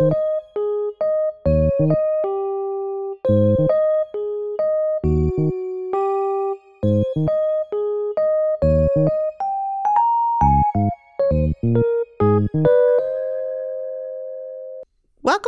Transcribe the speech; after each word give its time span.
Welcome 0.00 0.12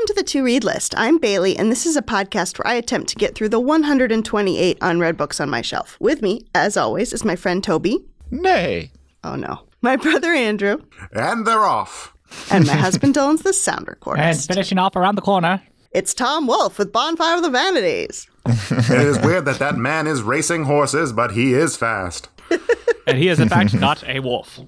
to 0.07 0.15
the 0.17 0.25
To 0.27 0.43
Read 0.43 0.65
List. 0.65 0.97
I'm 0.97 1.19
Bailey, 1.19 1.57
and 1.57 1.71
this 1.71 1.87
is 1.87 1.97
a 1.97 2.03
podcast 2.03 2.59
where 2.59 2.67
I 2.67 2.75
attempt 2.75 3.11
to 3.11 3.15
get 3.15 3.37
through 3.37 3.51
the 3.51 3.61
128 3.61 4.79
unread 4.81 5.17
books 5.17 5.39
on 5.39 5.49
my 5.49 5.63
shelf. 5.63 5.97
With 6.01 6.23
me, 6.23 6.45
as 6.57 6.77
always, 6.77 7.13
is 7.13 7.25
my 7.25 7.37
friend 7.37 7.63
Toby. 7.63 8.05
Nay. 8.33 8.91
Oh 9.23 9.37
no. 9.37 9.61
My 9.81 9.95
brother 9.95 10.33
Andrew. 10.33 10.79
And 11.13 11.47
they're 11.47 11.65
off. 11.65 12.17
And 12.51 12.67
my 12.67 12.75
husband 12.75 13.17
owns 13.19 13.43
the 13.43 13.53
sound 13.53 13.89
record. 13.89 14.19
And 14.19 14.39
finishing 14.39 14.79
off 14.79 14.97
around 14.97 15.17
the 15.17 15.23
corner. 15.23 15.63
It's 15.93 16.15
Tom 16.15 16.47
Wolfe 16.47 16.79
with 16.79 16.93
Bonfire 16.93 17.37
of 17.37 17.43
the 17.43 17.51
Vanities. 17.51 18.29
it 18.47 18.91
is 18.91 19.19
weird 19.21 19.45
that 19.47 19.59
that 19.59 19.77
man 19.77 20.07
is 20.07 20.23
racing 20.23 20.65
horses, 20.65 21.13
but 21.13 21.33
he 21.33 21.53
is 21.53 21.77
fast. 21.77 22.29
And 23.07 23.19
he 23.19 23.29
is, 23.29 23.41
in 23.41 23.49
fact, 23.49 23.75
not 23.75 24.07
a 24.07 24.21
wolf. 24.21 24.61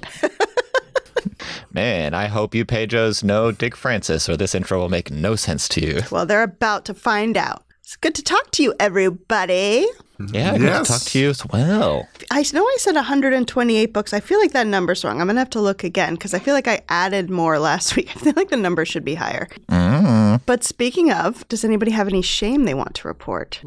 Man, 1.72 2.12
I 2.12 2.26
hope 2.26 2.56
you 2.56 2.64
Pedros 2.64 3.22
know 3.22 3.52
Dick 3.52 3.76
Francis, 3.76 4.28
or 4.28 4.36
this 4.36 4.52
intro 4.52 4.80
will 4.80 4.88
make 4.88 5.12
no 5.12 5.36
sense 5.36 5.68
to 5.68 5.80
you. 5.80 6.00
Well, 6.10 6.26
they're 6.26 6.42
about 6.42 6.84
to 6.86 6.94
find 6.94 7.36
out. 7.36 7.64
It's 7.82 7.94
good 7.94 8.16
to 8.16 8.22
talk 8.22 8.50
to 8.52 8.62
you, 8.62 8.74
everybody. 8.80 9.86
Mm-hmm. 10.26 10.34
Yeah, 10.34 10.52
good 10.58 10.62
Yes. 10.62 10.86
to 10.86 10.92
talk 10.92 11.02
to 11.02 11.18
you 11.18 11.30
as 11.30 11.46
well. 11.46 12.08
I 12.30 12.44
know 12.52 12.64
I 12.64 12.76
said 12.78 12.94
128 12.94 13.92
books. 13.92 14.12
I 14.12 14.20
feel 14.20 14.38
like 14.40 14.52
that 14.52 14.66
number's 14.66 15.04
wrong. 15.04 15.20
I'm 15.20 15.26
going 15.26 15.36
to 15.36 15.40
have 15.40 15.50
to 15.50 15.60
look 15.60 15.84
again 15.84 16.14
because 16.14 16.34
I 16.34 16.38
feel 16.38 16.54
like 16.54 16.68
I 16.68 16.82
added 16.88 17.30
more 17.30 17.58
last 17.58 17.96
week. 17.96 18.10
I 18.16 18.18
feel 18.20 18.32
like 18.36 18.50
the 18.50 18.56
number 18.56 18.84
should 18.84 19.04
be 19.04 19.14
higher. 19.14 19.48
Mm. 19.70 20.40
But 20.46 20.64
speaking 20.64 21.12
of, 21.12 21.46
does 21.48 21.64
anybody 21.64 21.90
have 21.92 22.08
any 22.08 22.22
shame 22.22 22.64
they 22.64 22.74
want 22.74 22.94
to 22.96 23.08
report? 23.08 23.60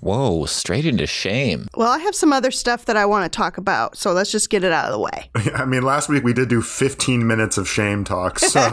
Whoa, 0.00 0.44
straight 0.46 0.86
into 0.86 1.06
shame. 1.06 1.68
Well, 1.76 1.90
I 1.90 1.98
have 1.98 2.14
some 2.14 2.32
other 2.32 2.50
stuff 2.50 2.84
that 2.86 2.96
I 2.96 3.06
want 3.06 3.30
to 3.30 3.36
talk 3.36 3.58
about, 3.58 3.96
so 3.96 4.12
let's 4.12 4.30
just 4.30 4.50
get 4.50 4.64
it 4.64 4.72
out 4.72 4.86
of 4.86 4.92
the 4.92 4.98
way. 4.98 5.30
I 5.54 5.64
mean, 5.64 5.82
last 5.82 6.08
week 6.08 6.24
we 6.24 6.32
did 6.32 6.48
do 6.48 6.62
15 6.62 7.26
minutes 7.26 7.58
of 7.58 7.68
shame 7.68 8.04
talk, 8.04 8.38
so 8.38 8.60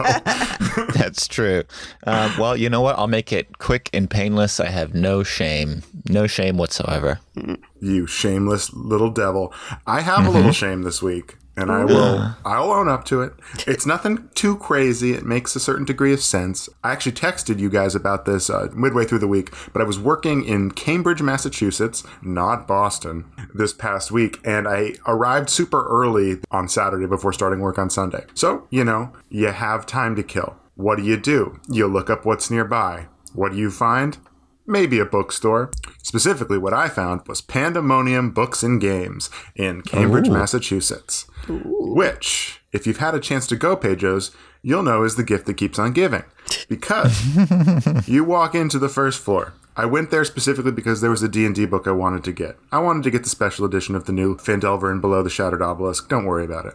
That's 0.94 1.28
true. 1.28 1.64
Um, 2.06 2.32
well, 2.38 2.56
you 2.56 2.68
know 2.68 2.80
what? 2.80 2.98
I'll 2.98 3.06
make 3.08 3.32
it 3.32 3.58
quick 3.58 3.90
and 3.92 4.08
painless. 4.10 4.58
I 4.60 4.66
have 4.68 4.94
no 4.94 5.22
shame. 5.22 5.82
No 6.08 6.26
shame 6.26 6.56
whatsoever. 6.56 7.20
you 7.80 8.06
shameless 8.06 8.72
little 8.72 9.10
devil. 9.10 9.52
I 9.86 10.00
have 10.00 10.26
a 10.26 10.30
little 10.30 10.52
shame 10.52 10.82
this 10.82 11.02
week, 11.02 11.36
and 11.56 11.70
I 11.70 11.84
will 11.84 12.34
I'll 12.44 12.72
own 12.72 12.88
up 12.88 13.04
to 13.06 13.22
it. 13.22 13.34
It's 13.66 13.86
nothing 13.86 14.28
too 14.34 14.56
crazy. 14.56 15.12
It 15.12 15.24
makes 15.24 15.54
a 15.54 15.60
certain 15.60 15.84
degree 15.84 16.12
of 16.12 16.22
sense. 16.22 16.68
I 16.82 16.92
actually 16.92 17.12
texted 17.12 17.58
you 17.58 17.68
guys 17.68 17.94
about 17.94 18.24
this 18.24 18.48
uh, 18.48 18.68
midway 18.74 19.04
through 19.04 19.18
the 19.18 19.28
week, 19.28 19.52
but 19.72 19.82
I 19.82 19.84
was 19.84 19.98
working 19.98 20.44
in 20.44 20.70
Cambridge, 20.70 21.22
Massachusetts, 21.22 22.02
not 22.22 22.66
Boston, 22.66 23.24
this 23.54 23.72
past 23.72 24.10
week, 24.10 24.38
and 24.44 24.66
I 24.66 24.94
arrived 25.06 25.50
super 25.50 25.86
early 25.88 26.38
on 26.50 26.68
Saturday 26.68 27.06
before 27.06 27.32
starting 27.32 27.60
work 27.60 27.78
on 27.78 27.90
Sunday. 27.90 28.24
So, 28.34 28.66
you 28.70 28.84
know, 28.84 29.12
you 29.28 29.48
have 29.48 29.86
time 29.86 30.16
to 30.16 30.22
kill. 30.22 30.56
What 30.74 30.96
do 30.96 31.04
you 31.04 31.16
do? 31.16 31.60
You 31.68 31.86
look 31.86 32.08
up 32.08 32.24
what's 32.24 32.50
nearby. 32.50 33.08
What 33.34 33.52
do 33.52 33.58
you 33.58 33.70
find? 33.70 34.18
Maybe 34.66 34.98
a 35.00 35.04
bookstore. 35.04 35.70
Specifically, 36.02 36.58
what 36.58 36.72
I 36.72 36.88
found 36.88 37.26
was 37.26 37.40
Pandemonium 37.40 38.30
Books 38.30 38.62
and 38.62 38.80
Games 38.80 39.28
in 39.56 39.82
Cambridge, 39.82 40.28
Massachusetts. 40.28 41.26
Which, 41.48 42.60
if 42.72 42.86
you've 42.86 42.98
had 42.98 43.14
a 43.14 43.20
chance 43.20 43.46
to 43.48 43.56
go, 43.56 43.76
Pejos, 43.76 44.34
you'll 44.62 44.84
know 44.84 45.02
is 45.02 45.16
the 45.16 45.24
gift 45.24 45.46
that 45.46 45.54
keeps 45.54 45.78
on 45.78 45.92
giving. 45.92 46.24
Because 46.68 48.08
you 48.08 48.24
walk 48.24 48.54
into 48.54 48.78
the 48.78 48.88
first 48.88 49.20
floor. 49.20 49.54
I 49.76 49.86
went 49.86 50.10
there 50.10 50.24
specifically 50.24 50.72
because 50.72 51.00
there 51.00 51.10
was 51.10 51.22
a 51.22 51.28
D&D 51.28 51.64
book 51.66 51.86
I 51.86 51.92
wanted 51.92 52.24
to 52.24 52.32
get. 52.32 52.56
I 52.70 52.78
wanted 52.78 53.04
to 53.04 53.10
get 53.10 53.22
the 53.24 53.30
special 53.30 53.64
edition 53.64 53.94
of 53.94 54.04
the 54.04 54.12
new 54.12 54.36
Phandelver 54.36 54.90
and 54.90 55.00
Below 55.00 55.22
the 55.22 55.30
Shattered 55.30 55.62
Obelisk. 55.62 56.08
Don't 56.08 56.26
worry 56.26 56.44
about 56.44 56.66
it. 56.66 56.74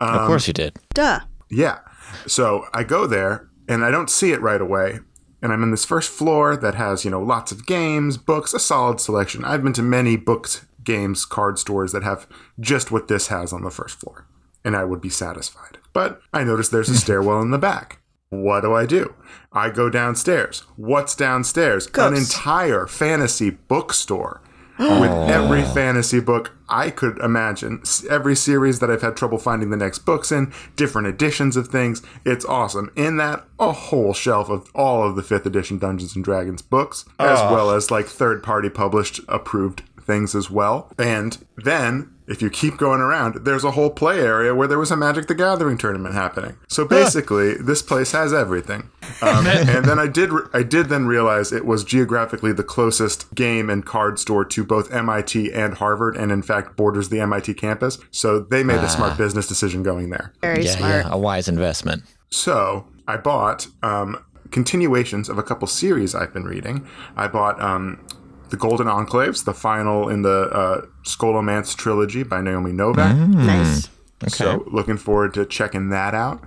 of 0.00 0.26
course 0.26 0.46
you 0.46 0.52
did. 0.54 0.76
Um, 0.78 0.84
Duh. 0.94 1.20
Yeah. 1.50 1.80
So 2.26 2.66
I 2.72 2.84
go 2.84 3.06
there 3.06 3.48
and 3.68 3.84
I 3.84 3.90
don't 3.90 4.08
see 4.10 4.32
it 4.32 4.40
right 4.40 4.60
away. 4.60 5.00
And 5.42 5.52
I'm 5.52 5.62
in 5.62 5.70
this 5.70 5.84
first 5.84 6.10
floor 6.10 6.56
that 6.56 6.74
has, 6.74 7.04
you 7.04 7.10
know, 7.10 7.22
lots 7.22 7.50
of 7.52 7.66
games, 7.66 8.16
books, 8.16 8.52
a 8.52 8.60
solid 8.60 9.00
selection. 9.00 9.44
I've 9.44 9.62
been 9.62 9.72
to 9.74 9.82
many 9.82 10.16
books, 10.16 10.66
games, 10.84 11.24
card 11.24 11.58
stores 11.58 11.92
that 11.92 12.02
have 12.02 12.26
just 12.58 12.90
what 12.90 13.08
this 13.08 13.28
has 13.28 13.52
on 13.52 13.62
the 13.62 13.70
first 13.70 13.98
floor. 13.98 14.26
And 14.64 14.76
I 14.76 14.84
would 14.84 15.00
be 15.00 15.08
satisfied. 15.08 15.78
But 15.92 16.20
I 16.32 16.44
notice 16.44 16.68
there's 16.68 16.90
a 16.90 16.96
stairwell 16.98 17.40
in 17.40 17.50
the 17.50 17.58
back. 17.58 18.00
What 18.28 18.60
do 18.60 18.74
I 18.74 18.86
do? 18.86 19.14
I 19.52 19.70
go 19.70 19.90
downstairs. 19.90 20.60
What's 20.76 21.16
downstairs? 21.16 21.86
An 21.86 21.92
entire 22.14 22.86
fantasy 22.86 23.50
bookstore 23.50 24.40
with 24.80 25.10
oh. 25.10 25.26
every 25.28 25.62
fantasy 25.62 26.20
book 26.20 26.52
I 26.68 26.90
could 26.90 27.18
imagine. 27.18 27.82
Every 28.08 28.34
series 28.34 28.78
that 28.78 28.90
I've 28.90 29.02
had 29.02 29.16
trouble 29.16 29.38
finding 29.38 29.70
the 29.70 29.76
next 29.76 30.00
books 30.00 30.32
in, 30.32 30.52
different 30.76 31.08
editions 31.08 31.56
of 31.56 31.68
things. 31.68 32.02
It's 32.24 32.44
awesome. 32.44 32.90
In 32.96 33.16
that, 33.18 33.44
a 33.58 33.72
whole 33.72 34.14
shelf 34.14 34.48
of 34.48 34.70
all 34.74 35.06
of 35.06 35.16
the 35.16 35.22
fifth 35.22 35.46
edition 35.46 35.78
Dungeons 35.78 36.14
and 36.14 36.24
Dragons 36.24 36.62
books, 36.62 37.04
as 37.18 37.38
ah. 37.40 37.52
well 37.52 37.70
as 37.70 37.90
like 37.90 38.06
third 38.06 38.42
party 38.42 38.70
published 38.70 39.20
approved 39.28 39.82
things 40.00 40.34
as 40.34 40.50
well. 40.50 40.90
And 40.98 41.36
then, 41.56 42.14
if 42.30 42.40
you 42.40 42.48
keep 42.48 42.76
going 42.76 43.00
around, 43.00 43.44
there's 43.44 43.64
a 43.64 43.72
whole 43.72 43.90
play 43.90 44.20
area 44.20 44.54
where 44.54 44.68
there 44.68 44.78
was 44.78 44.92
a 44.92 44.96
Magic 44.96 45.26
the 45.26 45.34
Gathering 45.34 45.76
tournament 45.76 46.14
happening. 46.14 46.56
So 46.68 46.84
basically, 46.84 47.54
this 47.54 47.82
place 47.82 48.12
has 48.12 48.32
everything. 48.32 48.88
Um, 49.20 49.46
and 49.48 49.84
then 49.84 49.98
I 49.98 50.06
did, 50.06 50.30
re- 50.30 50.46
I 50.52 50.62
did 50.62 50.86
then 50.86 51.06
realize 51.06 51.52
it 51.52 51.66
was 51.66 51.82
geographically 51.82 52.52
the 52.52 52.62
closest 52.62 53.34
game 53.34 53.68
and 53.68 53.84
card 53.84 54.20
store 54.20 54.44
to 54.44 54.64
both 54.64 54.92
MIT 54.92 55.52
and 55.52 55.74
Harvard, 55.74 56.16
and 56.16 56.30
in 56.30 56.42
fact 56.42 56.76
borders 56.76 57.08
the 57.08 57.18
MIT 57.18 57.54
campus. 57.54 57.98
So 58.12 58.38
they 58.38 58.62
made 58.62 58.78
a 58.78 58.88
smart 58.88 59.18
business 59.18 59.48
decision 59.48 59.82
going 59.82 60.10
there. 60.10 60.32
Very 60.40 60.64
yeah, 60.64 60.76
smart. 60.76 61.04
yeah, 61.06 61.12
a 61.12 61.18
wise 61.18 61.48
investment. 61.48 62.04
So 62.30 62.86
I 63.08 63.16
bought 63.16 63.66
um, 63.82 64.24
continuations 64.52 65.28
of 65.28 65.36
a 65.36 65.42
couple 65.42 65.66
series 65.66 66.14
I've 66.14 66.32
been 66.32 66.44
reading. 66.44 66.86
I 67.16 67.26
bought 67.26 67.60
um, 67.60 68.06
the 68.50 68.56
Golden 68.56 68.86
Enclaves, 68.86 69.44
the 69.44 69.54
final 69.54 70.08
in 70.08 70.22
the 70.22 70.48
uh, 70.50 70.86
Scholomance 71.04 71.76
trilogy 71.76 72.22
by 72.22 72.40
Naomi 72.40 72.72
Novik. 72.72 73.28
Nice. 73.28 73.88
So 74.34 74.64
looking 74.70 74.96
forward 74.98 75.34
to 75.34 75.46
checking 75.46 75.88
that 75.90 76.14
out. 76.14 76.42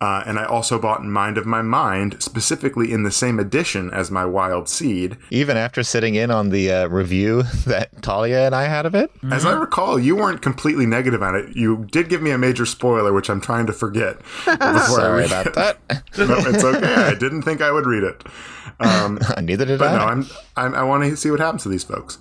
Uh, 0.00 0.22
and 0.26 0.38
I 0.38 0.44
also 0.44 0.78
bought 0.78 1.02
Mind 1.04 1.38
of 1.38 1.46
My 1.46 1.62
Mind, 1.62 2.22
specifically 2.22 2.92
in 2.92 3.04
the 3.04 3.10
same 3.12 3.38
edition 3.38 3.90
as 3.90 4.10
my 4.10 4.24
Wild 4.26 4.68
Seed. 4.68 5.16
Even 5.30 5.56
after 5.56 5.82
sitting 5.82 6.14
in 6.14 6.30
on 6.30 6.50
the 6.50 6.70
uh, 6.70 6.88
review 6.88 7.42
that 7.66 8.02
Talia 8.02 8.44
and 8.44 8.54
I 8.54 8.64
had 8.64 8.84
of 8.84 8.94
it, 8.94 9.10
As 9.30 9.46
I 9.46 9.52
recall, 9.52 9.98
you 9.98 10.14
weren't 10.16 10.42
completely 10.42 10.84
negative 10.84 11.22
on 11.22 11.34
it. 11.36 11.56
You 11.56 11.86
did 11.90 12.08
give 12.10 12.20
me 12.20 12.32
a 12.32 12.38
major 12.38 12.66
spoiler, 12.66 13.12
which 13.14 13.30
I'm 13.30 13.40
trying 13.40 13.66
to 13.66 13.72
forget 13.72 14.18
before 14.44 14.56
I 14.60 14.78
sorry 14.86 15.20
read 15.22 15.26
about 15.26 15.46
it. 15.46 15.54
that. 15.54 15.78
No, 16.18 16.36
it's 16.38 16.62
okay. 16.64 16.94
I 16.94 17.14
didn't 17.14 17.42
think 17.42 17.60
I 17.62 17.70
would 17.72 17.86
read 17.86 18.02
it. 18.04 18.22
Um, 18.80 19.18
Neither 19.42 19.64
did 19.64 19.78
But 19.78 19.88
I. 19.94 19.96
no, 19.98 20.04
I'm, 20.04 20.26
I'm 20.56 20.74
I 20.74 20.82
want 20.84 21.04
to 21.04 21.16
see 21.16 21.30
what 21.30 21.40
happens 21.40 21.62
to 21.64 21.68
these 21.68 21.84
folks. 21.84 22.18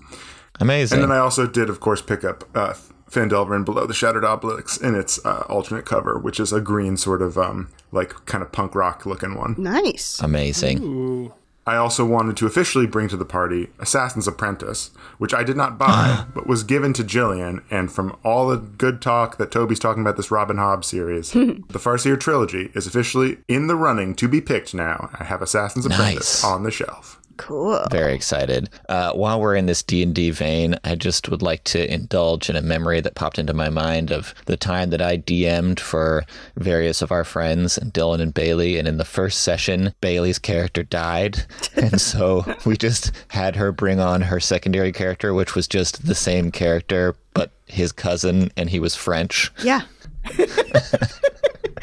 Amazing. 0.59 0.99
And 1.01 1.03
then 1.03 1.11
I 1.15 1.19
also 1.19 1.47
did, 1.47 1.69
of 1.69 1.79
course, 1.79 2.01
pick 2.01 2.23
up 2.23 2.43
uh, 2.55 2.73
Phandelver 3.13 3.55
and 3.55 3.65
Below 3.65 3.85
the 3.85 3.93
Shattered 3.93 4.25
Obelisk 4.25 4.81
in 4.81 4.95
its 4.95 5.23
uh, 5.25 5.45
alternate 5.49 5.85
cover, 5.85 6.17
which 6.17 6.39
is 6.39 6.51
a 6.51 6.61
green 6.61 6.97
sort 6.97 7.21
of 7.21 7.37
um, 7.37 7.69
like 7.91 8.25
kind 8.25 8.43
of 8.43 8.51
punk 8.51 8.75
rock 8.75 9.05
looking 9.05 9.35
one. 9.35 9.55
Nice. 9.57 10.19
Amazing. 10.19 11.31
I 11.65 11.77
also 11.77 12.05
wanted 12.05 12.35
to 12.37 12.45
officially 12.45 12.85
bring 12.85 13.07
to 13.07 13.15
the 13.15 13.25
party 13.25 13.69
Assassin's 13.79 14.27
Apprentice, 14.27 14.91
which 15.17 15.33
I 15.33 15.43
did 15.43 15.55
not 15.55 15.77
buy, 15.77 16.25
but 16.33 16.45
was 16.45 16.63
given 16.63 16.91
to 16.93 17.03
Jillian. 17.03 17.63
And 17.71 17.91
from 17.91 18.17
all 18.23 18.49
the 18.49 18.57
good 18.57 19.01
talk 19.01 19.37
that 19.37 19.51
Toby's 19.51 19.79
talking 19.79 20.01
about 20.01 20.17
this 20.17 20.31
Robin 20.31 20.57
Hobb 20.57 20.83
series, 20.83 21.31
the 21.31 21.79
Farseer 21.79 22.19
trilogy 22.19 22.69
is 22.73 22.85
officially 22.85 23.37
in 23.47 23.67
the 23.67 23.75
running 23.75 24.13
to 24.15 24.27
be 24.27 24.41
picked 24.41 24.73
now. 24.73 25.09
I 25.17 25.23
have 25.23 25.41
Assassin's 25.41 25.85
Apprentice 25.85 26.43
on 26.43 26.63
the 26.63 26.71
shelf. 26.71 27.19
Cool. 27.43 27.85
Very 27.91 28.13
excited. 28.13 28.69
Uh, 28.87 29.11
while 29.11 29.41
we're 29.41 29.55
in 29.55 29.65
this 29.65 29.83
D 29.83 30.01
and 30.01 30.15
D 30.15 30.29
vein, 30.29 30.79
I 30.85 30.95
just 30.95 31.27
would 31.27 31.41
like 31.41 31.61
to 31.65 31.93
indulge 31.93 32.49
in 32.49 32.55
a 32.55 32.61
memory 32.61 33.01
that 33.01 33.15
popped 33.15 33.37
into 33.37 33.53
my 33.53 33.67
mind 33.67 34.11
of 34.11 34.33
the 34.45 34.55
time 34.55 34.91
that 34.91 35.01
I 35.01 35.17
DM'd 35.17 35.77
for 35.77 36.23
various 36.55 37.01
of 37.01 37.11
our 37.11 37.25
friends, 37.25 37.77
and 37.77 37.93
Dylan 37.93 38.21
and 38.21 38.33
Bailey. 38.33 38.79
And 38.79 38.87
in 38.87 38.95
the 38.95 39.03
first 39.03 39.41
session, 39.41 39.93
Bailey's 39.99 40.39
character 40.39 40.83
died, 40.83 41.45
and 41.75 41.99
so 41.99 42.45
we 42.65 42.77
just 42.77 43.11
had 43.27 43.57
her 43.57 43.73
bring 43.73 43.99
on 43.99 44.21
her 44.21 44.39
secondary 44.39 44.93
character, 44.93 45.33
which 45.33 45.53
was 45.53 45.67
just 45.67 46.05
the 46.05 46.15
same 46.15 46.49
character 46.49 47.13
but 47.33 47.51
his 47.65 47.91
cousin, 47.91 48.51
and 48.55 48.69
he 48.69 48.79
was 48.79 48.95
French. 48.95 49.51
Yeah. 49.61 49.81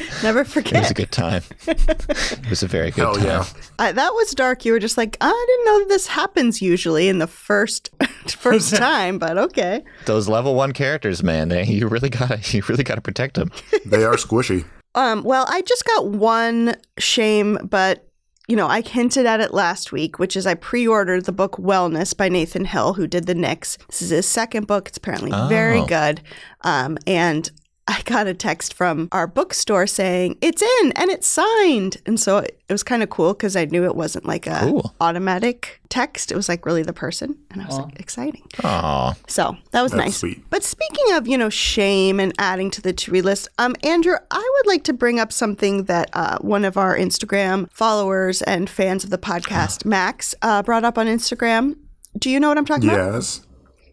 Never 0.22 0.44
forget. 0.44 0.74
It 0.74 0.80
was 0.80 0.90
a 0.90 0.94
good 0.94 1.12
time. 1.12 1.42
it 1.66 2.48
was 2.50 2.62
a 2.62 2.66
very 2.66 2.90
good 2.90 3.00
Hell 3.02 3.14
time. 3.14 3.24
yeah. 3.24 3.44
I, 3.78 3.92
that 3.92 4.12
was 4.14 4.32
dark. 4.34 4.64
You 4.64 4.72
were 4.72 4.78
just 4.78 4.96
like, 4.96 5.16
I 5.20 5.46
didn't 5.48 5.64
know 5.66 5.88
this 5.88 6.06
happens 6.06 6.60
usually 6.62 7.08
in 7.08 7.18
the 7.18 7.26
first 7.26 7.90
first 8.28 8.74
time, 8.76 9.18
but 9.18 9.38
okay. 9.38 9.82
Those 10.06 10.28
level 10.28 10.54
one 10.54 10.72
characters, 10.72 11.22
man, 11.22 11.48
they, 11.48 11.64
you 11.64 11.88
really 11.88 12.10
gotta 12.10 12.40
you 12.56 12.62
really 12.68 12.84
gotta 12.84 13.00
protect 13.00 13.34
them. 13.36 13.50
They 13.86 14.04
are 14.04 14.14
squishy. 14.14 14.64
Um, 14.94 15.22
well, 15.22 15.46
I 15.48 15.62
just 15.62 15.84
got 15.84 16.08
one 16.08 16.74
shame, 16.98 17.58
but 17.62 18.06
you 18.48 18.56
know, 18.56 18.66
I 18.66 18.80
hinted 18.80 19.26
at 19.26 19.38
it 19.38 19.54
last 19.54 19.92
week, 19.92 20.18
which 20.18 20.36
is 20.36 20.44
I 20.44 20.54
pre 20.54 20.84
ordered 20.88 21.24
the 21.26 21.30
book 21.32 21.52
Wellness 21.56 22.16
by 22.16 22.28
Nathan 22.28 22.64
Hill, 22.64 22.94
who 22.94 23.06
did 23.06 23.26
the 23.26 23.34
Nix. 23.34 23.76
This 23.88 24.02
is 24.02 24.10
his 24.10 24.26
second 24.26 24.66
book. 24.66 24.88
It's 24.88 24.98
apparently 24.98 25.30
very 25.48 25.78
Oh. 25.78 25.86
good. 25.86 26.20
Um, 26.62 26.98
and 27.06 27.48
I 27.90 28.02
got 28.04 28.28
a 28.28 28.34
text 28.34 28.72
from 28.74 29.08
our 29.10 29.26
bookstore 29.26 29.84
saying 29.88 30.38
it's 30.40 30.62
in 30.62 30.92
and 30.94 31.10
it's 31.10 31.26
signed. 31.26 31.96
And 32.06 32.20
so 32.20 32.38
it, 32.38 32.60
it 32.68 32.72
was 32.72 32.84
kind 32.84 33.02
of 33.02 33.10
cool 33.10 33.32
because 33.34 33.56
I 33.56 33.64
knew 33.64 33.84
it 33.84 33.96
wasn't 33.96 34.26
like 34.26 34.46
a 34.46 34.60
Cool. 34.60 34.94
automatic 35.00 35.80
text. 35.88 36.30
It 36.30 36.36
was 36.36 36.48
like 36.48 36.64
really 36.64 36.84
the 36.84 36.92
person. 36.92 37.36
And 37.50 37.60
I 37.60 37.66
was 37.66 37.78
like, 37.78 37.98
exciting. 37.98 38.46
Aw. 38.62 39.14
So 39.26 39.56
that 39.72 39.82
was 39.82 39.90
That's 39.90 40.04
nice. 40.04 40.16
sweet. 40.18 40.48
But 40.50 40.62
speaking 40.62 41.14
of, 41.16 41.26
you 41.26 41.36
know, 41.36 41.50
shame 41.50 42.20
and 42.20 42.32
adding 42.38 42.70
to 42.70 42.80
the 42.80 42.92
to 42.92 43.10
read 43.10 43.24
list, 43.24 43.48
um, 43.58 43.74
Andrew, 43.82 44.14
I 44.30 44.52
would 44.58 44.66
like 44.68 44.84
to 44.84 44.92
bring 44.92 45.18
up 45.18 45.32
something 45.32 45.84
that 45.84 46.10
uh, 46.12 46.38
one 46.42 46.64
of 46.64 46.76
our 46.76 46.96
Instagram 46.96 47.68
followers 47.72 48.40
and 48.42 48.70
fans 48.70 49.02
of 49.02 49.10
the 49.10 49.18
podcast, 49.18 49.84
Max, 49.96 50.32
uh, 50.42 50.62
brought 50.62 50.84
up 50.84 50.96
on 50.96 51.08
Instagram. 51.08 51.76
Do 52.16 52.30
you 52.30 52.38
know 52.38 52.48
what 52.48 52.56
I'm 52.58 52.64
talking 52.66 52.88
about? 52.88 53.14
Yes. 53.14 53.44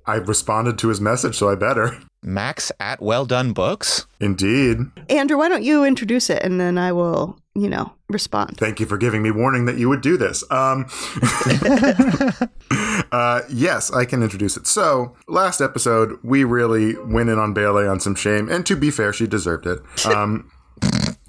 I 0.05 0.15
responded 0.17 0.77
to 0.77 0.89
his 0.89 1.01
message, 1.01 1.35
so 1.35 1.49
I 1.49 1.55
better. 1.55 1.97
Max 2.27 2.71
at 2.79 3.01
Well 3.01 3.25
Done 3.25 3.53
Books. 3.53 4.05
Indeed. 4.19 4.77
Andrew, 5.09 5.37
why 5.37 5.49
don't 5.49 5.63
you 5.63 5.83
introduce 5.83 6.29
it 6.29 6.43
and 6.43 6.59
then 6.59 6.77
I 6.77 6.91
will, 6.91 7.39
you 7.55 7.69
know, 7.69 7.93
respond. 8.09 8.57
Thank 8.57 8.79
you 8.79 8.85
for 8.85 8.97
giving 8.97 9.23
me 9.23 9.31
warning 9.31 9.65
that 9.65 9.77
you 9.77 9.89
would 9.89 10.01
do 10.01 10.17
this. 10.17 10.43
Um, 10.51 10.85
uh, 13.11 13.41
yes, 13.49 13.91
I 13.91 14.05
can 14.05 14.21
introduce 14.21 14.57
it. 14.57 14.67
So, 14.67 15.15
last 15.27 15.61
episode, 15.61 16.19
we 16.23 16.43
really 16.43 16.97
went 16.97 17.29
in 17.29 17.39
on 17.39 17.53
Bailey 17.53 17.87
on 17.87 17.99
some 17.99 18.15
shame, 18.15 18.49
and 18.49 18.65
to 18.65 18.75
be 18.75 18.91
fair, 18.91 19.13
she 19.13 19.27
deserved 19.27 19.65
it. 19.65 19.79
Um, 20.05 20.51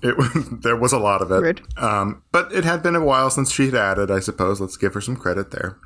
it 0.03 0.15
there 0.63 0.77
was 0.77 0.93
a 0.93 0.99
lot 0.99 1.23
of 1.23 1.33
it, 1.33 1.41
Rude. 1.41 1.63
um, 1.77 2.23
but 2.31 2.53
it 2.53 2.65
had 2.65 2.83
been 2.83 2.95
a 2.95 3.05
while 3.05 3.31
since 3.31 3.51
she 3.51 3.67
had 3.67 3.75
added. 3.75 4.11
I 4.11 4.21
suppose 4.21 4.61
let's 4.61 4.77
give 4.77 4.95
her 4.95 5.01
some 5.01 5.17
credit 5.17 5.51
there. 5.51 5.79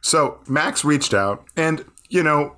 So 0.00 0.40
Max 0.46 0.84
reached 0.84 1.12
out, 1.12 1.44
and 1.56 1.84
you 2.08 2.22
know, 2.22 2.56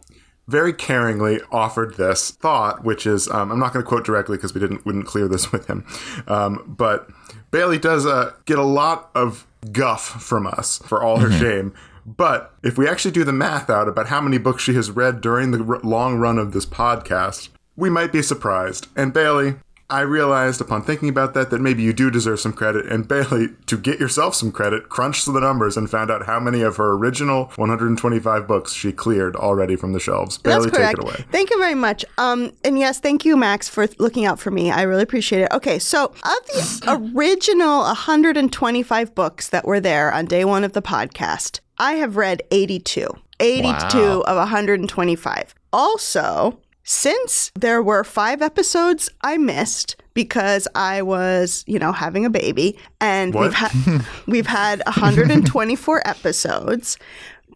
very 0.49 0.73
caringly 0.73 1.41
offered 1.51 1.97
this 1.97 2.31
thought, 2.31 2.85
which 2.85 3.07
is 3.07 3.29
um, 3.29 3.53
I'm 3.53 3.59
not 3.59 3.73
going 3.73 3.85
to 3.85 3.89
quote 3.89 4.05
directly 4.05 4.37
because 4.37 4.55
we 4.55 4.61
didn't 4.61 4.85
wouldn't 4.85 5.07
clear 5.07 5.29
this 5.29 5.53
with 5.53 5.67
him, 5.67 5.87
um, 6.27 6.75
but 6.77 7.09
Bailey 7.51 7.79
does 7.79 8.07
uh, 8.07 8.33
get 8.45 8.59
a 8.59 8.65
lot 8.65 9.11
of 9.15 9.47
guff 9.71 10.03
from 10.23 10.47
us 10.47 10.79
for 10.79 11.03
all 11.03 11.19
her 11.19 11.31
shame. 11.31 11.73
But 12.05 12.53
if 12.63 12.77
we 12.77 12.89
actually 12.89 13.13
do 13.13 13.25
the 13.25 13.33
math 13.33 13.71
out 13.71 13.87
about 13.87 14.09
how 14.09 14.21
many 14.21 14.39
books 14.39 14.63
she 14.63 14.75
has 14.75 14.91
read 14.91 15.21
during 15.21 15.53
the 15.53 15.65
r- 15.65 15.81
long 15.85 16.17
run 16.17 16.39
of 16.39 16.53
this 16.53 16.67
podcast, 16.67 17.49
we 17.77 17.91
might 17.91 18.11
be 18.11 18.23
surprised. 18.23 18.89
And 18.97 19.13
Bailey, 19.13 19.55
I 19.93 20.01
realized 20.01 20.61
upon 20.61 20.83
thinking 20.83 21.09
about 21.11 21.35
that 21.35 21.51
that 21.51 21.61
maybe 21.61 21.83
you 21.83 21.93
do 21.93 22.11
deserve 22.11 22.41
some 22.41 22.53
credit. 22.55 22.87
And 22.87 23.07
Bailey, 23.07 23.49
to 23.67 23.77
get 23.77 24.01
yourself 24.01 24.35
some 24.35 24.51
credit, 24.51 24.89
crunched 24.89 25.27
the 25.27 25.39
numbers 25.39 25.77
and 25.77 25.91
found 25.91 26.11
out 26.11 26.27
how 26.27 26.41
many 26.41 26.63
of 26.63 26.77
her 26.79 26.93
original 26.95 27.53
125 27.57 28.49
books 28.49 28.73
she 28.73 28.91
cleared 28.91 29.37
already 29.37 29.77
from 29.77 29.93
the 29.93 30.01
shelves. 30.01 30.39
Bailey, 30.39 30.71
That's 30.71 30.77
correct. 30.79 30.97
take 30.99 31.07
it 31.07 31.09
away. 31.19 31.25
Thank 31.31 31.51
you 31.51 31.59
very 31.59 31.75
much. 31.75 32.05
Um, 32.19 32.53
and 32.65 32.79
yes, 32.79 33.01
thank 33.01 33.25
you, 33.27 33.37
Max, 33.37 33.69
for 33.69 33.87
looking 33.99 34.25
out 34.25 34.41
for 34.41 34.51
me. 34.51 34.71
I 34.71 34.83
really 34.83 35.03
appreciate 35.03 35.43
it. 35.43 35.53
Okay, 35.53 35.79
so 35.79 36.07
of 36.07 36.47
the 36.47 37.13
original 37.17 37.81
125 37.83 39.15
books 39.15 39.49
that 39.51 39.67
were 39.67 39.79
there 39.81 40.11
on 40.13 40.25
day 40.25 40.45
one 40.47 40.65
of 40.65 40.73
the 40.73 40.83
podcast, 40.83 41.61
I 41.79 41.95
have 41.95 42.17
read 42.17 42.43
82. 42.51 43.07
82 43.41 43.99
Wow. 43.99 44.21
of 44.23 44.37
125. 44.37 45.55
Also, 45.73 46.59
since 46.85 47.51
there 47.55 47.83
were 47.83 48.05
five 48.05 48.43
episodes 48.43 49.09
I 49.23 49.37
missed 49.37 49.97
because 50.15 50.69
I 50.75 51.03
was, 51.03 51.65
you 51.67 51.79
know, 51.79 51.93
having 51.93 52.25
a 52.25 52.31
baby, 52.31 52.77
and 53.01 53.35
we've 53.35 53.55
had 53.55 53.73
we've 54.27 54.47
had 54.47 54.83
124 54.87 56.07
episodes. 56.07 56.99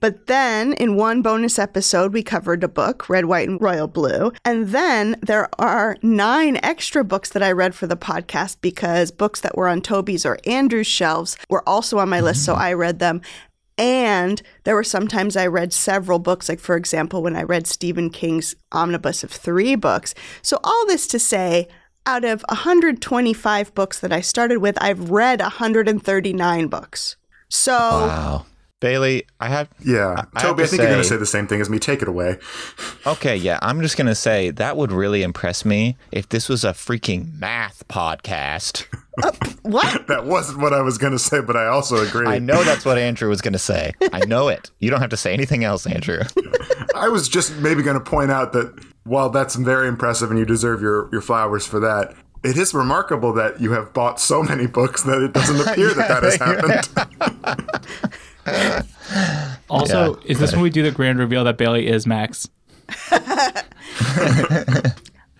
But 0.01 0.27
then 0.27 0.75
in 0.75 0.97
one 0.97 1.23
bonus 1.23 1.59
episode, 1.59 2.13
we 2.13 2.23
covered 2.23 2.63
a 2.63 2.69
book, 2.69 3.09
Red, 3.09 3.25
White, 3.25 3.49
and 3.49 3.61
Royal 3.61 3.89
Blue. 3.89 4.33
And 4.45 4.69
then 4.69 5.17
there 5.23 5.49
are 5.59 5.97
nine 6.03 6.59
extra 6.63 7.03
books 7.03 7.31
that 7.31 7.43
I 7.43 7.53
read 7.53 7.75
for 7.75 7.87
the 7.87 7.97
podcast 7.97 8.59
because 8.61 9.11
books 9.11 9.41
that 9.41 9.57
were 9.57 9.69
on 9.69 9.81
Toby's 9.81 10.27
or 10.27 10.39
Andrew's 10.45 10.87
shelves 10.87 11.37
were 11.49 11.67
also 11.67 11.99
on 11.99 12.09
my 12.09 12.21
list. 12.21 12.45
So 12.45 12.53
mm-hmm. 12.53 12.63
I 12.63 12.73
read 12.75 12.99
them. 12.99 13.23
And 13.79 14.41
there 14.65 14.75
were 14.75 14.85
sometimes 14.85 15.37
I 15.37 15.47
read 15.47 15.73
several 15.73 16.19
books, 16.19 16.49
like 16.49 16.61
for 16.61 16.77
example, 16.77 17.23
when 17.23 17.37
I 17.37 17.43
read 17.43 17.67
Stephen 17.67 18.11
King's 18.11 18.55
omnibus 18.73 19.23
of 19.23 19.31
three 19.31 19.75
books. 19.75 20.15
So, 20.41 20.59
all 20.65 20.87
this 20.87 21.07
to 21.09 21.19
say, 21.19 21.69
out 22.07 22.25
of 22.25 22.43
125 22.49 23.75
books 23.75 24.01
that 24.01 24.13
I 24.13 24.21
started 24.21 24.59
with, 24.59 24.79
I've 24.81 25.11
read 25.11 25.41
139 25.41 26.69
books. 26.69 27.17
So, 27.49 27.73
Wow. 27.73 28.47
Bailey, 28.87 29.27
I 29.41 29.49
have. 29.49 29.69
Yeah. 29.85 30.23
I 30.35 30.41
Toby, 30.41 30.63
I 30.63 30.67
to 30.67 30.71
think 30.71 30.83
you're 30.83 30.91
going 30.91 31.03
to 31.03 31.05
say- 31.05 31.17
say 31.17 31.19
the 31.19 31.27
same 31.27 31.49
thing 31.49 31.61
as 31.61 31.69
me. 31.69 31.81
Take 31.81 32.03
it 32.03 32.09
away. 32.09 32.39
Okay, 33.05 33.37
yeah, 33.37 33.59
I'm 33.63 33.81
just 33.83 33.97
going 33.97 34.07
to 34.07 34.15
say 34.15 34.51
that 34.53 34.77
would 34.77 34.93
really 34.93 35.25
impress 35.25 35.65
me 35.65 35.97
if 36.13 36.29
this 36.29 36.49
was 36.49 36.65
a 36.65 36.71
freaking 36.71 37.37
math 37.39 37.87
podcast. 37.89 38.87
Uh, 39.23 39.33
what? 39.63 40.07
That 40.09 40.27
wasn't 40.27 40.59
what 40.61 40.75
I 40.75 40.83
was 40.83 40.99
going 40.99 41.15
to 41.15 41.19
say, 41.19 41.41
but 41.41 41.57
I 41.57 41.69
also 41.69 41.97
agree. 42.07 42.27
I 42.27 42.39
know 42.39 42.63
that's 42.65 42.85
what 42.85 42.99
Andrew 42.99 43.31
was 43.31 43.41
going 43.41 43.55
to 43.55 43.59
say. 43.59 43.95
I 44.13 44.27
know 44.27 44.49
it. 44.49 44.71
You 44.79 44.91
don't 44.91 45.01
have 45.01 45.09
to 45.09 45.17
say 45.17 45.33
anything 45.33 45.65
else, 45.65 45.87
Andrew. 45.87 46.21
I 46.95 47.09
was 47.09 47.27
just 47.27 47.57
maybe 47.57 47.83
going 47.83 47.99
to 47.99 48.05
point 48.05 48.31
out 48.31 48.53
that 48.53 48.79
while 49.05 49.31
that's 49.31 49.57
very 49.57 49.89
impressive 49.89 50.29
and 50.29 50.39
you 50.39 50.45
deserve 50.45 50.83
your, 50.83 51.09
your 51.13 51.23
flowers 51.23 51.67
for 51.67 51.81
that, 51.81 52.15
it 52.45 52.59
is 52.59 52.75
remarkable 52.75 53.33
that 53.33 53.59
you 53.59 53.73
have 53.73 53.95
bought 53.95 54.21
so 54.21 54.43
many 54.43 54.67
books 54.67 55.03
that 55.05 55.23
it 55.23 55.33
doesn't 55.33 55.67
appear 55.67 55.95
that 55.95 56.09
that 56.09 56.23
has 56.23 56.37
happened. 56.37 57.57
Also, 59.95 60.21
is 60.25 60.39
this 60.39 60.53
when 60.53 60.63
we 60.63 60.71
do 60.71 60.83
the 60.83 60.91
grand 60.91 61.19
reveal 61.19 61.45
that 61.45 61.57
Bailey 61.59 61.87
is 61.87 62.07
Max? 62.07 62.49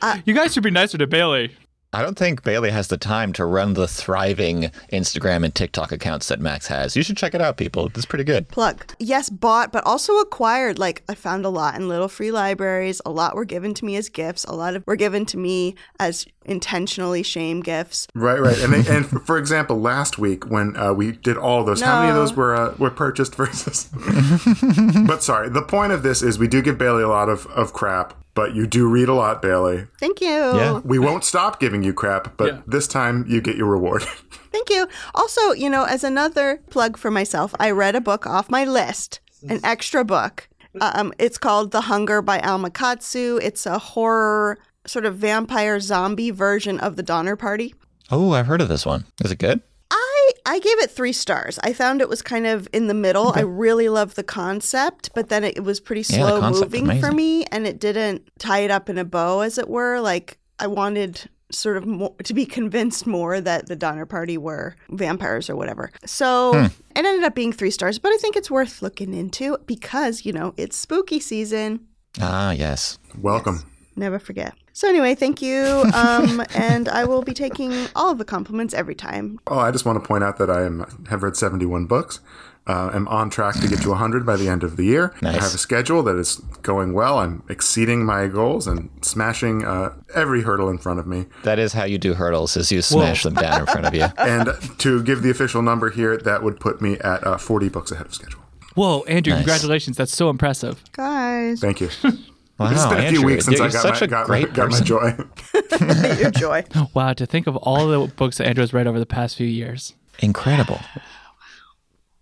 Uh, 0.03 0.19
you 0.27 0.35
guys 0.35 0.53
should 0.53 0.63
be 0.63 0.71
nicer 0.71 0.99
to 0.99 1.07
Bailey. 1.07 1.57
I 1.93 2.03
don't 2.03 2.19
think 2.19 2.43
Bailey 2.43 2.71
has 2.71 2.89
the 2.89 2.99
time 2.99 3.33
to 3.35 3.45
run 3.45 3.75
the 3.75 3.89
thriving 3.89 4.71
Instagram 4.93 5.45
and 5.45 5.55
TikTok 5.55 5.93
accounts 5.93 6.29
that 6.29 6.41
Max 6.41 6.67
has. 6.67 6.97
You 6.97 7.03
should 7.03 7.17
check 7.17 7.35
it 7.35 7.41
out, 7.41 7.57
people. 7.57 7.87
It's 7.95 8.05
pretty 8.05 8.25
good. 8.25 8.49
Plug. 8.49 8.85
Yes, 8.99 9.31
bought, 9.31 9.73
but 9.73 9.85
also 9.87 10.19
acquired. 10.19 10.79
Like, 10.79 11.03
I 11.09 11.15
found 11.15 11.45
a 11.45 11.49
lot 11.49 11.75
in 11.77 11.89
little 11.89 12.09
free 12.09 12.31
libraries. 12.31 13.01
A 13.07 13.11
lot 13.11 13.35
were 13.35 13.45
given 13.45 13.73
to 13.75 13.85
me 13.85 13.97
as 13.97 14.09
gifts. 14.09 14.45
A 14.45 14.55
lot 14.55 14.77
of 14.77 14.85
were 14.87 14.97
given 14.97 15.25
to 15.27 15.39
me 15.39 15.75
as 15.99 16.27
intentionally 16.45 17.23
shame 17.23 17.61
gifts. 17.61 18.09
right, 18.15 18.41
right. 18.41 18.59
And, 18.59 18.73
they, 18.73 18.95
and 18.95 19.07
for, 19.07 19.21
for 19.21 19.39
example, 19.39 19.81
last 19.81 20.19
week 20.19 20.51
when 20.51 20.77
uh, 20.77 20.93
we 20.93 21.13
did 21.13 21.37
all 21.37 21.65
those, 21.65 21.81
how 21.81 22.01
many 22.01 22.11
of 22.11 22.17
those 22.17 22.35
were 22.35 22.55
uh, 22.55 22.75
were 22.79 22.91
purchased 22.91 23.35
versus? 23.37 23.89
but 25.07 25.23
sorry, 25.23 25.49
the 25.49 25.63
point 25.63 25.93
of 25.93 26.03
this 26.03 26.23
is 26.23 26.39
we 26.39 26.49
do 26.49 26.63
give 26.63 26.79
Bailey 26.79 27.03
a 27.03 27.09
lot 27.09 27.29
of, 27.29 27.47
of 27.47 27.73
crap, 27.73 28.15
but 28.37 28.55
you 28.55 28.69
do 28.69 28.87
read 28.87 29.09
a 29.09 29.15
lot, 29.15 29.43
Bailey. 29.43 29.87
Thank 29.99 30.21
you. 30.21 30.29
Yeah. 30.29 30.81
We 30.85 31.01
won't 31.01 31.25
stop 31.25 31.59
giving 31.59 31.83
you 31.83 31.93
crap, 31.93 32.37
but 32.37 32.47
Yeah. 32.55 32.61
this 32.69 32.87
time 32.87 33.25
you 33.29 33.41
get 33.41 33.57
your 33.57 33.67
reward. 33.67 34.03
Thank 34.53 34.71
you. 34.71 34.87
Also, 35.15 35.51
you 35.53 35.69
know, 35.69 35.83
as 35.85 36.05
another 36.05 36.61
plug 36.71 36.97
for 36.97 37.11
myself, 37.11 37.53
I 37.59 37.73
read 37.73 37.97
a 37.97 38.01
book 38.01 38.25
off 38.27 38.49
my 38.49 38.65
list, 38.65 39.19
an 39.49 39.59
extra 39.65 40.05
book. 40.05 40.49
Um, 40.81 41.13
it's 41.19 41.39
called 41.39 41.73
The 41.73 41.83
Hunger 41.83 42.23
by 42.23 42.39
Alma 42.41 42.71
Katsu. 42.71 43.39
It's 43.43 43.67
a 43.67 43.79
horror, 43.79 44.59
sort 44.87 45.05
of 45.07 45.17
vampire 45.17 45.81
zombie 45.81 46.31
version 46.31 46.79
of 46.79 46.97
The 46.97 47.03
Donner 47.03 47.35
Party. 47.35 47.75
Oh, 48.11 48.33
I've 48.33 48.47
heard 48.47 48.61
of 48.61 48.69
this 48.69 48.87
one. 48.87 49.05
Is 49.25 49.33
it 49.33 49.39
good? 49.39 49.63
I 50.47 50.57
I 50.57 50.59
gave 50.59 50.79
it 50.81 50.91
three 50.91 51.13
stars. 51.13 51.59
I 51.63 51.75
found 51.75 52.01
it 52.01 52.09
was 52.09 52.23
kind 52.23 52.47
of 52.47 52.67
in 52.73 52.87
the 52.87 52.95
middle. 52.95 53.33
I 53.35 53.41
really 53.43 53.91
loved 53.91 54.17
the 54.17 54.23
concept, 54.25 55.11
but 55.15 55.29
then 55.29 55.45
it, 55.45 55.59
it 55.59 55.65
was 55.65 55.81
pretty 55.81 56.03
slow 56.03 56.41
concept's 56.41 56.73
moving 56.73 56.99
for 57.01 57.13
me, 57.13 57.45
and 57.53 57.67
it 57.67 57.79
didn't 57.79 58.23
tie 58.39 58.61
it 58.61 58.71
up 58.71 58.89
in 58.89 58.97
a 58.97 59.05
bow, 59.05 59.41
as 59.41 59.59
it 59.59 59.69
were. 59.69 60.01
Like 60.01 60.39
I 60.59 60.67
wanted 60.67 61.29
sort 61.53 61.77
of 61.77 61.85
more, 61.87 62.15
to 62.25 62.33
be 62.35 62.47
convinced 62.47 63.07
more 63.07 63.41
that 63.41 63.67
the 63.67 63.77
Donner 63.77 64.07
Party 64.07 64.37
were 64.39 64.75
vampires 64.91 65.49
or 65.51 65.57
whatever. 65.57 65.93
So 66.07 66.53
Hmm. 66.53 66.65
it 66.97 67.05
ended 67.05 67.23
up 67.23 67.35
being 67.35 67.53
three 67.53 67.71
stars, 67.71 67.99
but 67.99 68.11
I 68.13 68.17
think 68.17 68.35
it's 68.37 68.51
worth 68.51 68.81
looking 68.83 69.13
into 69.15 69.59
because 69.67 70.25
you 70.25 70.33
know 70.33 70.55
it's 70.57 70.77
spooky 70.77 71.21
season. 71.21 71.81
Ah, 72.21 72.53
yes. 72.53 72.99
Welcome. 73.21 73.63
Never 73.95 74.19
forget. 74.19 74.55
So 74.77 74.91
anyway, 74.91 75.15
thank 75.15 75.41
you, 75.41 75.91
um, 75.95 76.45
and 76.55 76.87
I 76.87 77.07
will 77.07 77.23
be 77.23 77.33
taking 77.33 77.73
all 77.97 78.11
of 78.11 78.19
the 78.19 78.27
compliments 78.27 78.75
every 78.75 78.95
time. 78.95 79.41
Oh, 79.47 79.59
I 79.59 79.71
just 79.71 79.87
want 79.87 79.99
to 80.03 80.07
point 80.07 80.23
out 80.23 80.37
that 80.37 80.51
I 80.51 80.65
am 80.65 80.85
have 81.09 81.23
read 81.23 81.35
71 81.35 81.87
books. 81.87 82.21
Uh, 82.67 82.91
am 82.93 83.09
on 83.09 83.31
track 83.31 83.55
to 83.55 83.69
get 83.69 83.81
to 83.81 83.89
100 83.89 84.27
by 84.27 84.37
the 84.37 84.51
end 84.51 84.63
of 84.63 84.77
the 84.77 84.85
year. 84.85 85.15
I 85.23 85.33
have 85.33 85.45
a 85.45 85.59
schedule 85.59 86.03
that 86.03 86.17
is 86.17 86.43
going 86.61 86.93
well. 86.93 87.21
I'm 87.21 87.43
exceeding 87.49 88.05
my 88.05 88.27
goals 88.27 88.67
and 88.67 88.91
smashing 89.01 89.65
uh, 89.65 89.95
every 90.15 90.43
hurdle 90.43 90.69
in 90.69 90.77
front 90.77 91.01
of 91.01 91.07
me. 91.07 91.25
That 91.45 91.59
is 91.59 91.73
how 91.73 91.85
you 91.85 91.97
do 91.97 92.13
hurdles, 92.13 92.55
is 92.55 92.71
you 92.71 92.83
smash 92.83 93.23
them 93.23 93.33
down 93.33 93.61
in 93.61 93.67
front 93.67 93.87
of 93.87 93.95
you. 93.95 94.09
And 94.19 94.51
to 94.81 95.03
give 95.05 95.23
the 95.23 95.31
official 95.31 95.63
number 95.63 95.89
here, 95.89 96.19
that 96.19 96.43
would 96.43 96.61
put 96.61 96.83
me 96.83 96.99
at 96.99 97.27
uh, 97.27 97.39
40 97.39 97.71
books 97.71 97.93
ahead 97.93 98.05
of 98.09 98.15
schedule. 98.15 98.41
Whoa, 98.75 99.05
Andrew, 99.05 99.33
Nice. 99.33 99.41
congratulations. 99.41 99.97
That's 99.97 100.15
so 100.15 100.29
impressive. 100.29 100.85
Guys, 100.93 101.61
Thank 101.61 101.81
you. 101.81 101.89
Wow, 102.59 102.71
it's 102.73 102.87
been 102.87 102.99
a 102.99 103.01
Andrew, 103.03 103.19
few 103.21 103.27
weeks 103.27 103.45
since 103.45 103.59
you're 103.59 103.69
I 103.69 103.71
got, 103.71 103.83
such 103.83 104.01
my, 104.01 104.05
a 104.07 104.09
got, 104.09 104.29
my, 104.29 104.41
great 104.41 104.55
got 104.55 104.71
my 104.71 104.81
joy. 104.81 105.15
your 106.19 106.31
joy. 106.31 106.65
Wow, 106.95 107.13
to 107.13 107.27
think 107.27 107.47
of 107.47 107.57
all 107.57 107.87
the 107.89 108.13
books 108.15 108.39
that 108.39 108.47
Andrew 108.47 108.63
has 108.63 108.73
read 108.73 108.87
over 108.87 108.99
the 108.99 109.05
past 109.07 109.37
few 109.37 109.47
years. 109.47 109.95
Incredible. 110.21 110.81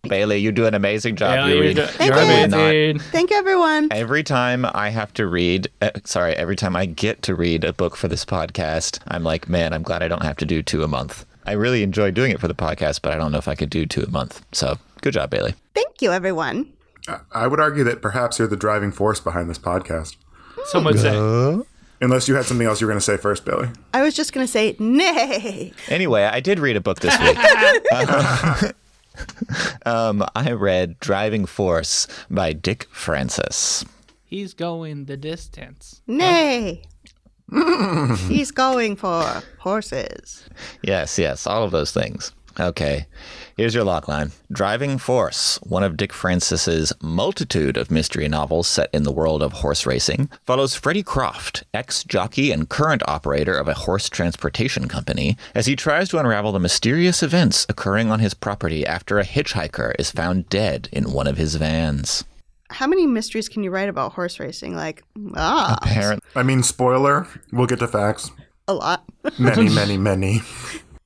Bailey, 0.02 0.38
you 0.38 0.52
do 0.52 0.66
an 0.66 0.74
amazing 0.74 1.16
job. 1.16 1.36
Bailey, 1.36 1.50
you 1.50 1.56
you're, 1.56 1.64
read. 1.64 1.76
you're 2.00 2.14
I 2.14 2.42
would 2.42 2.50
not- 2.96 3.02
Thank 3.06 3.30
you, 3.30 3.36
everyone. 3.36 3.88
Every 3.90 4.22
time 4.22 4.66
I 4.74 4.90
have 4.90 5.12
to 5.14 5.26
read, 5.26 5.68
uh, 5.80 5.90
sorry, 6.04 6.34
every 6.34 6.56
time 6.56 6.76
I 6.76 6.86
get 6.86 7.22
to 7.22 7.34
read 7.34 7.64
a 7.64 7.72
book 7.72 7.96
for 7.96 8.08
this 8.08 8.24
podcast, 8.24 8.98
I'm 9.08 9.22
like, 9.22 9.48
man, 9.48 9.72
I'm 9.72 9.82
glad 9.82 10.02
I 10.02 10.08
don't 10.08 10.22
have 10.22 10.36
to 10.38 10.44
do 10.44 10.62
two 10.62 10.82
a 10.82 10.88
month. 10.88 11.24
I 11.46 11.52
really 11.52 11.82
enjoy 11.82 12.10
doing 12.10 12.32
it 12.32 12.40
for 12.40 12.48
the 12.48 12.54
podcast, 12.54 13.00
but 13.02 13.12
I 13.12 13.16
don't 13.16 13.32
know 13.32 13.38
if 13.38 13.48
I 13.48 13.54
could 13.54 13.70
do 13.70 13.86
two 13.86 14.02
a 14.02 14.10
month. 14.10 14.44
So 14.52 14.78
good 15.00 15.14
job, 15.14 15.30
Bailey. 15.30 15.54
Thank 15.74 16.02
you, 16.02 16.10
everyone. 16.12 16.72
I- 17.08 17.20
I 17.32 17.46
would 17.46 17.60
argue 17.60 17.84
that 17.84 18.02
perhaps 18.02 18.38
you're 18.38 18.48
the 18.48 18.56
driving 18.56 18.92
force 18.92 19.20
behind 19.20 19.48
this 19.48 19.58
podcast. 19.58 20.16
Some 20.64 20.84
would 20.84 20.98
say. 20.98 21.64
Unless 22.00 22.28
you 22.28 22.34
had 22.34 22.44
something 22.44 22.66
else 22.66 22.80
you 22.80 22.86
were 22.86 22.92
going 22.92 23.00
to 23.00 23.04
say 23.04 23.16
first, 23.16 23.44
Billy. 23.44 23.68
I 23.94 24.02
was 24.02 24.14
just 24.14 24.32
going 24.32 24.46
to 24.46 24.50
say, 24.50 24.76
nay. 24.78 25.72
Anyway, 25.88 26.22
I 26.24 26.40
did 26.40 26.58
read 26.58 26.76
a 26.76 26.80
book 26.80 27.00
this 27.00 27.18
week. 27.18 27.38
um, 29.86 30.24
I 30.34 30.52
read 30.52 30.98
Driving 31.00 31.46
Force 31.46 32.06
by 32.28 32.52
Dick 32.52 32.86
Francis. 32.90 33.84
He's 34.24 34.52
going 34.54 35.04
the 35.04 35.16
distance. 35.16 36.02
Nay. 36.06 36.82
He's 38.28 38.50
going 38.50 38.96
for 38.96 39.42
horses. 39.58 40.44
Yes, 40.82 41.18
yes, 41.18 41.46
all 41.46 41.62
of 41.62 41.70
those 41.70 41.92
things. 41.92 42.32
Okay, 42.58 43.06
here's 43.56 43.74
your 43.74 43.84
logline. 43.84 44.32
Driving 44.52 44.98
Force, 44.98 45.56
one 45.62 45.82
of 45.82 45.96
Dick 45.96 46.12
Francis's 46.12 46.92
multitude 47.00 47.76
of 47.76 47.90
mystery 47.90 48.28
novels 48.28 48.66
set 48.68 48.90
in 48.92 49.02
the 49.02 49.12
world 49.12 49.42
of 49.42 49.52
horse 49.52 49.86
racing, 49.86 50.28
follows 50.44 50.74
Freddie 50.74 51.02
Croft, 51.02 51.64
ex-jockey 51.72 52.50
and 52.52 52.68
current 52.68 53.02
operator 53.06 53.56
of 53.56 53.68
a 53.68 53.74
horse 53.74 54.08
transportation 54.08 54.88
company, 54.88 55.36
as 55.54 55.66
he 55.66 55.76
tries 55.76 56.08
to 56.08 56.18
unravel 56.18 56.52
the 56.52 56.60
mysterious 56.60 57.22
events 57.22 57.66
occurring 57.68 58.10
on 58.10 58.20
his 58.20 58.34
property 58.34 58.86
after 58.86 59.18
a 59.18 59.24
hitchhiker 59.24 59.94
is 59.98 60.10
found 60.10 60.48
dead 60.48 60.88
in 60.92 61.12
one 61.12 61.26
of 61.26 61.36
his 61.36 61.54
vans. 61.56 62.24
How 62.70 62.86
many 62.86 63.06
mysteries 63.06 63.48
can 63.48 63.62
you 63.62 63.70
write 63.70 63.88
about 63.88 64.12
horse 64.14 64.40
racing? 64.40 64.74
Like, 64.74 65.04
ah, 65.36 65.78
Parent 65.82 66.24
I 66.34 66.42
mean, 66.42 66.62
spoiler, 66.62 67.28
we'll 67.52 67.66
get 67.66 67.78
to 67.80 67.88
facts. 67.88 68.30
a 68.66 68.74
lot. 68.74 69.04
Many, 69.38 69.68
many, 69.74 69.96
many. 69.98 70.40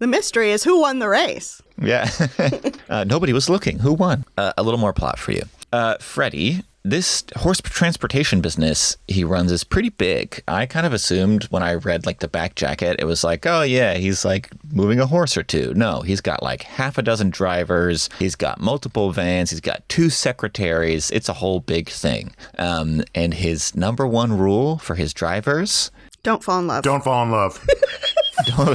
The 0.00 0.06
mystery 0.06 0.52
is 0.52 0.62
who 0.62 0.80
won 0.80 1.00
the 1.00 1.08
race. 1.08 1.60
Yeah. 1.80 2.08
uh, 2.88 3.04
nobody 3.04 3.32
was 3.32 3.48
looking. 3.48 3.80
Who 3.80 3.92
won? 3.92 4.24
Uh, 4.36 4.52
a 4.56 4.62
little 4.62 4.78
more 4.78 4.92
plot 4.92 5.18
for 5.18 5.32
you. 5.32 5.42
Uh, 5.72 5.96
Freddie, 5.98 6.62
this 6.84 7.24
horse 7.36 7.60
transportation 7.60 8.40
business 8.40 8.96
he 9.08 9.24
runs 9.24 9.50
is 9.50 9.64
pretty 9.64 9.88
big. 9.90 10.42
I 10.46 10.66
kind 10.66 10.86
of 10.86 10.92
assumed 10.92 11.44
when 11.44 11.64
I 11.64 11.74
read 11.74 12.06
like 12.06 12.20
the 12.20 12.28
back 12.28 12.54
jacket, 12.54 12.96
it 13.00 13.04
was 13.06 13.24
like, 13.24 13.44
oh 13.44 13.62
yeah, 13.62 13.94
he's 13.94 14.24
like 14.24 14.50
moving 14.72 15.00
a 15.00 15.06
horse 15.06 15.36
or 15.36 15.42
two. 15.42 15.74
No, 15.74 16.00
he's 16.02 16.20
got 16.20 16.42
like 16.42 16.62
half 16.62 16.96
a 16.96 17.02
dozen 17.02 17.30
drivers. 17.30 18.08
He's 18.20 18.36
got 18.36 18.60
multiple 18.60 19.10
vans. 19.10 19.50
He's 19.50 19.60
got 19.60 19.86
two 19.88 20.10
secretaries. 20.10 21.10
It's 21.10 21.28
a 21.28 21.34
whole 21.34 21.58
big 21.60 21.88
thing. 21.88 22.34
Um, 22.56 23.02
and 23.14 23.34
his 23.34 23.74
number 23.74 24.06
one 24.06 24.38
rule 24.38 24.78
for 24.78 24.94
his 24.94 25.12
drivers 25.12 25.90
Don't 26.22 26.42
fall 26.44 26.60
in 26.60 26.68
love. 26.68 26.84
Don't 26.84 27.02
fall 27.02 27.24
in 27.24 27.32
love. 27.32 27.66
All 28.58 28.74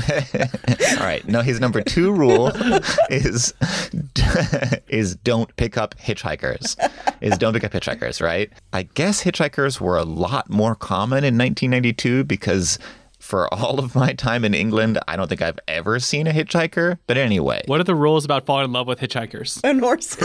right. 1.05 1.23
No, 1.27 1.41
his 1.41 1.59
number 1.59 1.81
two 1.81 2.11
rule 2.11 2.51
is 3.09 3.53
is 4.87 5.15
don't 5.17 5.55
pick 5.55 5.77
up 5.77 5.95
hitchhikers. 5.97 6.75
Is 7.21 7.37
don't 7.37 7.53
pick 7.53 7.63
up 7.63 7.71
hitchhikers, 7.71 8.21
right? 8.21 8.51
I 8.73 8.83
guess 8.83 9.23
hitchhikers 9.23 9.79
were 9.79 9.97
a 9.97 10.03
lot 10.03 10.49
more 10.49 10.75
common 10.75 11.19
in 11.23 11.37
1992 11.37 12.23
because 12.25 12.77
for 13.19 13.51
all 13.53 13.79
of 13.79 13.95
my 13.95 14.11
time 14.13 14.43
in 14.43 14.53
England, 14.53 14.99
I 15.07 15.15
don't 15.15 15.29
think 15.29 15.41
I've 15.41 15.59
ever 15.67 15.99
seen 15.99 16.27
a 16.27 16.31
hitchhiker. 16.31 16.97
But 17.07 17.17
anyway, 17.17 17.63
What 17.67 17.79
are 17.79 17.85
the 17.85 17.95
rules 17.95 18.25
about 18.25 18.45
falling 18.45 18.65
in 18.65 18.73
love 18.73 18.85
with 18.87 18.99
hitchhikers? 18.99 19.61
And 19.63 19.79
horses. 19.79 20.19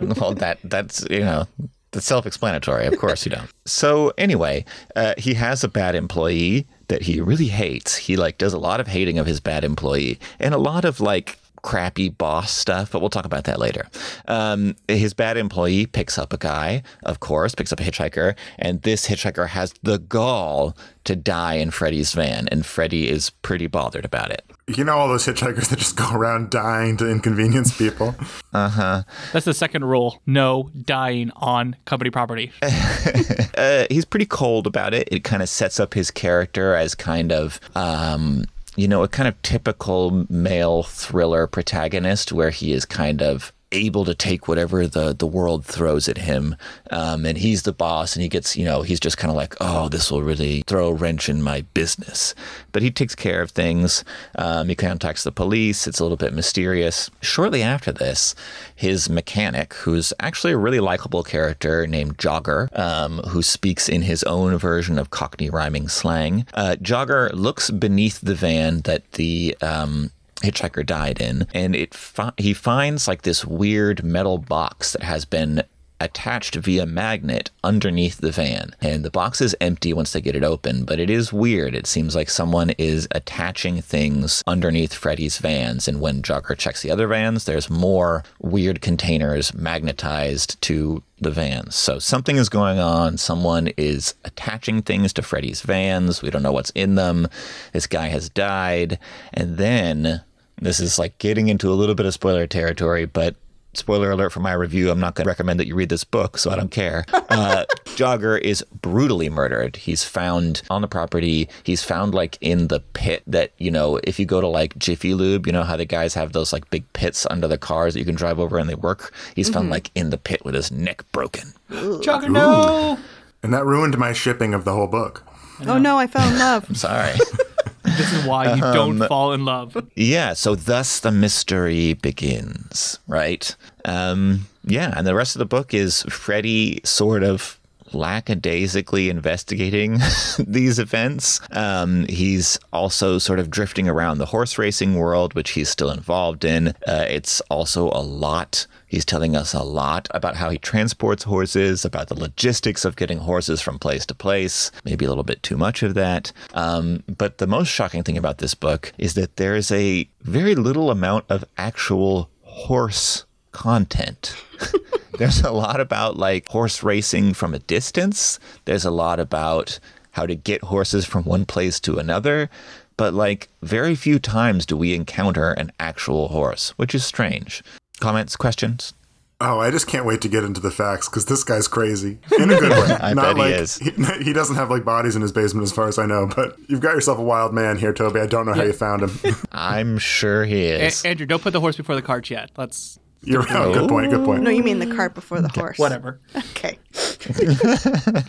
well, 0.20 0.34
that 0.34 0.58
that's 0.64 1.06
you 1.08 1.20
know 1.20 1.46
that's 1.92 2.06
self-explanatory. 2.06 2.86
Of 2.86 2.98
course 2.98 3.24
you 3.24 3.30
don't. 3.30 3.48
So 3.66 4.12
anyway, 4.18 4.64
uh, 4.96 5.14
he 5.16 5.34
has 5.34 5.62
a 5.62 5.68
bad 5.68 5.94
employee 5.94 6.66
that 6.88 7.02
he 7.02 7.20
really 7.20 7.48
hates. 7.48 7.96
He 7.96 8.16
like 8.16 8.38
does 8.38 8.52
a 8.52 8.58
lot 8.58 8.80
of 8.80 8.88
hating 8.88 9.18
of 9.18 9.26
his 9.26 9.40
bad 9.40 9.64
employee 9.64 10.18
and 10.38 10.54
a 10.54 10.58
lot 10.58 10.84
of 10.84 11.00
like 11.00 11.38
crappy 11.62 12.08
boss 12.08 12.52
stuff, 12.52 12.92
but 12.92 13.00
we'll 13.00 13.10
talk 13.10 13.24
about 13.24 13.44
that 13.44 13.58
later. 13.58 13.88
Um, 14.28 14.76
his 14.86 15.14
bad 15.14 15.36
employee 15.36 15.86
picks 15.86 16.16
up 16.16 16.32
a 16.32 16.38
guy, 16.38 16.84
of 17.04 17.18
course, 17.18 17.56
picks 17.56 17.72
up 17.72 17.80
a 17.80 17.82
hitchhiker, 17.82 18.36
and 18.56 18.82
this 18.82 19.08
hitchhiker 19.08 19.48
has 19.48 19.74
the 19.82 19.98
gall 19.98 20.76
to 21.04 21.16
die 21.16 21.54
in 21.54 21.72
Freddie's 21.72 22.12
van, 22.12 22.46
and 22.48 22.64
Freddie 22.64 23.08
is 23.08 23.30
pretty 23.30 23.66
bothered 23.66 24.04
about 24.04 24.30
it. 24.30 24.44
You 24.68 24.82
know 24.82 24.96
all 24.96 25.06
those 25.06 25.24
hitchhikers 25.24 25.68
that 25.68 25.78
just 25.78 25.94
go 25.94 26.10
around 26.12 26.50
dying 26.50 26.96
to 26.96 27.08
inconvenience 27.08 27.76
people? 27.76 28.14
Uh 28.52 28.70
huh. 28.70 29.02
That's 29.34 29.44
the 29.44 29.52
second 29.52 29.84
rule. 29.84 30.22
No 30.24 30.70
dying 30.80 31.30
on 31.36 31.76
company 31.84 32.08
property. 32.08 32.52
uh, 32.62 33.84
he's 33.90 34.06
pretty 34.06 34.24
cold 34.24 34.66
about 34.66 34.94
it. 34.94 35.06
It 35.12 35.24
kind 35.24 35.42
of 35.42 35.50
sets 35.50 35.78
up 35.78 35.92
his 35.92 36.10
character 36.10 36.74
as 36.74 36.94
kind 36.94 37.32
of, 37.32 37.60
um, 37.74 38.46
you 38.74 38.88
know, 38.88 39.02
a 39.02 39.08
kind 39.08 39.28
of 39.28 39.40
typical 39.42 40.24
male 40.30 40.84
thriller 40.84 41.46
protagonist 41.46 42.32
where 42.32 42.48
he 42.48 42.72
is 42.72 42.86
kind 42.86 43.20
of 43.20 43.52
able 43.76 44.04
to 44.04 44.14
take 44.14 44.48
whatever 44.48 44.86
the, 44.86 45.14
the 45.14 45.26
world 45.26 45.64
throws 45.64 46.08
at 46.08 46.18
him. 46.18 46.56
Um, 46.90 47.24
and 47.24 47.38
he's 47.38 47.62
the 47.62 47.72
boss 47.72 48.16
and 48.16 48.22
he 48.22 48.28
gets, 48.28 48.56
you 48.56 48.64
know, 48.64 48.82
he's 48.82 49.00
just 49.00 49.18
kind 49.18 49.30
of 49.30 49.36
like, 49.36 49.54
oh, 49.60 49.88
this 49.88 50.10
will 50.10 50.22
really 50.22 50.62
throw 50.66 50.88
a 50.88 50.94
wrench 50.94 51.28
in 51.28 51.42
my 51.42 51.62
business. 51.74 52.34
But 52.72 52.82
he 52.82 52.90
takes 52.90 53.14
care 53.14 53.42
of 53.42 53.50
things. 53.50 54.04
Um, 54.36 54.68
he 54.68 54.74
contacts 54.74 55.22
the 55.22 55.32
police. 55.32 55.86
It's 55.86 56.00
a 56.00 56.04
little 56.04 56.16
bit 56.16 56.32
mysterious. 56.32 57.10
Shortly 57.20 57.62
after 57.62 57.92
this, 57.92 58.34
his 58.74 59.08
mechanic, 59.08 59.74
who's 59.74 60.12
actually 60.20 60.52
a 60.52 60.58
really 60.58 60.80
likable 60.80 61.22
character 61.22 61.86
named 61.86 62.18
Jogger, 62.18 62.76
um, 62.78 63.18
who 63.28 63.42
speaks 63.42 63.88
in 63.88 64.02
his 64.02 64.22
own 64.24 64.56
version 64.58 64.98
of 64.98 65.10
Cockney 65.10 65.50
rhyming 65.50 65.88
slang, 65.88 66.46
uh, 66.54 66.76
Jogger 66.80 67.30
looks 67.32 67.70
beneath 67.70 68.20
the 68.20 68.34
van 68.34 68.80
that 68.80 69.12
the 69.12 69.56
um, 69.60 70.10
hitchhiker 70.42 70.84
died 70.84 71.20
in, 71.20 71.46
and 71.54 71.74
it 71.74 71.94
fi- 71.94 72.32
he 72.36 72.54
finds 72.54 73.08
like 73.08 73.22
this 73.22 73.44
weird 73.44 74.04
metal 74.04 74.38
box 74.38 74.92
that 74.92 75.02
has 75.02 75.24
been 75.24 75.62
attached 76.00 76.54
via 76.56 76.84
magnet 76.86 77.50
underneath 77.64 78.18
the 78.18 78.30
van. 78.30 78.74
And 78.80 79.04
the 79.04 79.10
box 79.10 79.40
is 79.40 79.56
empty 79.60 79.92
once 79.92 80.12
they 80.12 80.20
get 80.20 80.36
it 80.36 80.44
open, 80.44 80.84
but 80.84 81.00
it 81.00 81.10
is 81.10 81.32
weird. 81.32 81.74
It 81.74 81.86
seems 81.86 82.14
like 82.14 82.28
someone 82.28 82.70
is 82.70 83.08
attaching 83.12 83.80
things 83.80 84.42
underneath 84.46 84.92
Freddie's 84.92 85.38
vans. 85.38 85.88
And 85.88 86.00
when 86.00 86.22
Jogger 86.22 86.56
checks 86.56 86.82
the 86.82 86.90
other 86.90 87.06
vans, 87.06 87.44
there's 87.44 87.70
more 87.70 88.24
weird 88.40 88.82
containers 88.82 89.54
magnetized 89.54 90.60
to 90.62 91.02
the 91.18 91.30
vans. 91.30 91.74
So 91.74 91.98
something 91.98 92.36
is 92.36 92.48
going 92.48 92.78
on. 92.78 93.16
Someone 93.16 93.68
is 93.76 94.14
attaching 94.24 94.82
things 94.82 95.12
to 95.14 95.22
Freddie's 95.22 95.62
vans. 95.62 96.22
We 96.22 96.30
don't 96.30 96.42
know 96.42 96.52
what's 96.52 96.70
in 96.70 96.94
them. 96.94 97.28
This 97.72 97.86
guy 97.86 98.08
has 98.08 98.28
died. 98.28 98.98
And 99.32 99.56
then 99.56 100.22
this 100.60 100.80
is 100.80 100.98
like 100.98 101.18
getting 101.18 101.48
into 101.48 101.70
a 101.70 101.74
little 101.74 101.94
bit 101.94 102.06
of 102.06 102.14
spoiler 102.14 102.46
territory, 102.46 103.06
but 103.06 103.36
spoiler 103.76 104.10
alert 104.10 104.30
for 104.30 104.40
my 104.40 104.52
review 104.52 104.90
i'm 104.90 105.00
not 105.00 105.14
going 105.14 105.24
to 105.24 105.28
recommend 105.28 105.58
that 105.60 105.66
you 105.66 105.74
read 105.74 105.88
this 105.88 106.04
book 106.04 106.38
so 106.38 106.50
i 106.50 106.56
don't 106.56 106.70
care. 106.70 107.04
Uh, 107.12 107.64
jogger 107.96 108.38
is 108.40 108.62
brutally 108.82 109.28
murdered. 109.28 109.76
He's 109.76 110.04
found 110.04 110.62
on 110.70 110.82
the 110.82 110.88
property. 110.88 111.48
He's 111.64 111.82
found 111.82 112.14
like 112.14 112.38
in 112.40 112.68
the 112.68 112.80
pit 112.80 113.22
that 113.26 113.52
you 113.58 113.70
know 113.70 113.98
if 114.04 114.18
you 114.18 114.26
go 114.26 114.40
to 114.40 114.46
like 114.46 114.78
jiffy 114.78 115.14
lube 115.14 115.46
you 115.46 115.52
know 115.52 115.62
how 115.62 115.76
the 115.76 115.84
guys 115.84 116.14
have 116.14 116.32
those 116.32 116.52
like 116.52 116.68
big 116.70 116.90
pits 116.92 117.26
under 117.30 117.48
the 117.48 117.58
cars 117.58 117.94
that 117.94 118.00
you 118.00 118.06
can 118.06 118.14
drive 118.14 118.38
over 118.38 118.58
and 118.58 118.68
they 118.68 118.74
work? 118.74 119.12
He's 119.34 119.48
found 119.48 119.70
like 119.70 119.90
in 119.94 120.10
the 120.10 120.18
pit 120.18 120.44
with 120.44 120.54
his 120.54 120.70
neck 120.70 121.10
broken. 121.12 121.52
Jogger, 121.70 122.30
no! 122.30 122.98
And 123.42 123.52
that 123.54 123.64
ruined 123.64 123.96
my 123.98 124.12
shipping 124.12 124.54
of 124.54 124.64
the 124.64 124.72
whole 124.72 124.86
book. 124.86 125.24
oh 125.66 125.78
no, 125.78 125.98
I 125.98 126.06
fell 126.06 126.28
in 126.28 126.38
love. 126.38 126.66
I'm 126.68 126.74
sorry 126.74 127.14
This 127.96 128.12
is 128.12 128.24
why 128.26 128.54
you 128.54 128.60
don't 128.60 128.98
fall 129.06 129.32
in 129.32 129.44
love. 129.44 129.76
Yeah, 129.94 130.34
so 130.34 130.54
thus 130.54 131.00
the 131.00 131.12
mystery 131.12 131.94
begins, 131.94 132.98
right? 133.06 133.54
Um, 133.84 134.46
yeah, 134.64 134.92
and 134.96 135.06
the 135.06 135.14
rest 135.14 135.36
of 135.36 135.38
the 135.38 135.46
book 135.46 135.72
is 135.72 136.02
Freddie 136.04 136.80
sort 136.84 137.22
of 137.22 137.58
lackadaisically 137.96 139.08
investigating 139.10 139.98
these 140.38 140.78
events. 140.78 141.40
Um, 141.50 142.06
he's 142.08 142.58
also 142.72 143.18
sort 143.18 143.38
of 143.38 143.50
drifting 143.50 143.88
around 143.88 144.18
the 144.18 144.26
horse 144.26 144.58
racing 144.58 144.94
world, 144.94 145.34
which 145.34 145.50
he's 145.50 145.68
still 145.68 145.90
involved 145.90 146.44
in. 146.44 146.68
Uh, 146.86 147.06
it's 147.08 147.40
also 147.42 147.88
a 147.88 148.02
lot. 148.02 148.66
He's 148.86 149.04
telling 149.04 149.34
us 149.34 149.52
a 149.52 149.62
lot 149.62 150.08
about 150.12 150.36
how 150.36 150.50
he 150.50 150.58
transports 150.58 151.24
horses, 151.24 151.84
about 151.84 152.08
the 152.08 152.18
logistics 152.18 152.84
of 152.84 152.96
getting 152.96 153.18
horses 153.18 153.60
from 153.60 153.78
place 153.78 154.06
to 154.06 154.14
place, 154.14 154.70
maybe 154.84 155.04
a 155.04 155.08
little 155.08 155.24
bit 155.24 155.42
too 155.42 155.56
much 155.56 155.82
of 155.82 155.94
that. 155.94 156.32
Um, 156.54 157.02
but 157.08 157.38
the 157.38 157.46
most 157.46 157.68
shocking 157.68 158.04
thing 158.04 158.16
about 158.16 158.38
this 158.38 158.54
book 158.54 158.92
is 158.98 159.14
that 159.14 159.36
there 159.36 159.56
is 159.56 159.72
a 159.72 160.08
very 160.22 160.54
little 160.54 160.90
amount 160.90 161.24
of 161.28 161.44
actual 161.58 162.30
horse 162.42 163.24
content. 163.52 164.36
There's 165.18 165.40
a 165.42 165.50
lot 165.52 165.80
about 165.80 166.16
like 166.16 166.48
horse 166.48 166.82
racing 166.82 167.34
from 167.34 167.54
a 167.54 167.58
distance. 167.58 168.38
There's 168.64 168.84
a 168.84 168.90
lot 168.90 169.18
about 169.20 169.78
how 170.12 170.26
to 170.26 170.34
get 170.34 170.62
horses 170.64 171.04
from 171.04 171.24
one 171.24 171.44
place 171.44 171.78
to 171.80 171.98
another. 171.98 172.48
but 172.96 173.12
like 173.12 173.48
very 173.62 173.94
few 173.94 174.18
times 174.18 174.64
do 174.64 174.74
we 174.76 174.94
encounter 174.94 175.50
an 175.52 175.70
actual 175.78 176.28
horse, 176.28 176.70
which 176.78 176.94
is 176.94 177.04
strange. 177.04 177.62
Comments, 178.00 178.34
questions? 178.36 178.94
Oh, 179.38 179.60
I 179.60 179.70
just 179.70 179.86
can't 179.86 180.06
wait 180.06 180.22
to 180.22 180.28
get 180.30 180.44
into 180.44 180.62
the 180.62 180.70
facts 180.70 181.10
because 181.10 181.26
this 181.26 181.44
guy's 181.44 181.68
crazy 181.68 182.18
in 182.38 182.50
a 182.50 182.58
good 182.58 182.70
way. 182.70 182.96
I 183.02 183.12
Not 183.12 183.22
bet 183.22 183.36
he 183.36 183.42
like 183.42 183.60
is. 183.60 183.76
He, 184.18 184.24
he 184.24 184.32
doesn't 184.32 184.56
have 184.56 184.70
like 184.70 184.82
bodies 184.82 185.14
in 185.14 185.20
his 185.20 185.30
basement, 185.32 185.64
as 185.64 185.72
far 185.72 185.88
as 185.88 185.98
I 185.98 186.06
know. 186.06 186.26
But 186.34 186.56
you've 186.68 186.80
got 186.80 186.94
yourself 186.94 187.18
a 187.18 187.22
wild 187.22 187.52
man 187.52 187.76
here, 187.76 187.92
Toby. 187.92 188.18
I 188.20 188.26
don't 188.26 188.46
know 188.46 188.54
how 188.54 188.62
you 188.62 188.72
found 188.72 189.02
him. 189.02 189.36
I'm 189.52 189.98
sure 189.98 190.46
he 190.46 190.64
A- 190.68 190.86
is. 190.86 191.04
Andrew, 191.04 191.26
don't 191.26 191.42
put 191.42 191.52
the 191.52 191.60
horse 191.60 191.76
before 191.76 191.96
the 191.96 192.00
cart 192.02 192.30
yet. 192.30 192.50
Let's 192.56 192.98
You're 193.26 193.44
oh, 193.50 193.74
good 193.74 193.88
point. 193.88 194.10
Good 194.10 194.24
point. 194.24 194.42
No, 194.42 194.50
you 194.50 194.62
mean 194.62 194.78
the 194.78 194.94
cart 194.94 195.14
before 195.14 195.40
the 195.40 195.48
horse. 195.48 195.78
whatever. 195.78 196.20
Okay. 196.56 196.78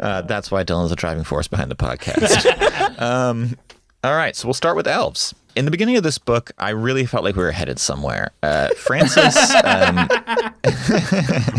Uh, 0.00 0.22
that's 0.22 0.50
why 0.50 0.64
Dylan's 0.64 0.90
the 0.90 0.96
driving 0.96 1.22
force 1.22 1.46
behind 1.46 1.70
the 1.70 1.76
podcast. 1.76 3.00
um, 3.00 3.56
all 4.02 4.14
right, 4.16 4.34
so 4.34 4.48
we'll 4.48 4.54
start 4.54 4.74
with 4.74 4.88
elves. 4.88 5.32
In 5.54 5.66
the 5.66 5.70
beginning 5.70 5.96
of 5.96 6.02
this 6.02 6.18
book, 6.18 6.50
I 6.58 6.70
really 6.70 7.06
felt 7.06 7.22
like 7.22 7.36
we 7.36 7.44
were 7.44 7.52
headed 7.52 7.78
somewhere. 7.78 8.32
Uh, 8.42 8.70
Francis, 8.70 9.36
um, 9.62 10.08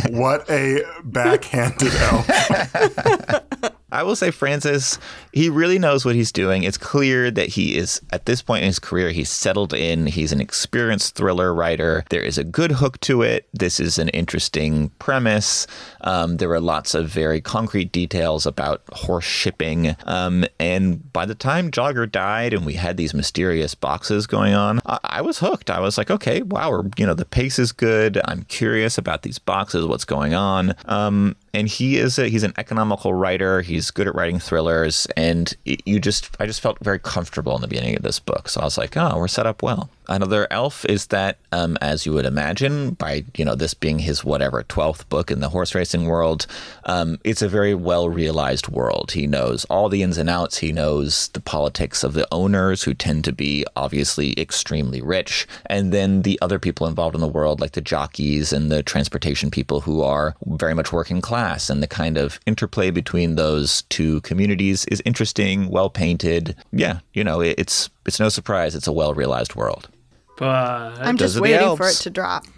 What 0.09 0.49
a 0.49 0.81
backhanded 1.05 1.93
elf. 1.95 3.71
I 3.95 4.03
will 4.03 4.15
say, 4.15 4.29
Francis, 4.29 4.99
he 5.31 5.49
really 5.49 5.79
knows 5.79 6.03
what 6.03 6.15
he's 6.15 6.31
doing. 6.31 6.63
It's 6.63 6.77
clear 6.77 7.31
that 7.31 7.47
he 7.49 7.77
is, 7.77 8.01
at 8.11 8.25
this 8.25 8.41
point 8.41 8.63
in 8.63 8.67
his 8.67 8.79
career, 8.79 9.11
he's 9.11 9.29
settled 9.29 9.73
in. 9.73 10.07
He's 10.07 10.33
an 10.33 10.41
experienced 10.41 11.15
thriller 11.15 11.53
writer. 11.53 12.03
There 12.09 12.21
is 12.21 12.37
a 12.37 12.43
good 12.43 12.73
hook 12.73 12.99
to 13.01 13.21
it. 13.21 13.47
This 13.53 13.79
is 13.79 13.97
an 13.97 14.09
interesting 14.09 14.89
premise. 14.99 15.65
Um, 16.01 16.37
there 16.37 16.49
were 16.49 16.59
lots 16.59 16.93
of 16.93 17.07
very 17.07 17.39
concrete 17.39 17.91
details 17.93 18.45
about 18.45 18.83
horse 18.91 19.23
shipping. 19.23 19.95
Um, 20.05 20.45
and 20.59 21.11
by 21.13 21.25
the 21.25 21.35
time 21.35 21.71
Jogger 21.71 22.11
died 22.11 22.53
and 22.53 22.65
we 22.65 22.73
had 22.73 22.97
these 22.97 23.13
mysterious 23.13 23.75
boxes 23.75 24.27
going 24.27 24.53
on, 24.53 24.81
I, 24.85 24.99
I 25.03 25.21
was 25.21 25.39
hooked. 25.39 25.69
I 25.69 25.79
was 25.79 25.97
like, 25.97 26.11
okay, 26.11 26.41
wow, 26.41 26.83
you 26.97 27.05
know, 27.05 27.13
the 27.13 27.25
pace 27.25 27.57
is 27.59 27.71
good. 27.71 28.19
I'm 28.25 28.43
curious 28.43 28.97
about 28.97 29.21
these 29.21 29.39
boxes, 29.39 29.85
what's 29.85 30.05
going 30.05 30.33
on. 30.33 30.75
Um, 30.85 31.35
and 31.55 31.67
he 31.67 31.97
is 31.97 32.19
a, 32.19 32.27
he's 32.27 32.43
an 32.43 32.53
economical 32.57 33.13
writer. 33.13 33.61
He's 33.61 33.89
good 33.89 34.07
at 34.07 34.15
writing 34.15 34.39
thrillers, 34.39 35.07
and 35.15 35.55
you 35.63 35.99
just 35.99 36.35
I 36.39 36.45
just 36.45 36.61
felt 36.61 36.77
very 36.81 36.99
comfortable 36.99 37.55
in 37.55 37.61
the 37.61 37.67
beginning 37.67 37.95
of 37.95 38.03
this 38.03 38.19
book. 38.19 38.49
So 38.49 38.61
I 38.61 38.65
was 38.65 38.77
like, 38.77 38.95
oh, 38.97 39.17
we're 39.17 39.27
set 39.27 39.45
up 39.45 39.63
well. 39.63 39.89
Another 40.07 40.47
elf 40.51 40.85
is 40.85 41.07
that, 41.07 41.37
um, 41.51 41.77
as 41.81 42.05
you 42.05 42.13
would 42.13 42.25
imagine, 42.25 42.91
by 42.91 43.25
you 43.35 43.45
know 43.45 43.55
this 43.55 43.73
being 43.73 43.99
his 43.99 44.23
whatever 44.23 44.63
twelfth 44.63 45.07
book 45.09 45.31
in 45.31 45.39
the 45.39 45.49
horse 45.49 45.73
racing 45.73 46.05
world, 46.05 46.47
um, 46.85 47.19
it's 47.23 47.41
a 47.41 47.49
very 47.49 47.73
well 47.73 48.09
realized 48.09 48.67
world. 48.67 49.11
He 49.11 49.27
knows 49.27 49.65
all 49.65 49.89
the 49.89 50.03
ins 50.03 50.17
and 50.17 50.29
outs. 50.29 50.57
He 50.57 50.71
knows 50.71 51.29
the 51.29 51.39
politics 51.39 52.03
of 52.03 52.13
the 52.13 52.27
owners, 52.31 52.83
who 52.83 52.93
tend 52.93 53.23
to 53.25 53.33
be 53.33 53.65
obviously 53.75 54.39
extremely 54.39 55.01
rich, 55.01 55.47
and 55.65 55.91
then 55.91 56.21
the 56.21 56.39
other 56.41 56.59
people 56.59 56.87
involved 56.87 57.15
in 57.15 57.21
the 57.21 57.27
world, 57.27 57.59
like 57.59 57.71
the 57.71 57.81
jockeys 57.81 58.53
and 58.53 58.71
the 58.71 58.83
transportation 58.83 59.49
people, 59.49 59.81
who 59.81 60.01
are 60.01 60.35
very 60.45 60.73
much 60.73 60.93
working 60.93 61.21
class. 61.21 61.69
And 61.69 61.81
the 61.81 61.87
kind 61.87 62.17
of 62.17 62.39
interplay 62.45 62.91
between 62.91 63.35
those 63.35 63.83
two 63.83 64.21
communities 64.21 64.85
is 64.85 65.01
interesting, 65.05 65.69
well 65.69 65.89
painted. 65.89 66.55
Yeah, 66.71 66.99
you 67.13 67.23
know, 67.23 67.41
it, 67.41 67.55
it's 67.57 67.89
it's 68.05 68.19
no 68.19 68.29
surprise. 68.29 68.75
It's 68.75 68.87
a 68.87 68.91
well 68.91 69.13
realized 69.13 69.55
world. 69.55 69.89
But 70.37 70.99
I'm 70.99 71.17
just 71.17 71.39
waiting 71.39 71.75
for 71.77 71.87
it 71.87 71.95
to 71.97 72.09
drop. 72.09 72.45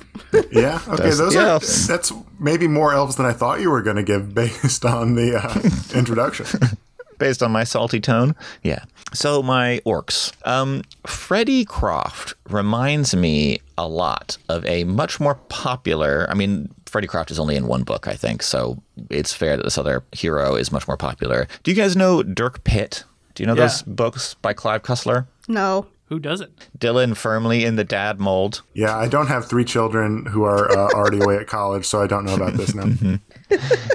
Yeah. 0.51 0.81
Okay. 0.88 1.03
That's 1.03 1.17
those 1.19 1.36
are. 1.36 1.46
elves. 1.46 1.88
That's 1.88 2.12
maybe 2.39 2.67
more 2.67 2.91
elves 2.91 3.15
than 3.17 3.25
I 3.27 3.34
thought 3.34 3.62
you 3.62 3.69
were 3.69 3.84
going 3.84 3.98
to 3.98 4.03
give 4.03 4.34
based 4.36 4.84
on 4.84 5.13
the 5.13 5.36
uh, 5.38 5.98
introduction. 5.98 6.48
based 7.19 7.43
on 7.43 7.51
my 7.51 7.63
salty 7.63 8.00
tone. 8.00 8.36
Yeah. 8.63 8.84
So 9.13 9.43
my 9.43 9.79
orcs. 9.86 10.34
Um, 10.46 10.81
Freddie 11.05 11.65
Croft 11.65 12.34
reminds 12.50 13.15
me 13.15 13.60
a 13.77 13.88
lot 13.88 14.38
of 14.50 14.65
a 14.65 14.84
much 14.86 15.19
more 15.19 15.36
popular. 15.50 16.25
I 16.29 16.34
mean, 16.34 16.74
Freddie 16.88 17.07
Croft 17.07 17.29
is 17.29 17.38
only 17.39 17.55
in 17.55 17.67
one 17.67 17.84
book, 17.84 18.07
I 18.07 18.16
think, 18.16 18.42
so 18.42 18.81
it's 19.11 19.33
fair 19.33 19.55
that 19.55 19.63
this 19.63 19.77
other 19.77 20.03
hero 20.13 20.55
is 20.55 20.72
much 20.72 20.87
more 20.87 20.98
popular. 20.98 21.48
Do 21.63 21.70
you 21.72 21.77
guys 21.77 21.96
know 21.96 22.24
Dirk 22.24 22.63
Pitt? 22.63 23.03
Do 23.35 23.44
you 23.44 23.48
know 23.48 23.53
Yeah. 23.53 23.61
those 23.68 23.83
books 23.83 24.33
by 24.42 24.53
Clive 24.53 24.81
Cussler? 24.81 25.27
No. 25.48 25.85
Who 26.07 26.20
doesn't? 26.20 26.70
Dylan 26.77 27.17
firmly 27.17 27.65
in 27.65 27.75
the 27.75 27.83
dad 27.83 28.20
mold. 28.20 28.61
Yeah, 28.74 28.98
I 28.98 29.07
don't 29.07 29.27
have 29.27 29.46
three 29.46 29.65
children 29.65 30.25
who 30.25 30.43
are 30.43 30.72
uh, 30.72 30.89
already 30.93 31.20
away 31.20 31.37
at 31.37 31.48
college, 31.48 31.85
so 31.85 32.01
I 32.01 32.07
don't 32.07 32.25
know 32.25 32.35
about 32.35 32.53
this 32.53 32.74
now. 32.74 33.20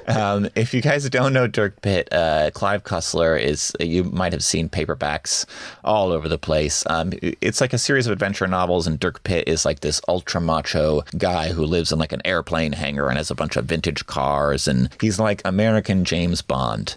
Um, 0.07 0.49
if 0.55 0.73
you 0.73 0.81
guys 0.81 1.09
don't 1.11 1.33
know 1.33 1.47
Dirk 1.47 1.83
Pitt, 1.83 2.09
uh, 2.13 2.51
Clive 2.55 2.85
Cussler 2.85 3.41
is, 3.41 3.73
you 3.81 4.05
might 4.05 4.33
have 4.33 4.43
seen 4.43 4.69
paperbacks 4.69 5.45
all 5.85 6.11
over 6.11 6.29
the 6.29 6.39
place. 6.39 6.85
Um, 6.89 7.13
it's 7.23 7.61
like 7.61 7.73
a 7.73 7.79
series 7.79 8.07
of 8.07 8.13
adventure 8.13 8.47
novels, 8.47 8.87
and 8.87 8.99
Dirk 8.99 9.23
Pitt 9.25 9.47
is 9.47 9.65
like 9.65 9.81
this 9.81 10.01
ultra 10.09 10.41
macho 10.41 11.03
guy 11.19 11.53
who 11.53 11.65
lives 11.65 11.93
in 11.93 11.99
like 11.99 12.13
an 12.13 12.23
airplane 12.25 12.73
hangar 12.73 13.09
and 13.09 13.19
has 13.19 13.31
a 13.31 13.35
bunch 13.35 13.57
of 13.57 13.67
vintage 13.67 14.07
cars, 14.07 14.67
and 14.67 14.89
he's 15.01 15.19
like 15.19 15.43
American 15.45 16.05
James 16.05 16.41
Bond. 16.43 16.97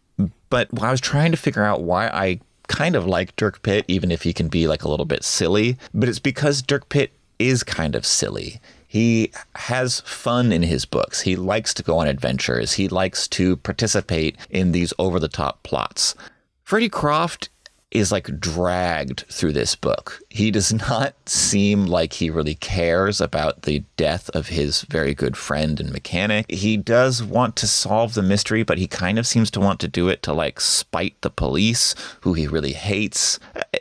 But 0.49 0.69
I 0.81 0.91
was 0.91 1.01
trying 1.01 1.31
to 1.31 1.37
figure 1.37 1.63
out 1.63 1.83
why 1.83 2.07
I 2.07 2.39
kind 2.67 2.95
of 2.95 3.05
like 3.05 3.35
Dirk 3.35 3.61
Pitt, 3.61 3.85
even 3.87 4.11
if 4.11 4.23
he 4.23 4.33
can 4.33 4.47
be 4.47 4.67
like 4.67 4.83
a 4.83 4.89
little 4.89 5.05
bit 5.05 5.23
silly, 5.23 5.77
but 5.93 6.09
it's 6.09 6.19
because 6.19 6.61
Dirk 6.61 6.89
Pitt 6.89 7.11
is 7.39 7.63
kind 7.63 7.95
of 7.95 8.05
silly. 8.05 8.59
He 8.87 9.31
has 9.55 9.99
fun 10.01 10.51
in 10.51 10.63
his 10.63 10.85
books. 10.85 11.21
He 11.21 11.35
likes 11.35 11.73
to 11.73 11.83
go 11.83 11.97
on 11.97 12.07
adventures. 12.07 12.73
He 12.73 12.87
likes 12.87 13.27
to 13.29 13.57
participate 13.57 14.37
in 14.49 14.71
these 14.71 14.93
over 14.97 15.19
the 15.19 15.27
top 15.27 15.63
plots. 15.63 16.15
Freddie 16.63 16.89
Croft 16.89 17.49
is 17.91 18.11
like 18.11 18.39
dragged 18.39 19.25
through 19.29 19.53
this 19.53 19.75
book. 19.75 20.19
He 20.29 20.51
does 20.51 20.73
not 20.89 21.13
seem 21.27 21.85
like 21.85 22.13
he 22.13 22.29
really 22.29 22.55
cares 22.55 23.21
about 23.21 23.63
the 23.63 23.83
death 23.97 24.29
of 24.31 24.47
his 24.47 24.81
very 24.83 25.13
good 25.13 25.37
friend 25.37 25.79
and 25.79 25.91
mechanic. 25.91 26.49
He 26.49 26.77
does 26.77 27.23
want 27.23 27.55
to 27.57 27.67
solve 27.67 28.13
the 28.13 28.21
mystery, 28.21 28.63
but 28.63 28.77
he 28.77 28.87
kind 28.87 29.17
of 29.17 29.27
seems 29.27 29.49
to 29.51 29.59
want 29.59 29.79
to 29.79 29.87
do 29.87 30.09
it 30.09 30.21
to 30.23 30.33
like 30.33 30.59
spite 30.59 31.15
the 31.21 31.29
police, 31.29 31.95
who 32.21 32.33
he 32.33 32.47
really 32.47 32.73
hates. 32.73 33.39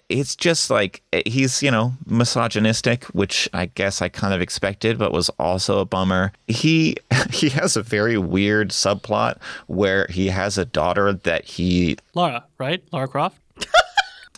It's 0.08 0.36
just 0.36 0.70
like 0.70 1.02
eh, 1.12 1.22
he's, 1.26 1.62
you 1.62 1.70
know, 1.70 1.94
misogynistic, 2.06 3.04
which 3.06 3.48
I 3.52 3.66
guess 3.66 4.00
I 4.00 4.08
kind 4.08 4.34
of 4.34 4.40
expected, 4.40 4.98
but 4.98 5.12
was 5.12 5.28
also 5.30 5.80
a 5.80 5.84
bummer. 5.84 6.32
He 6.46 6.96
he 7.30 7.48
has 7.50 7.76
a 7.76 7.82
very 7.82 8.18
weird 8.18 8.70
subplot 8.70 9.40
where 9.66 10.06
he 10.10 10.28
has 10.28 10.56
a 10.58 10.64
daughter 10.64 11.12
that 11.12 11.44
he 11.44 11.96
Laura, 12.14 12.44
right? 12.58 12.82
Laura 12.92 13.08
Croft. 13.08 13.38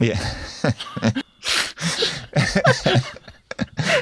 yeah. 0.00 0.18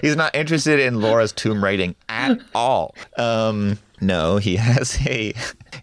He's 0.02 0.16
not 0.16 0.34
interested 0.34 0.80
in 0.80 1.00
Laura's 1.00 1.32
tomb 1.32 1.62
raiding 1.62 1.94
at 2.08 2.40
all. 2.54 2.94
Um, 3.16 3.78
no, 4.00 4.38
he 4.38 4.56
has 4.56 4.98
a 5.06 5.32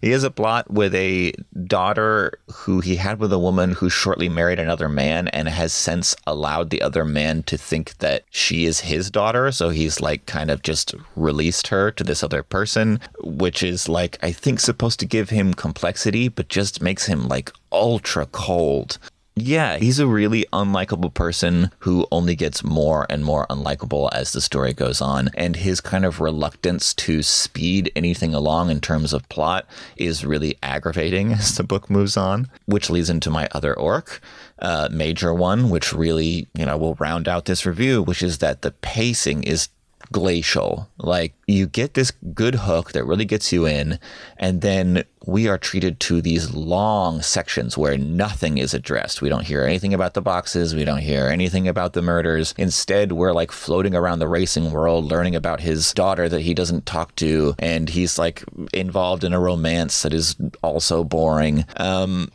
he 0.00 0.10
has 0.10 0.24
a 0.24 0.30
plot 0.30 0.70
with 0.70 0.94
a 0.94 1.32
daughter 1.66 2.32
who 2.52 2.80
he 2.80 2.96
had 2.96 3.18
with 3.18 3.32
a 3.32 3.38
woman 3.38 3.72
who 3.72 3.88
shortly 3.88 4.28
married 4.28 4.58
another 4.58 4.88
man 4.88 5.28
and 5.28 5.48
has 5.48 5.72
since 5.72 6.14
allowed 6.26 6.70
the 6.70 6.82
other 6.82 7.04
man 7.04 7.42
to 7.44 7.56
think 7.56 7.98
that 7.98 8.24
she 8.30 8.64
is 8.64 8.80
his 8.80 9.10
daughter. 9.10 9.50
So 9.52 9.70
he's 9.70 10.00
like 10.00 10.26
kind 10.26 10.50
of 10.50 10.62
just 10.62 10.94
released 11.16 11.68
her 11.68 11.90
to 11.92 12.04
this 12.04 12.22
other 12.22 12.42
person, 12.42 13.00
which 13.22 13.62
is 13.62 13.88
like 13.88 14.18
I 14.22 14.32
think 14.32 14.60
supposed 14.60 15.00
to 15.00 15.06
give 15.06 15.30
him 15.30 15.54
complexity, 15.54 16.28
but 16.28 16.48
just 16.48 16.82
makes 16.82 17.06
him 17.06 17.28
like 17.28 17.52
ultra 17.70 18.26
cold. 18.26 18.98
Yeah, 19.34 19.78
he's 19.78 19.98
a 19.98 20.06
really 20.06 20.44
unlikable 20.52 21.12
person 21.12 21.70
who 21.80 22.06
only 22.12 22.36
gets 22.36 22.62
more 22.62 23.06
and 23.08 23.24
more 23.24 23.46
unlikable 23.48 24.10
as 24.12 24.32
the 24.32 24.42
story 24.42 24.74
goes 24.74 25.00
on. 25.00 25.30
And 25.34 25.56
his 25.56 25.80
kind 25.80 26.04
of 26.04 26.20
reluctance 26.20 26.92
to 26.94 27.22
speed 27.22 27.90
anything 27.96 28.34
along 28.34 28.70
in 28.70 28.80
terms 28.80 29.14
of 29.14 29.28
plot 29.30 29.66
is 29.96 30.26
really 30.26 30.58
aggravating 30.62 31.32
as 31.32 31.56
the 31.56 31.64
book 31.64 31.88
moves 31.88 32.16
on, 32.16 32.50
which 32.66 32.90
leads 32.90 33.08
into 33.08 33.30
my 33.30 33.48
other 33.52 33.74
orc, 33.74 34.20
uh, 34.58 34.88
major 34.92 35.32
one, 35.32 35.70
which 35.70 35.94
really, 35.94 36.46
you 36.54 36.66
know, 36.66 36.76
will 36.76 36.94
round 36.96 37.26
out 37.26 37.46
this 37.46 37.64
review, 37.64 38.02
which 38.02 38.22
is 38.22 38.38
that 38.38 38.60
the 38.60 38.72
pacing 38.72 39.44
is 39.44 39.70
glacial. 40.12 40.88
Like 40.98 41.34
you 41.46 41.66
get 41.66 41.94
this 41.94 42.12
good 42.34 42.54
hook 42.54 42.92
that 42.92 43.04
really 43.04 43.24
gets 43.24 43.52
you 43.52 43.66
in, 43.66 43.98
and 44.36 44.60
then 44.60 45.04
we 45.26 45.48
are 45.48 45.58
treated 45.58 46.00
to 46.00 46.20
these 46.20 46.52
long 46.52 47.22
sections 47.22 47.78
where 47.78 47.96
nothing 47.96 48.58
is 48.58 48.74
addressed. 48.74 49.22
We 49.22 49.28
don't 49.28 49.46
hear 49.46 49.64
anything 49.64 49.94
about 49.94 50.14
the 50.14 50.20
boxes. 50.20 50.74
We 50.74 50.84
don't 50.84 50.98
hear 50.98 51.26
anything 51.28 51.68
about 51.68 51.92
the 51.92 52.02
murders. 52.02 52.54
Instead, 52.58 53.12
we're 53.12 53.32
like 53.32 53.52
floating 53.52 53.94
around 53.94 54.18
the 54.18 54.28
racing 54.28 54.70
world, 54.72 55.06
learning 55.06 55.34
about 55.34 55.60
his 55.60 55.92
daughter 55.94 56.28
that 56.28 56.40
he 56.42 56.54
doesn't 56.54 56.86
talk 56.86 57.14
to, 57.16 57.54
and 57.58 57.88
he's 57.88 58.18
like 58.18 58.44
involved 58.72 59.24
in 59.24 59.32
a 59.32 59.40
romance 59.40 60.02
that 60.02 60.12
is 60.12 60.36
also 60.62 61.04
boring. 61.04 61.64
Um, 61.76 62.30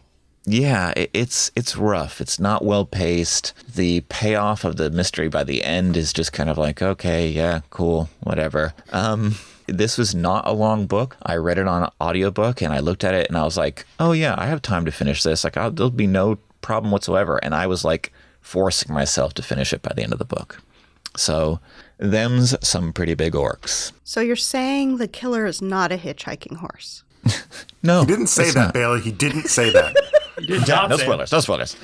yeah, 0.49 0.93
it's 0.95 1.51
it's 1.57 1.75
rough. 1.75 2.21
It's 2.21 2.39
not 2.39 2.63
well 2.63 2.85
paced. 2.85 3.53
The 3.75 3.99
payoff 4.07 4.63
of 4.63 4.77
the 4.77 4.89
mystery 4.89 5.27
by 5.27 5.43
the 5.43 5.61
end 5.63 5.97
is 5.97 6.13
just 6.13 6.31
kind 6.31 6.49
of 6.49 6.57
like, 6.57 6.81
okay, 6.81 7.27
yeah, 7.27 7.59
cool, 7.69 8.09
whatever. 8.21 8.73
Um, 8.93 9.35
this 9.67 9.97
was 9.97 10.15
not 10.15 10.47
a 10.47 10.53
long 10.53 10.85
book. 10.85 11.17
I 11.21 11.35
read 11.35 11.57
it 11.57 11.67
on 11.67 11.91
audiobook 11.99 12.61
and 12.61 12.71
I 12.71 12.79
looked 12.79 13.03
at 13.03 13.13
it 13.13 13.27
and 13.27 13.37
I 13.37 13.43
was 13.43 13.57
like, 13.57 13.85
oh 13.99 14.13
yeah, 14.13 14.35
I 14.37 14.45
have 14.47 14.61
time 14.61 14.85
to 14.85 14.91
finish 14.91 15.21
this. 15.21 15.43
Like, 15.43 15.57
I'll, 15.57 15.69
there'll 15.69 15.89
be 15.89 16.07
no 16.07 16.37
problem 16.61 16.91
whatsoever. 16.93 17.37
And 17.43 17.53
I 17.53 17.67
was 17.67 17.83
like 17.83 18.13
forcing 18.39 18.93
myself 18.93 19.33
to 19.33 19.43
finish 19.43 19.73
it 19.73 19.81
by 19.81 19.91
the 19.93 20.01
end 20.03 20.13
of 20.13 20.19
the 20.19 20.23
book. 20.25 20.61
So, 21.17 21.59
them's 21.97 22.55
some 22.65 22.93
pretty 22.93 23.15
big 23.15 23.33
orcs. 23.33 23.91
So 24.05 24.21
you're 24.21 24.37
saying 24.37 24.95
the 24.97 25.07
killer 25.09 25.45
is 25.45 25.61
not 25.61 25.91
a 25.91 25.97
hitchhiking 25.97 26.57
horse? 26.57 27.03
No, 27.83 28.01
He 28.01 28.07
didn't 28.07 28.27
say 28.27 28.51
that, 28.51 28.55
not. 28.55 28.73
Bailey. 28.73 29.01
He 29.01 29.11
didn't 29.11 29.47
say 29.47 29.71
that. 29.71 29.95
Yeah, 30.39 30.87
no 30.87 30.97
spoilers. 30.97 31.31
No 31.31 31.39
spoilers. 31.39 31.75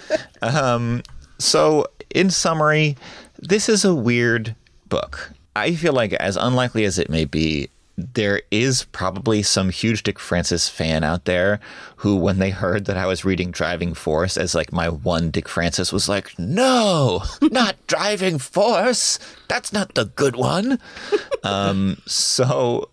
um, 0.42 1.02
so, 1.38 1.86
in 2.14 2.30
summary, 2.30 2.96
this 3.38 3.68
is 3.68 3.84
a 3.84 3.94
weird 3.94 4.54
book. 4.88 5.32
I 5.56 5.74
feel 5.74 5.92
like, 5.92 6.12
as 6.14 6.36
unlikely 6.36 6.84
as 6.84 6.98
it 6.98 7.10
may 7.10 7.24
be, 7.24 7.68
there 7.96 8.42
is 8.50 8.84
probably 8.84 9.42
some 9.42 9.68
huge 9.70 10.02
Dick 10.02 10.18
Francis 10.18 10.68
fan 10.68 11.04
out 11.04 11.24
there 11.24 11.60
who, 11.96 12.16
when 12.16 12.38
they 12.38 12.50
heard 12.50 12.86
that 12.86 12.96
I 12.96 13.06
was 13.06 13.24
reading 13.24 13.50
Driving 13.50 13.94
Force 13.94 14.36
as 14.36 14.54
like 14.54 14.72
my 14.72 14.88
one 14.88 15.30
Dick 15.30 15.48
Francis, 15.48 15.92
was 15.92 16.08
like, 16.08 16.38
"No, 16.38 17.22
not 17.42 17.76
Driving 17.86 18.38
Force. 18.38 19.18
That's 19.48 19.72
not 19.72 19.94
the 19.94 20.06
good 20.06 20.36
one." 20.36 20.78
um, 21.42 21.98
so, 22.06 22.88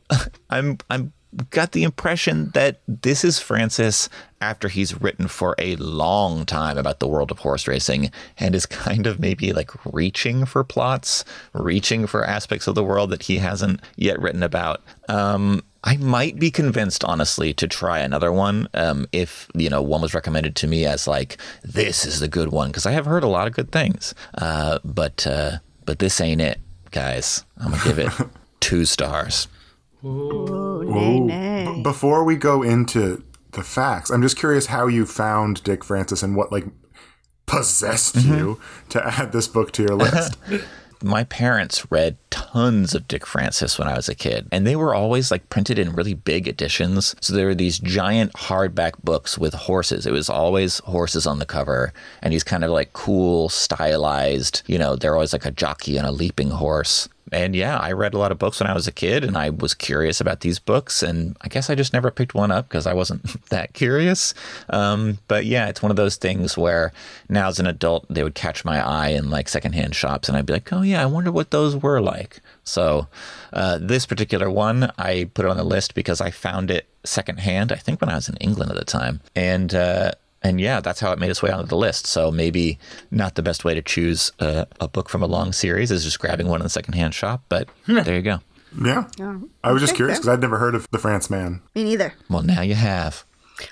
I'm 0.50 0.78
I'm 0.90 1.14
got 1.52 1.74
the 1.74 1.84
impression 1.84 2.52
that 2.54 2.82
this 2.88 3.24
is 3.24 3.40
Francis 3.40 4.10
after 4.42 4.68
he's 4.68 5.00
written 5.00 5.28
for 5.28 5.56
a 5.58 5.76
long 5.76 6.46
time 6.46 6.78
about 6.78 7.00
the 7.00 7.08
world 7.08 7.30
of 7.30 7.40
horse 7.40 7.68
racing 7.68 8.12
and 8.38 8.56
is 8.56 8.66
kind 8.66 9.06
of 9.06 9.20
maybe 9.20 9.54
like 9.54 9.72
reaching 9.94 10.46
for 10.46 10.64
plots, 10.64 11.24
reaching 11.54 12.08
for 12.08 12.26
aspects 12.26 12.68
of 12.68 12.76
the 12.76 12.84
world 12.84 13.10
that 13.12 13.24
he 13.24 13.38
hasn't 13.38 13.82
yet 13.96 14.20
written 14.20 14.44
about. 14.44 14.82
Um, 15.08 15.64
I 15.84 15.98
might 15.98 16.40
be 16.40 16.52
convinced, 16.52 17.04
honestly, 17.06 17.54
to 17.54 17.68
try 17.68 18.00
another 18.00 18.32
one 18.32 18.68
um, 18.74 19.08
if 19.14 19.48
you 19.54 19.70
know 19.70 19.82
one 19.82 20.02
was 20.02 20.14
recommended 20.14 20.56
to 20.58 20.68
me 20.68 20.86
as 20.86 21.08
like 21.08 21.38
this 21.64 22.06
is 22.06 22.20
the 22.20 22.28
good 22.28 22.50
one 22.52 22.70
because 22.70 22.86
I 22.86 22.92
have 22.92 23.06
heard 23.06 23.24
a 23.24 23.30
lot 23.30 23.48
of 23.48 23.54
good 23.54 23.72
things, 23.72 24.14
uh, 24.38 24.80
but 24.84 25.26
uh, 25.26 25.60
but 25.86 26.00
this 26.00 26.20
ain't 26.20 26.42
it, 26.42 26.60
guys. 26.92 27.46
I'm 27.58 27.72
gonna 27.72 27.84
give 27.86 28.00
it 28.00 28.12
two 28.60 28.84
stars. 28.84 29.48
Oh, 30.04 30.69
nay, 30.94 31.20
nay. 31.20 31.74
B- 31.76 31.82
before 31.84 32.24
we 32.24 32.36
go 32.36 32.62
into 32.64 33.24
the 33.52 33.64
facts, 33.64 34.10
I'm 34.10 34.22
just 34.22 34.38
curious 34.38 34.68
how 34.68 34.88
you 34.88 35.06
found 35.06 35.64
Dick 35.64 35.84
Francis 35.84 36.22
and 36.24 36.36
what 36.36 36.52
like 36.52 36.66
possessed 37.46 38.16
Mm-hmm. 38.16 38.34
you 38.34 38.60
to 38.90 39.06
add 39.06 39.32
this 39.32 39.48
book 39.48 39.72
to 39.74 39.84
your 39.84 39.96
list. 39.96 40.38
my 41.04 41.24
parents 41.24 41.90
read 41.92 42.18
tons 42.30 42.94
of 42.94 43.08
Dick 43.08 43.26
Francis 43.26 43.80
when 43.80 43.88
I 43.88 43.96
was 43.96 44.10
a 44.10 44.16
kid, 44.16 44.48
and 44.52 44.68
they 44.68 44.76
were 44.76 44.94
always 44.94 45.32
like 45.32 45.50
printed 45.50 45.80
in 45.80 45.94
really 45.94 46.14
big 46.14 46.48
editions. 46.48 47.16
So 47.22 47.34
there 47.34 47.46
were 47.48 47.56
these 47.56 47.80
giant 47.80 48.34
hardback 48.34 48.94
books 49.04 49.38
with 49.38 49.54
horses. 49.54 50.06
It 50.06 50.12
was 50.12 50.30
always 50.30 50.80
horses 50.80 51.26
on 51.26 51.40
the 51.40 51.46
cover, 51.46 51.94
and 52.22 52.34
these 52.34 52.44
kind 52.44 52.64
of 52.64 52.72
like 52.72 52.94
cool, 52.94 53.50
stylized, 53.50 54.62
you 54.68 54.78
know, 54.78 54.96
they're 54.96 55.16
always 55.16 55.34
like 55.34 55.46
a 55.46 55.52
jockey 55.52 55.98
and 55.98 56.06
a 56.06 56.12
leaping 56.12 56.52
horse. 56.52 57.08
And 57.32 57.56
yeah, 57.56 57.78
I 57.78 57.92
read 57.92 58.14
a 58.14 58.18
lot 58.18 58.32
of 58.32 58.40
books 58.40 58.60
when 58.60 58.70
I 58.70 58.74
was 58.74 58.88
a 58.88 58.92
kid, 58.92 59.24
and 59.24 59.38
I 59.38 59.50
was 59.50 59.74
curious 59.74 60.20
about 60.20 60.42
these 60.42 60.60
books. 60.60 61.04
And 61.04 61.38
I 61.42 61.48
guess 61.48 61.70
I 61.70 61.76
just 61.76 61.94
never 61.94 62.12
picked 62.12 62.34
one 62.34 62.52
up 62.52 62.68
because 62.68 62.88
I 62.88 62.94
wasn't 62.94 63.46
that 63.50 63.74
curious. 63.74 64.34
Um, 64.70 65.20
but 65.28 65.46
yeah, 65.46 65.68
it's 65.68 65.82
one 65.82 65.92
of 65.92 65.98
those 65.98 66.16
things 66.16 66.58
where 66.58 66.92
now 67.28 67.48
as 67.48 67.60
an 67.60 67.68
adult, 67.68 68.06
they 68.10 68.24
would 68.24 68.36
catch 68.36 68.66
my 68.66 68.86
eye 68.86 69.10
in 69.10 69.30
like 69.30 69.50
secondhand 69.50 69.96
shops, 69.96 70.28
and 70.28 70.38
I'd 70.38 70.46
be 70.46 70.54
like, 70.54 70.72
oh 70.74 70.82
yeah, 70.82 71.02
I 71.02 71.06
wonder 71.06 71.32
what 71.32 71.52
those 71.52 71.76
were 71.76 72.02
like. 72.02 72.42
So 72.64 73.08
uh, 73.54 73.80
this 73.82 74.06
particular 74.06 74.50
one, 74.50 74.92
I 74.98 75.30
put 75.34 75.46
it 75.46 75.52
on 75.52 75.58
the 75.58 75.64
list 75.64 75.96
because 75.96 76.22
I 76.22 76.32
found 76.32 76.72
it 76.72 76.88
secondhand. 77.04 77.72
I 77.72 77.76
think 77.78 78.02
when 78.02 78.10
I 78.10 78.16
was 78.16 78.30
in 78.30 78.38
England 78.38 78.72
at 78.72 78.78
the 78.78 78.86
time, 78.86 79.22
and. 79.36 79.74
Uh, 79.74 80.12
and 80.42 80.62
yeah, 80.62 80.80
that's 80.80 81.00
how 81.00 81.12
it 81.12 81.20
made 81.20 81.30
its 81.30 81.44
way 81.44 81.52
onto 81.52 81.68
the 81.68 81.78
list. 81.78 82.08
So 82.08 82.32
maybe 82.32 82.80
not 83.12 83.36
the 83.36 83.42
best 83.42 83.66
way 83.66 83.74
to 83.74 83.82
choose 83.82 84.32
a, 84.40 84.68
a 84.80 84.88
book 84.88 85.10
from 85.10 85.22
a 85.22 85.28
long 85.28 85.52
series 85.52 85.92
is 85.92 86.04
just 86.04 86.20
grabbing 86.20 86.48
one 86.48 86.62
in 86.62 86.64
the 86.64 86.70
secondhand 86.70 87.14
shop, 87.14 87.44
but 87.50 87.70
hmm. 87.86 88.00
there 88.00 88.16
you 88.16 88.22
go. 88.22 88.40
yeah. 88.84 89.06
I 89.64 89.72
was 89.72 89.82
just 89.82 89.96
curious 89.96 90.20
because 90.20 90.30
I'd 90.30 90.42
never 90.42 90.58
heard 90.58 90.76
of 90.76 90.88
the 90.92 91.00
France 91.00 91.30
man. 91.30 91.62
Me 91.76 91.84
neither. 91.84 92.14
Well, 92.30 92.44
now 92.44 92.62
you 92.62 92.76
have. 92.76 93.26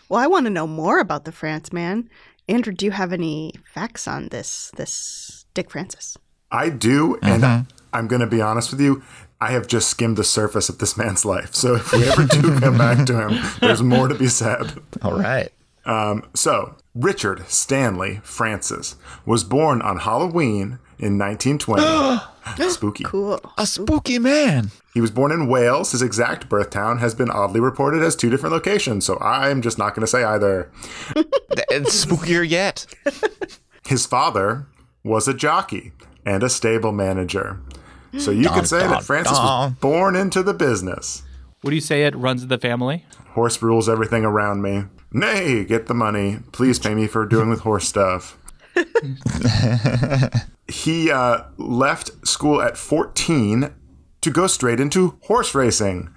Well, 0.10 0.20
I 0.20 0.28
want 0.28 0.46
to 0.46 0.50
know 0.50 0.68
more 0.68 1.00
about 1.00 1.26
the 1.26 1.32
France 1.32 1.72
man. 1.72 2.10
Andrew, 2.50 2.74
do 2.74 2.86
you 2.86 2.92
have 2.92 3.14
any 3.14 3.54
facts 3.74 4.08
on 4.08 4.30
this 4.30 4.72
this 4.76 5.46
Dick 5.54 5.72
Francis? 5.72 6.18
I 6.52 6.70
do, 6.70 7.18
and 7.22 7.44
mm-hmm. 7.44 7.70
I'm 7.94 8.08
going 8.08 8.22
to 8.22 8.28
be 8.28 8.42
honest 8.42 8.72
with 8.72 8.80
you. 8.80 9.04
I 9.40 9.52
have 9.52 9.68
just 9.68 9.90
skimmed 9.90 10.18
the 10.18 10.24
surface 10.24 10.68
of 10.68 10.80
this 10.80 10.98
man's 10.98 11.24
life. 11.24 11.54
So 11.54 11.76
if 11.76 11.92
we 11.92 12.10
ever 12.10 12.24
do 12.24 12.60
come 12.60 12.78
back 12.78 13.06
to 13.06 13.28
him, 13.28 13.40
there's 13.62 13.84
more 13.84 14.08
to 14.08 14.16
be 14.16 14.28
said. 14.28 14.74
All 15.04 15.18
right. 15.18 15.52
Um, 15.88 16.30
so, 16.36 16.76
Richard 16.93 17.47
Stanley 17.47 18.19
Francis 18.23 18.95
was 19.26 19.43
born 19.43 19.82
on 19.82 20.00
Halloween 20.00 20.80
in 21.00 21.17
1920. 21.17 22.69
Spooky. 22.69 23.04
Cool. 23.04 23.39
A 23.58 23.65
spooky 23.65 24.19
man. 24.19 24.71
He 24.93 25.02
was 25.02 25.12
born 25.12 25.32
in 25.32 25.47
Wales. 25.47 25.91
His 25.91 26.02
exact 26.02 26.50
birth 26.50 26.69
town 26.69 26.97
has 26.97 27.13
been 27.13 27.30
oddly 27.30 27.60
reported 27.60 28.02
as 28.04 28.15
two 28.15 28.30
different 28.30 28.54
locations, 28.54 29.06
so 29.06 29.17
I'm 29.19 29.62
just 29.62 29.78
not 29.78 29.95
going 29.95 30.02
to 30.02 30.08
say 30.08 30.23
either. 30.23 30.71
It's 31.69 32.06
spookier 32.06 32.47
yet. 32.47 32.86
His 33.88 34.06
father 34.06 34.65
was 35.04 35.28
a 35.28 35.34
jockey 35.34 35.93
and 36.26 36.43
a 36.43 36.50
stable 36.50 36.91
manager. 36.91 37.60
So 38.17 38.32
you 38.32 38.50
could 38.50 38.67
say 38.67 38.80
dun, 38.80 38.91
that 38.91 39.04
Francis 39.04 39.38
was 39.38 39.73
born 39.80 40.15
into 40.15 40.41
the 40.41 40.54
business. 40.54 41.23
Would 41.63 41.74
you 41.74 41.82
say 41.82 42.04
it 42.04 42.15
runs 42.15 42.43
in 42.43 42.50
the 42.50 42.58
family? 42.58 43.06
Horse 43.30 43.62
rules 43.62 43.89
everything 43.89 44.24
around 44.24 44.62
me. 44.62 44.84
Nay, 45.12 45.63
get 45.63 45.88
the 45.88 45.93
money. 45.93 46.39
Please 46.52 46.80
pay 46.80 46.93
me 46.93 47.08
for 47.08 47.26
doing 47.26 47.50
with 47.50 47.62
horse 47.62 47.88
stuff. 47.88 48.38
he 50.67 51.12
uh, 51.12 51.43
left 51.58 52.28
school 52.28 52.62
at 52.62 52.78
14 52.78 53.74
to 54.22 54.30
go 54.30 54.46
straight 54.46 54.80
into 54.80 55.17
horse 55.24 55.56
racing, 55.56 56.10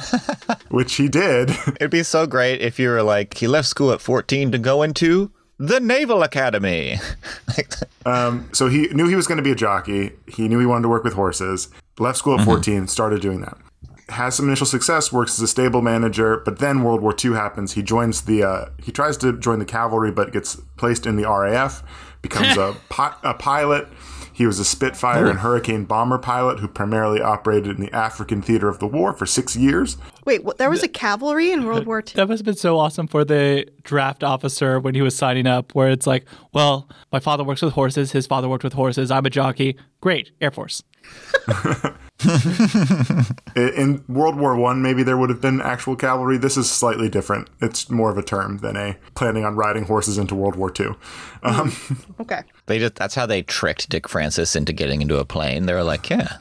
which 0.70 0.94
he 0.94 1.08
did. 1.08 1.50
It'd 1.76 1.90
be 1.90 2.02
so 2.02 2.26
great 2.26 2.62
if 2.62 2.78
you 2.78 2.88
were 2.88 3.02
like, 3.02 3.34
he 3.34 3.46
left 3.46 3.68
school 3.68 3.92
at 3.92 4.00
14 4.00 4.52
to 4.52 4.58
go 4.58 4.82
into 4.82 5.30
the 5.58 5.78
Naval 5.78 6.22
Academy. 6.22 6.96
so 8.52 8.68
he 8.68 8.88
knew 8.88 9.08
he 9.08 9.16
was 9.16 9.26
going 9.26 9.36
to 9.36 9.42
be 9.42 9.52
a 9.52 9.56
jockey. 9.56 10.12
He 10.26 10.48
knew 10.48 10.58
he 10.58 10.66
wanted 10.66 10.82
to 10.82 10.88
work 10.88 11.04
with 11.04 11.12
horses. 11.12 11.68
Left 11.98 12.16
school 12.16 12.38
at 12.38 12.46
14, 12.46 12.86
started 12.86 13.20
doing 13.20 13.42
that. 13.42 13.58
Has 14.10 14.34
some 14.34 14.46
initial 14.48 14.66
success, 14.66 15.12
works 15.12 15.38
as 15.38 15.40
a 15.42 15.48
stable 15.48 15.82
manager, 15.82 16.42
but 16.44 16.58
then 16.58 16.82
World 16.82 17.00
War 17.00 17.14
II 17.22 17.32
happens. 17.32 17.72
He 17.72 17.82
joins 17.82 18.22
the, 18.22 18.42
uh, 18.42 18.66
he 18.82 18.90
tries 18.92 19.16
to 19.18 19.38
join 19.38 19.58
the 19.60 19.64
cavalry, 19.64 20.10
but 20.10 20.32
gets 20.32 20.56
placed 20.76 21.06
in 21.06 21.16
the 21.16 21.28
RAF, 21.28 21.82
becomes 22.20 22.56
a, 22.56 22.76
pi- 22.88 23.14
a 23.22 23.34
pilot. 23.34 23.86
He 24.32 24.46
was 24.46 24.58
a 24.58 24.64
Spitfire 24.64 25.28
and 25.28 25.40
Hurricane 25.40 25.84
bomber 25.84 26.16
pilot 26.16 26.60
who 26.60 26.68
primarily 26.68 27.20
operated 27.20 27.76
in 27.76 27.84
the 27.84 27.92
African 27.94 28.40
theater 28.40 28.68
of 28.68 28.78
the 28.78 28.86
war 28.86 29.12
for 29.12 29.26
six 29.26 29.54
years. 29.54 29.98
Wait, 30.24 30.42
what, 30.44 30.56
there 30.56 30.70
was 30.70 30.82
a 30.82 30.88
cavalry 30.88 31.52
in 31.52 31.66
World 31.66 31.86
War 31.86 31.98
II. 31.98 32.14
That 32.14 32.26
must 32.28 32.40
have 32.40 32.46
been 32.46 32.56
so 32.56 32.78
awesome 32.78 33.06
for 33.06 33.22
the 33.22 33.66
draft 33.82 34.24
officer 34.24 34.80
when 34.80 34.94
he 34.94 35.02
was 35.02 35.14
signing 35.14 35.46
up, 35.46 35.74
where 35.74 35.90
it's 35.90 36.06
like, 36.06 36.24
well, 36.54 36.88
my 37.12 37.20
father 37.20 37.44
works 37.44 37.60
with 37.60 37.74
horses, 37.74 38.12
his 38.12 38.26
father 38.26 38.48
worked 38.48 38.64
with 38.64 38.72
horses, 38.72 39.10
I'm 39.10 39.26
a 39.26 39.30
jockey. 39.30 39.76
Great, 40.00 40.30
Air 40.40 40.50
Force. 40.50 40.82
I- 43.56 43.72
In 43.76 44.04
World 44.08 44.36
War 44.36 44.56
One, 44.56 44.82
maybe 44.82 45.02
there 45.02 45.16
would 45.16 45.30
have 45.30 45.40
been 45.40 45.60
actual 45.60 45.96
cavalry. 45.96 46.38
This 46.38 46.56
is 46.56 46.70
slightly 46.70 47.08
different. 47.08 47.48
It's 47.60 47.90
more 47.90 48.10
of 48.10 48.18
a 48.18 48.22
term 48.22 48.58
than 48.58 48.76
a 48.76 48.96
planning 49.14 49.44
on 49.44 49.56
riding 49.56 49.84
horses 49.84 50.18
into 50.18 50.34
World 50.34 50.56
War 50.56 50.70
Two. 50.70 50.96
Um, 51.42 51.72
Okay. 52.20 52.42
they 52.66 52.78
just, 52.78 52.94
that's 52.96 53.14
how 53.14 53.26
they 53.26 53.42
tricked 53.42 53.88
Dick 53.88 54.08
Francis 54.08 54.54
into 54.54 54.72
getting 54.72 55.00
into 55.02 55.18
a 55.18 55.24
plane. 55.24 55.66
They 55.66 55.72
were 55.72 55.82
like, 55.82 56.10
yeah, 56.10 56.36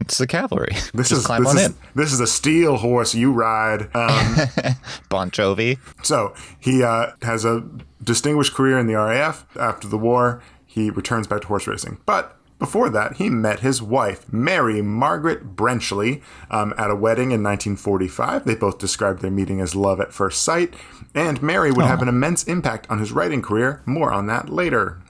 it's 0.00 0.18
the 0.18 0.26
cavalry. 0.26 0.74
This 0.94 1.08
just 1.08 1.20
is 1.22 1.26
climb 1.26 1.42
this 1.44 1.50
on 1.52 1.58
is 1.58 1.66
in. 1.66 1.74
this 1.94 2.12
is 2.12 2.20
a 2.20 2.26
steel 2.26 2.76
horse 2.76 3.14
you 3.14 3.32
ride. 3.32 3.82
Um, 3.94 4.36
Bon 5.08 5.30
Jovi. 5.30 5.78
so 6.04 6.34
he 6.60 6.82
uh, 6.82 7.12
has 7.22 7.44
a 7.44 7.64
distinguished 8.02 8.52
career 8.54 8.78
in 8.78 8.86
the 8.86 8.94
RAF. 8.94 9.46
After 9.56 9.88
the 9.88 9.98
war, 9.98 10.42
he 10.66 10.90
returns 10.90 11.26
back 11.26 11.40
to 11.42 11.46
horse 11.46 11.66
racing, 11.66 11.98
but. 12.06 12.38
Before 12.62 12.90
that, 12.90 13.16
he 13.16 13.28
met 13.28 13.58
his 13.58 13.82
wife, 13.82 14.32
Mary 14.32 14.82
Margaret 14.82 15.56
Brenchley, 15.56 16.22
um, 16.48 16.72
at 16.78 16.92
a 16.92 16.94
wedding 16.94 17.32
in 17.32 17.42
1945. 17.42 18.44
They 18.44 18.54
both 18.54 18.78
described 18.78 19.20
their 19.20 19.32
meeting 19.32 19.60
as 19.60 19.74
love 19.74 20.00
at 20.00 20.12
first 20.12 20.44
sight, 20.44 20.72
and 21.12 21.42
Mary 21.42 21.72
would 21.72 21.86
have 21.86 22.02
an 22.02 22.08
immense 22.08 22.44
impact 22.44 22.88
on 22.88 23.00
his 23.00 23.10
writing 23.10 23.42
career. 23.42 23.82
More 23.84 24.12
on 24.12 24.28
that 24.28 24.48
later. 24.48 25.00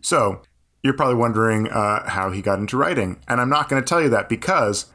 So, 0.00 0.42
you're 0.82 0.94
probably 0.94 1.14
wondering 1.14 1.68
uh, 1.68 2.10
how 2.10 2.32
he 2.32 2.42
got 2.42 2.58
into 2.58 2.76
writing, 2.76 3.20
and 3.28 3.40
I'm 3.40 3.48
not 3.48 3.68
going 3.68 3.80
to 3.80 3.88
tell 3.88 4.02
you 4.02 4.08
that 4.08 4.28
because 4.28 4.86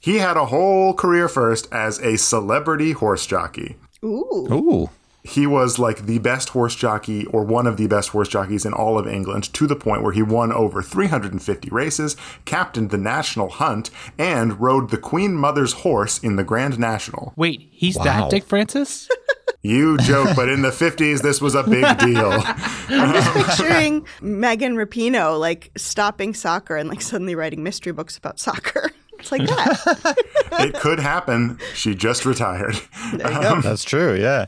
he 0.00 0.18
had 0.18 0.36
a 0.36 0.46
whole 0.46 0.94
career 0.94 1.28
first 1.28 1.72
as 1.72 2.00
a 2.00 2.18
celebrity 2.18 2.90
horse 2.90 3.24
jockey. 3.24 3.76
Ooh. 4.04 4.48
Ooh. 4.50 4.90
He 5.24 5.46
was 5.46 5.78
like 5.78 6.06
the 6.06 6.18
best 6.18 6.48
horse 6.50 6.74
jockey 6.74 7.26
or 7.26 7.44
one 7.44 7.66
of 7.68 7.76
the 7.76 7.86
best 7.86 8.08
horse 8.08 8.28
jockeys 8.28 8.64
in 8.66 8.72
all 8.72 8.98
of 8.98 9.06
England 9.06 9.52
to 9.54 9.66
the 9.68 9.76
point 9.76 10.02
where 10.02 10.12
he 10.12 10.22
won 10.22 10.52
over 10.52 10.82
350 10.82 11.68
races, 11.70 12.16
captained 12.44 12.90
the 12.90 12.98
national 12.98 13.48
hunt, 13.48 13.90
and 14.18 14.60
rode 14.60 14.90
the 14.90 14.98
Queen 14.98 15.34
Mother's 15.34 15.72
horse 15.74 16.18
in 16.18 16.34
the 16.36 16.42
Grand 16.44 16.76
National. 16.78 17.32
Wait, 17.36 17.68
he's 17.70 17.96
Wow. 17.96 18.04
that 18.04 18.30
Dick 18.30 18.44
Francis? 18.44 19.08
You 19.64 19.96
joke, 19.98 20.34
but 20.34 20.48
in 20.48 20.62
the 20.62 20.70
50s, 20.70 21.22
this 21.22 21.40
was 21.40 21.54
a 21.54 21.62
big 21.62 21.84
deal. 21.98 22.32
I'm 22.88 23.12
just 23.14 23.28
um, 23.28 23.44
picturing 23.44 24.06
Megan 24.20 24.74
Rapinoe 24.74 25.38
like 25.38 25.70
stopping 25.76 26.34
soccer 26.34 26.76
and 26.76 26.88
like 26.88 27.00
suddenly 27.00 27.36
writing 27.36 27.62
mystery 27.62 27.92
books 27.92 28.16
about 28.16 28.40
soccer. 28.40 28.90
It's 29.20 29.30
like 29.30 29.46
that. 29.46 30.16
it 30.58 30.74
could 30.74 30.98
happen. 30.98 31.60
She 31.74 31.94
just 31.94 32.26
retired. 32.26 32.74
There 33.12 33.32
you 33.32 33.40
go. 33.40 33.52
Um, 33.52 33.60
That's 33.60 33.84
true. 33.84 34.14
Yeah. 34.20 34.46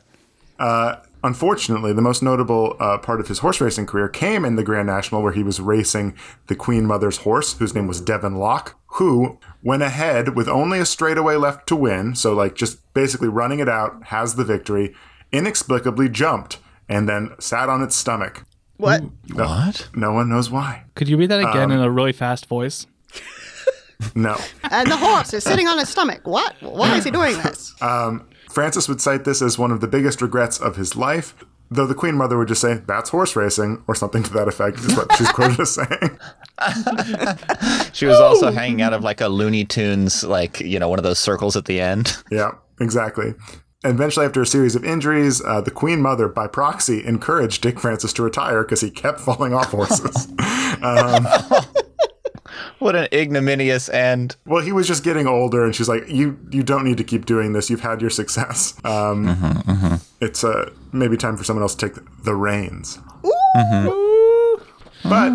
Uh, 0.64 0.96
unfortunately, 1.22 1.92
the 1.92 2.00
most 2.00 2.22
notable 2.22 2.74
uh, 2.80 2.96
part 2.96 3.20
of 3.20 3.28
his 3.28 3.40
horse 3.40 3.60
racing 3.60 3.84
career 3.84 4.08
came 4.08 4.46
in 4.46 4.56
the 4.56 4.62
Grand 4.62 4.86
National, 4.86 5.22
where 5.22 5.32
he 5.32 5.42
was 5.42 5.60
racing 5.60 6.16
the 6.46 6.56
Queen 6.56 6.86
Mother's 6.86 7.18
horse, 7.18 7.52
whose 7.58 7.74
name 7.74 7.86
was 7.86 8.00
Devon 8.00 8.36
Loch, 8.36 8.74
who 8.92 9.38
went 9.62 9.82
ahead 9.82 10.34
with 10.34 10.48
only 10.48 10.78
a 10.80 10.86
straightaway 10.86 11.36
left 11.36 11.66
to 11.66 11.76
win. 11.76 12.14
So, 12.14 12.32
like, 12.32 12.54
just 12.54 12.78
basically 12.94 13.28
running 13.28 13.58
it 13.58 13.68
out, 13.68 14.04
has 14.06 14.36
the 14.36 14.44
victory, 14.44 14.94
inexplicably 15.32 16.08
jumped, 16.08 16.56
and 16.88 17.06
then 17.06 17.32
sat 17.38 17.68
on 17.68 17.82
its 17.82 17.94
stomach. 17.94 18.46
What? 18.78 19.02
What? 19.34 19.90
No 19.94 20.14
one 20.14 20.30
knows 20.30 20.50
why. 20.50 20.84
Could 20.94 21.10
you 21.10 21.18
read 21.18 21.30
that 21.30 21.40
again 21.40 21.70
um, 21.70 21.72
in 21.72 21.80
a 21.80 21.90
really 21.90 22.12
fast 22.12 22.46
voice? 22.46 22.86
No. 24.14 24.36
And 24.70 24.90
the 24.90 24.96
horse 24.96 25.32
is 25.32 25.44
sitting 25.44 25.66
on 25.68 25.78
his 25.78 25.88
stomach. 25.88 26.26
What? 26.26 26.54
Why 26.60 26.96
is 26.96 27.04
he 27.04 27.10
doing 27.10 27.36
this? 27.38 27.72
Um, 27.80 28.28
Francis 28.54 28.88
would 28.88 29.00
cite 29.00 29.24
this 29.24 29.42
as 29.42 29.58
one 29.58 29.72
of 29.72 29.80
the 29.80 29.88
biggest 29.88 30.22
regrets 30.22 30.60
of 30.60 30.76
his 30.76 30.94
life, 30.94 31.34
though 31.72 31.86
the 31.88 31.94
Queen 31.94 32.14
Mother 32.14 32.38
would 32.38 32.46
just 32.46 32.60
say, 32.60 32.74
that's 32.86 33.10
horse 33.10 33.34
racing, 33.34 33.82
or 33.88 33.96
something 33.96 34.22
to 34.22 34.32
that 34.32 34.46
effect, 34.46 34.78
is 34.78 34.96
what 34.96 35.12
she's 35.16 35.28
quoted 35.32 35.58
as 35.60 35.74
saying. 35.74 36.18
She 37.92 38.06
was 38.06 38.20
also 38.20 38.52
hanging 38.52 38.80
out 38.80 38.92
of 38.92 39.02
like 39.02 39.20
a 39.20 39.28
Looney 39.28 39.64
Tunes, 39.64 40.22
like, 40.22 40.60
you 40.60 40.78
know, 40.78 40.88
one 40.88 40.98
of 41.00 41.02
those 41.02 41.18
circles 41.18 41.56
at 41.56 41.64
the 41.64 41.80
end. 41.80 42.16
Yeah, 42.30 42.52
exactly. 42.80 43.34
Eventually, 43.84 44.24
after 44.24 44.40
a 44.40 44.46
series 44.46 44.74
of 44.74 44.84
injuries, 44.84 45.42
uh, 45.44 45.60
the 45.60 45.70
Queen 45.70 46.00
Mother, 46.00 46.26
by 46.28 46.46
proxy, 46.46 47.04
encouraged 47.04 47.62
Dick 47.62 47.78
Francis 47.78 48.12
to 48.14 48.22
retire 48.22 48.62
because 48.62 48.80
he 48.80 48.90
kept 48.90 49.20
falling 49.20 49.52
off 49.52 49.72
horses. 49.72 50.28
What 52.80 52.96
an 52.96 53.08
ignominious 53.12 53.88
end. 53.88 54.36
well, 54.46 54.62
he 54.62 54.72
was 54.72 54.86
just 54.86 55.04
getting 55.04 55.26
older, 55.26 55.64
and 55.64 55.74
she's 55.74 55.88
like, 55.88 56.08
"You, 56.08 56.38
you 56.50 56.62
don't 56.62 56.84
need 56.84 56.98
to 56.98 57.04
keep 57.04 57.24
doing 57.24 57.52
this. 57.52 57.70
You've 57.70 57.80
had 57.80 58.00
your 58.00 58.10
success. 58.10 58.74
Um, 58.84 60.00
It's 60.20 60.42
uh, 60.44 60.70
maybe 60.92 61.16
time 61.16 61.36
for 61.36 61.44
someone 61.44 61.62
else 61.62 61.74
to 61.76 61.88
take 61.88 61.98
the 62.24 62.34
reins." 62.34 62.98
But 65.04 65.32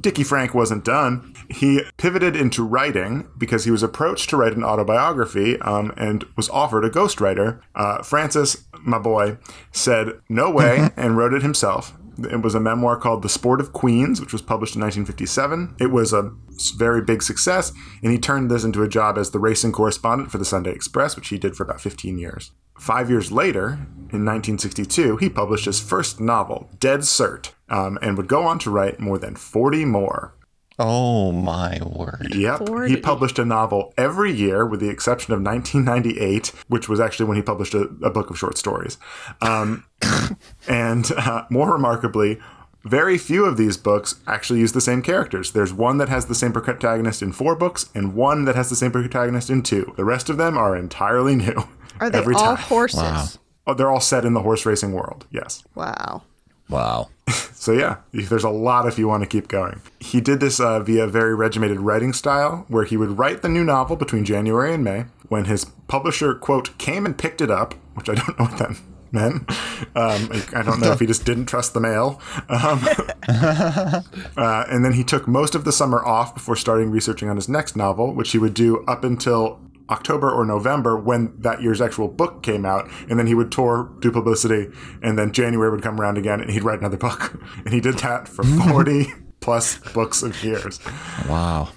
Dickie 0.00 0.24
Frank 0.24 0.54
wasn't 0.54 0.84
done. 0.84 1.34
He 1.48 1.82
pivoted 1.96 2.36
into 2.36 2.62
writing 2.64 3.28
because 3.38 3.64
he 3.64 3.70
was 3.70 3.82
approached 3.82 4.28
to 4.30 4.36
write 4.36 4.54
an 4.56 4.62
autobiography 4.64 5.58
um, 5.60 5.92
and 5.96 6.24
was 6.36 6.48
offered 6.50 6.84
a 6.84 6.90
ghostwriter. 6.90 7.60
Uh, 7.74 8.02
Francis, 8.02 8.64
my 8.80 8.98
boy, 8.98 9.38
said 9.72 10.08
no 10.28 10.50
way 10.50 10.90
and 10.96 11.16
wrote 11.16 11.32
it 11.32 11.42
himself. 11.42 11.94
It 12.18 12.42
was 12.42 12.54
a 12.54 12.60
memoir 12.60 12.96
called 12.96 13.22
The 13.22 13.28
Sport 13.28 13.60
of 13.60 13.72
Queens, 13.72 14.20
which 14.20 14.32
was 14.32 14.42
published 14.42 14.74
in 14.74 14.82
1957. 14.82 15.76
It 15.78 15.90
was 15.90 16.12
a 16.12 16.32
very 16.76 17.02
big 17.02 17.22
success, 17.22 17.72
and 18.02 18.12
he 18.12 18.18
turned 18.18 18.50
this 18.50 18.64
into 18.64 18.82
a 18.82 18.88
job 18.88 19.18
as 19.18 19.30
the 19.30 19.38
racing 19.38 19.72
correspondent 19.72 20.30
for 20.30 20.38
the 20.38 20.44
Sunday 20.44 20.72
Express, 20.72 21.16
which 21.16 21.28
he 21.28 21.38
did 21.38 21.56
for 21.56 21.64
about 21.64 21.80
15 21.80 22.18
years. 22.18 22.52
Five 22.78 23.10
years 23.10 23.32
later, 23.32 23.86
in 24.12 24.24
1962, 24.24 25.16
he 25.16 25.28
published 25.28 25.64
his 25.64 25.80
first 25.80 26.20
novel, 26.20 26.68
Dead 26.78 27.00
Cert, 27.00 27.52
um, 27.68 27.98
and 28.02 28.16
would 28.16 28.28
go 28.28 28.42
on 28.42 28.58
to 28.60 28.70
write 28.70 29.00
more 29.00 29.18
than 29.18 29.34
40 29.34 29.84
more. 29.86 30.35
Oh 30.78 31.32
my 31.32 31.80
word. 31.82 32.34
Yep. 32.34 32.68
He 32.88 32.96
published 32.96 33.38
a 33.38 33.44
novel 33.44 33.94
every 33.96 34.32
year, 34.32 34.66
with 34.66 34.80
the 34.80 34.90
exception 34.90 35.32
of 35.32 35.40
1998, 35.40 36.48
which 36.68 36.88
was 36.88 37.00
actually 37.00 37.26
when 37.26 37.36
he 37.36 37.42
published 37.42 37.74
a, 37.74 37.82
a 38.02 38.10
book 38.10 38.28
of 38.28 38.38
short 38.38 38.58
stories. 38.58 38.98
Um, 39.40 39.86
and 40.68 41.10
uh, 41.12 41.44
more 41.50 41.72
remarkably, 41.72 42.38
very 42.84 43.16
few 43.18 43.44
of 43.46 43.56
these 43.56 43.76
books 43.76 44.16
actually 44.26 44.60
use 44.60 44.72
the 44.72 44.80
same 44.80 45.02
characters. 45.02 45.52
There's 45.52 45.72
one 45.72 45.98
that 45.98 46.08
has 46.08 46.26
the 46.26 46.34
same 46.34 46.52
protagonist 46.52 47.22
in 47.22 47.32
four 47.32 47.56
books, 47.56 47.90
and 47.94 48.14
one 48.14 48.44
that 48.44 48.54
has 48.54 48.68
the 48.68 48.76
same 48.76 48.92
protagonist 48.92 49.50
in 49.50 49.62
two. 49.62 49.92
The 49.96 50.04
rest 50.04 50.28
of 50.28 50.36
them 50.36 50.56
are 50.58 50.76
entirely 50.76 51.34
new. 51.34 51.64
Are 52.00 52.10
they 52.10 52.18
every 52.18 52.34
all 52.34 52.54
time. 52.54 52.56
horses? 52.56 53.00
Wow. 53.00 53.26
Oh, 53.66 53.74
they're 53.74 53.90
all 53.90 54.00
set 54.00 54.24
in 54.24 54.34
the 54.34 54.42
horse 54.42 54.64
racing 54.64 54.92
world. 54.92 55.26
Yes. 55.30 55.64
Wow. 55.74 56.22
Wow. 56.68 57.10
So 57.58 57.72
yeah, 57.72 57.96
there's 58.12 58.44
a 58.44 58.50
lot 58.50 58.86
if 58.86 58.96
you 58.96 59.08
want 59.08 59.24
to 59.24 59.28
keep 59.28 59.48
going. 59.48 59.80
He 59.98 60.20
did 60.20 60.38
this 60.38 60.60
uh, 60.60 60.78
via 60.78 61.04
a 61.04 61.08
very 61.08 61.34
regimented 61.34 61.80
writing 61.80 62.12
style, 62.12 62.64
where 62.68 62.84
he 62.84 62.96
would 62.96 63.18
write 63.18 63.42
the 63.42 63.48
new 63.48 63.64
novel 63.64 63.96
between 63.96 64.24
January 64.24 64.72
and 64.72 64.84
May. 64.84 65.06
When 65.28 65.46
his 65.46 65.64
publisher 65.64 66.32
quote 66.34 66.78
came 66.78 67.04
and 67.04 67.18
picked 67.18 67.40
it 67.40 67.50
up, 67.50 67.74
which 67.94 68.08
I 68.08 68.14
don't 68.14 68.38
know 68.38 68.44
what 68.44 68.58
that 68.58 68.78
meant. 69.10 69.50
Um, 69.96 70.30
I 70.54 70.62
don't 70.62 70.80
know 70.80 70.92
if 70.92 71.00
he 71.00 71.06
just 71.06 71.24
didn't 71.24 71.46
trust 71.46 71.74
the 71.74 71.80
mail. 71.80 72.20
Um, 72.48 72.86
uh, 74.36 74.64
and 74.68 74.84
then 74.84 74.92
he 74.92 75.02
took 75.02 75.26
most 75.26 75.54
of 75.54 75.64
the 75.64 75.72
summer 75.72 76.04
off 76.04 76.34
before 76.34 76.56
starting 76.56 76.90
researching 76.90 77.28
on 77.28 77.36
his 77.36 77.48
next 77.48 77.76
novel, 77.76 78.14
which 78.14 78.30
he 78.32 78.38
would 78.38 78.54
do 78.54 78.84
up 78.84 79.02
until 79.02 79.60
October 79.90 80.30
or 80.30 80.44
November 80.44 80.96
when 80.98 81.34
that 81.40 81.62
year's 81.62 81.80
actual 81.80 82.08
book 82.08 82.42
came 82.42 82.64
out. 82.66 82.88
And 83.08 83.18
then 83.18 83.26
he 83.26 83.34
would 83.34 83.52
tour, 83.52 83.90
do 84.00 84.10
publicity, 84.10 84.68
and 85.02 85.18
then 85.18 85.32
January 85.32 85.70
would 85.70 85.82
come 85.82 86.00
around 86.00 86.18
again 86.18 86.40
and 86.40 86.50
he'd 86.50 86.64
write 86.64 86.80
another 86.80 86.96
book. 87.08 87.40
And 87.64 87.72
he 87.72 87.80
did 87.80 87.98
that 87.98 88.28
for 88.28 88.42
40 88.70 89.12
plus 89.40 89.78
books 89.92 90.22
of 90.22 90.42
years. 90.42 90.80
Wow. 91.28 91.68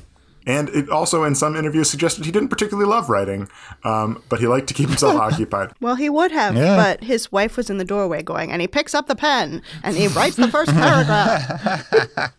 And 0.48 0.70
it 0.70 0.90
also, 0.90 1.26
in 1.26 1.36
some 1.36 1.56
interviews, 1.56 1.90
suggested 1.92 2.26
he 2.26 2.32
didn't 2.32 2.48
particularly 2.50 2.90
love 2.90 3.08
writing, 3.10 3.48
um, 3.84 4.24
but 4.30 4.40
he 4.40 4.48
liked 4.48 4.68
to 4.70 4.74
keep 4.74 4.88
himself 4.88 5.16
occupied. 5.22 5.74
Well, 5.80 5.94
he 5.96 6.10
would 6.10 6.32
have, 6.32 6.56
Yeah. 6.56 6.76
but 6.76 7.04
his 7.04 7.32
wife 7.32 7.56
was 7.58 7.70
in 7.70 7.78
the 7.78 7.84
doorway 7.86 8.24
going, 8.24 8.52
and 8.52 8.60
he 8.60 8.68
picks 8.68 8.96
up 8.96 9.06
the 9.06 9.16
pen 9.16 9.62
and 9.84 9.96
he 9.96 10.08
writes 10.08 10.38
the 10.38 10.48
first 10.48 10.72
paragraph. 10.72 12.34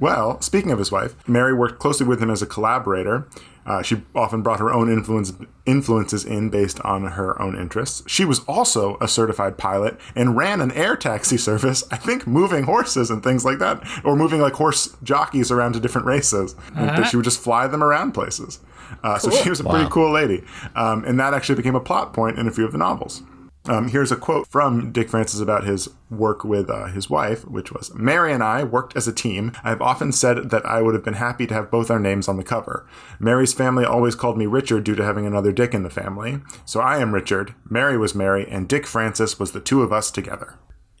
Well, 0.00 0.40
speaking 0.40 0.70
of 0.70 0.78
his 0.78 0.92
wife, 0.92 1.16
Mary 1.28 1.52
worked 1.52 1.80
closely 1.80 2.06
with 2.06 2.22
him 2.22 2.30
as 2.30 2.40
a 2.40 2.46
collaborator. 2.46 3.26
Uh, 3.68 3.82
she 3.82 4.02
often 4.14 4.40
brought 4.42 4.58
her 4.60 4.72
own 4.72 4.90
influence, 4.90 5.32
influences 5.66 6.24
in 6.24 6.48
based 6.48 6.80
on 6.80 7.04
her 7.04 7.40
own 7.40 7.54
interests. 7.54 8.02
She 8.06 8.24
was 8.24 8.40
also 8.46 8.96
a 9.00 9.06
certified 9.06 9.58
pilot 9.58 10.00
and 10.16 10.36
ran 10.38 10.60
an 10.62 10.72
air 10.72 10.96
taxi 10.96 11.36
service, 11.48 11.84
I 11.92 11.96
think 11.96 12.26
moving 12.26 12.64
horses 12.64 13.10
and 13.10 13.22
things 13.22 13.44
like 13.44 13.58
that, 13.58 13.86
or 14.04 14.16
moving 14.16 14.40
like 14.40 14.54
horse 14.54 14.96
jockeys 15.02 15.50
around 15.50 15.74
to 15.74 15.80
different 15.80 16.06
races. 16.06 16.56
And 16.74 17.06
she 17.06 17.16
would 17.16 17.24
just 17.24 17.40
fly 17.40 17.66
them 17.66 17.84
around 17.84 18.12
places. 18.12 18.58
Uh, 19.04 19.18
So 19.18 19.30
she 19.30 19.50
was 19.50 19.60
a 19.60 19.64
pretty 19.64 19.90
cool 19.90 20.10
lady. 20.10 20.44
Um, 20.74 21.04
and 21.04 21.20
that 21.20 21.34
actually 21.34 21.56
became 21.56 21.74
a 21.76 21.80
plot 21.80 22.14
point 22.14 22.38
in 22.38 22.48
a 22.48 22.50
few 22.50 22.64
of 22.64 22.72
the 22.72 22.78
novels. 22.78 23.22
Um, 23.68 23.88
here's 23.88 24.10
a 24.10 24.16
quote 24.16 24.46
from 24.48 24.92
Dick 24.92 25.10
Francis 25.10 25.40
about 25.40 25.64
his 25.64 25.88
work 26.10 26.42
with 26.42 26.70
uh, 26.70 26.86
his 26.86 27.10
wife, 27.10 27.46
which 27.46 27.70
was 27.70 27.94
Mary 27.94 28.32
and 28.32 28.42
I 28.42 28.64
worked 28.64 28.96
as 28.96 29.06
a 29.06 29.12
team. 29.12 29.52
I 29.62 29.68
have 29.68 29.82
often 29.82 30.10
said 30.10 30.50
that 30.50 30.64
I 30.64 30.80
would 30.80 30.94
have 30.94 31.04
been 31.04 31.14
happy 31.14 31.46
to 31.46 31.54
have 31.54 31.70
both 31.70 31.90
our 31.90 31.98
names 31.98 32.28
on 32.28 32.36
the 32.36 32.44
cover. 32.44 32.88
Mary's 33.20 33.52
family 33.52 33.84
always 33.84 34.14
called 34.14 34.38
me 34.38 34.46
Richard 34.46 34.84
due 34.84 34.94
to 34.94 35.04
having 35.04 35.26
another 35.26 35.52
Dick 35.52 35.74
in 35.74 35.82
the 35.82 35.90
family. 35.90 36.40
So 36.64 36.80
I 36.80 36.98
am 36.98 37.14
Richard, 37.14 37.54
Mary 37.68 37.98
was 37.98 38.14
Mary, 38.14 38.46
and 38.48 38.68
Dick 38.68 38.86
Francis 38.86 39.38
was 39.38 39.52
the 39.52 39.60
two 39.60 39.82
of 39.82 39.92
us 39.92 40.10
together. 40.10 40.54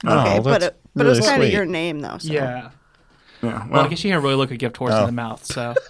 Okay, 0.04 0.38
oh, 0.38 0.42
but 0.42 0.62
it, 0.62 0.80
but 0.94 1.06
it 1.06 1.08
was 1.08 1.18
really 1.20 1.30
kind 1.30 1.42
of 1.44 1.52
your 1.52 1.64
name 1.64 2.00
though. 2.00 2.18
So. 2.18 2.32
Yeah. 2.32 2.70
Yeah, 3.42 3.50
Well, 3.50 3.68
well, 3.70 3.84
I 3.84 3.88
guess 3.88 4.02
you 4.02 4.10
can't 4.10 4.22
really 4.22 4.34
look 4.34 4.50
a 4.50 4.56
gift 4.56 4.76
horse 4.76 4.94
in 4.94 5.06
the 5.06 5.12
mouth, 5.12 5.44
so. 5.44 5.74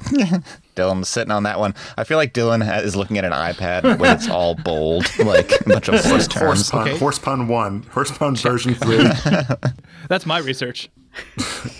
Dylan's 0.76 1.08
sitting 1.08 1.30
on 1.30 1.42
that 1.44 1.58
one. 1.58 1.74
I 1.96 2.04
feel 2.04 2.16
like 2.16 2.32
Dylan 2.32 2.64
ha- 2.64 2.80
is 2.80 2.96
looking 2.96 3.18
at 3.18 3.24
an 3.24 3.32
iPad 3.32 3.98
when 3.98 4.14
it's 4.14 4.28
all 4.30 4.54
bold, 4.54 5.06
like 5.18 5.60
a 5.60 5.64
bunch 5.64 5.88
of 5.88 5.94
horse 6.04 6.26
horse 6.26 6.28
terms. 6.28 6.70
pun, 6.70 6.88
okay. 6.88 6.98
horse 6.98 7.18
pun 7.18 7.48
one, 7.48 7.82
horse 7.84 8.10
pun 8.16 8.36
version 8.36 8.74
three. 8.76 9.04
That's 10.08 10.26
my 10.26 10.38
research. 10.38 10.88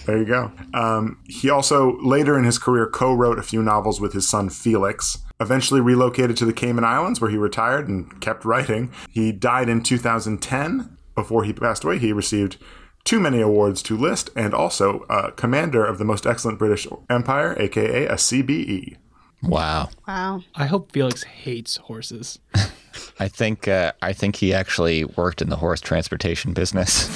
There 0.07 0.19
you 0.19 0.27
go. 0.27 0.53
Um, 0.75 1.19
he 1.27 1.51
also 1.51 1.99
later 2.03 2.39
in 2.39 2.45
his 2.45 2.59
career 2.59 2.87
co-wrote 2.87 3.39
a 3.39 3.43
few 3.43 3.63
novels 3.63 4.01
with 4.01 4.13
his 4.13 4.29
son 4.29 4.51
Felix. 4.51 5.19
Eventually 5.39 5.81
relocated 5.81 6.37
to 6.37 6.45
the 6.45 6.53
Cayman 6.53 6.85
Islands, 6.85 7.21
where 7.21 7.31
he 7.31 7.39
retired 7.39 7.89
and 7.89 8.21
kept 8.21 8.45
writing. 8.45 8.93
He 9.11 9.33
died 9.33 9.69
in 9.69 9.83
2010. 9.83 10.97
Before 11.15 11.45
he 11.45 11.53
passed 11.53 11.85
away, 11.85 11.99
he 11.99 12.13
received 12.13 12.57
too 13.05 13.21
many 13.21 13.41
awards 13.41 13.83
to 13.85 13.97
list, 13.97 14.31
and 14.37 14.55
also 14.55 15.01
uh, 15.09 15.31
Commander 15.31 15.85
of 15.85 15.99
the 15.99 16.05
Most 16.05 16.27
Excellent 16.27 16.59
British 16.59 16.87
Empire, 17.09 17.57
aka 17.59 18.07
a 18.07 18.15
CBE. 18.15 18.97
Wow. 19.43 19.89
Wow. 20.07 20.43
I 20.55 20.67
hope 20.67 20.93
Felix 20.93 21.23
hates 21.23 21.77
horses. 21.79 22.39
I 23.19 23.29
think 23.29 23.69
uh, 23.69 23.93
I 24.03 24.13
think 24.13 24.37
he 24.37 24.53
actually 24.53 25.05
worked 25.05 25.41
in 25.41 25.49
the 25.49 25.57
horse 25.57 25.81
transportation 25.81 26.53
business. 26.53 27.09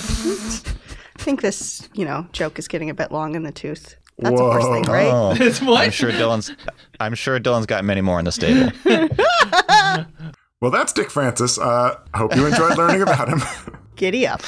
I 1.16 1.23
think 1.23 1.42
this, 1.42 1.88
you 1.94 2.05
know, 2.05 2.27
joke 2.33 2.59
is 2.59 2.68
getting 2.68 2.90
a 2.90 2.94
bit 2.94 3.12
long 3.12 3.35
in 3.35 3.42
the 3.42 3.53
tooth. 3.53 3.97
That's 4.18 4.38
a 4.40 4.44
horse 4.44 4.64
thing, 4.64 4.85
right? 4.85 5.11
Oh, 5.11 5.35
It's 5.40 5.61
what? 5.61 5.81
I'm 5.81 5.90
sure 5.90 6.11
Dylan's. 6.12 6.53
I'm 7.01 7.14
sure 7.14 7.40
Dylan's 7.40 7.66
got 7.66 7.85
many 7.85 8.01
more 8.01 8.18
in 8.18 8.25
the 8.25 8.33
stable. 8.33 8.70
Well, 10.61 10.71
that's 10.71 10.93
Dick 10.93 11.11
Francis. 11.11 11.59
Uh, 11.59 11.99
I 12.14 12.19
hope 12.19 12.35
you 12.35 12.47
enjoyed 12.47 12.79
learning 12.79 13.03
about 13.03 13.29
him. 13.29 13.43
Giddy 13.97 14.27
up. 14.27 14.40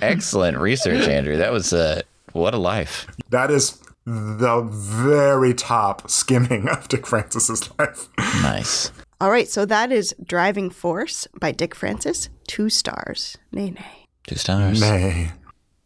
Excellent 0.00 0.58
research, 0.58 1.08
Andrew. 1.08 1.36
That 1.36 1.52
was 1.52 1.72
uh, 1.72 2.02
what 2.32 2.54
a 2.54 2.58
life. 2.58 3.06
that 3.30 3.50
is 3.50 3.80
the 4.06 4.60
very 4.70 5.54
top 5.54 6.10
skimming 6.10 6.68
of 6.68 6.88
Dick 6.88 7.06
Francis's 7.06 7.70
life. 7.78 8.08
Nice. 8.42 8.92
All 9.20 9.30
right, 9.30 9.48
so 9.48 9.64
that 9.64 9.90
is 9.90 10.14
Driving 10.24 10.68
Force 10.70 11.26
by 11.40 11.52
Dick 11.52 11.74
Francis. 11.74 12.28
Two 12.46 12.68
stars. 12.68 13.38
Nay, 13.52 13.70
nay. 13.70 14.04
Two 14.26 14.36
stars. 14.36 14.80
Nay. 14.80 15.32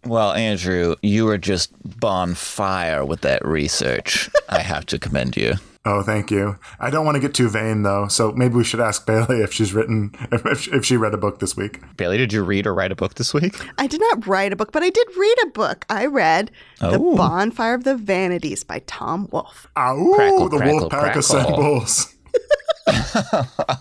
Well, 0.04 0.32
Andrew, 0.32 0.96
you 1.02 1.24
were 1.26 1.38
just 1.38 1.70
bonfire 2.00 3.04
with 3.04 3.20
that 3.22 3.44
research. 3.44 4.28
I 4.48 4.60
have 4.60 4.86
to 4.86 4.98
commend 4.98 5.36
you. 5.36 5.54
Oh, 5.90 6.02
thank 6.02 6.30
you. 6.30 6.58
I 6.78 6.90
don't 6.90 7.06
want 7.06 7.14
to 7.14 7.20
get 7.20 7.32
too 7.32 7.48
vain 7.48 7.82
though, 7.82 8.08
so 8.08 8.32
maybe 8.32 8.54
we 8.56 8.64
should 8.64 8.80
ask 8.80 9.06
Bailey 9.06 9.40
if 9.40 9.52
she's 9.54 9.72
written 9.72 10.10
if, 10.32 10.68
if 10.68 10.84
she 10.84 10.98
read 10.98 11.14
a 11.14 11.16
book 11.16 11.38
this 11.38 11.56
week. 11.56 11.80
Bailey, 11.96 12.18
did 12.18 12.30
you 12.32 12.42
read 12.44 12.66
or 12.66 12.74
write 12.74 12.92
a 12.92 12.96
book 12.96 13.14
this 13.14 13.32
week? 13.32 13.56
I 13.78 13.86
did 13.86 14.00
not 14.00 14.26
write 14.26 14.52
a 14.52 14.56
book, 14.56 14.70
but 14.70 14.82
I 14.82 14.90
did 14.90 15.08
read 15.16 15.36
a 15.44 15.46
book. 15.46 15.86
I 15.88 16.04
read 16.04 16.50
The 16.80 16.98
Oh. 17.00 17.16
Bonfire 17.16 17.72
of 17.74 17.84
the 17.84 17.96
Vanities 17.96 18.64
by 18.64 18.80
Tom 18.86 19.28
Wolfe. 19.32 19.66
Ow, 19.78 20.12
Crackle, 20.14 20.48
the 20.50 20.56
crackle, 20.58 20.78
wolf 20.80 20.90
pack 20.90 21.00
crackle. 21.14 21.20
assembles. 21.20 22.14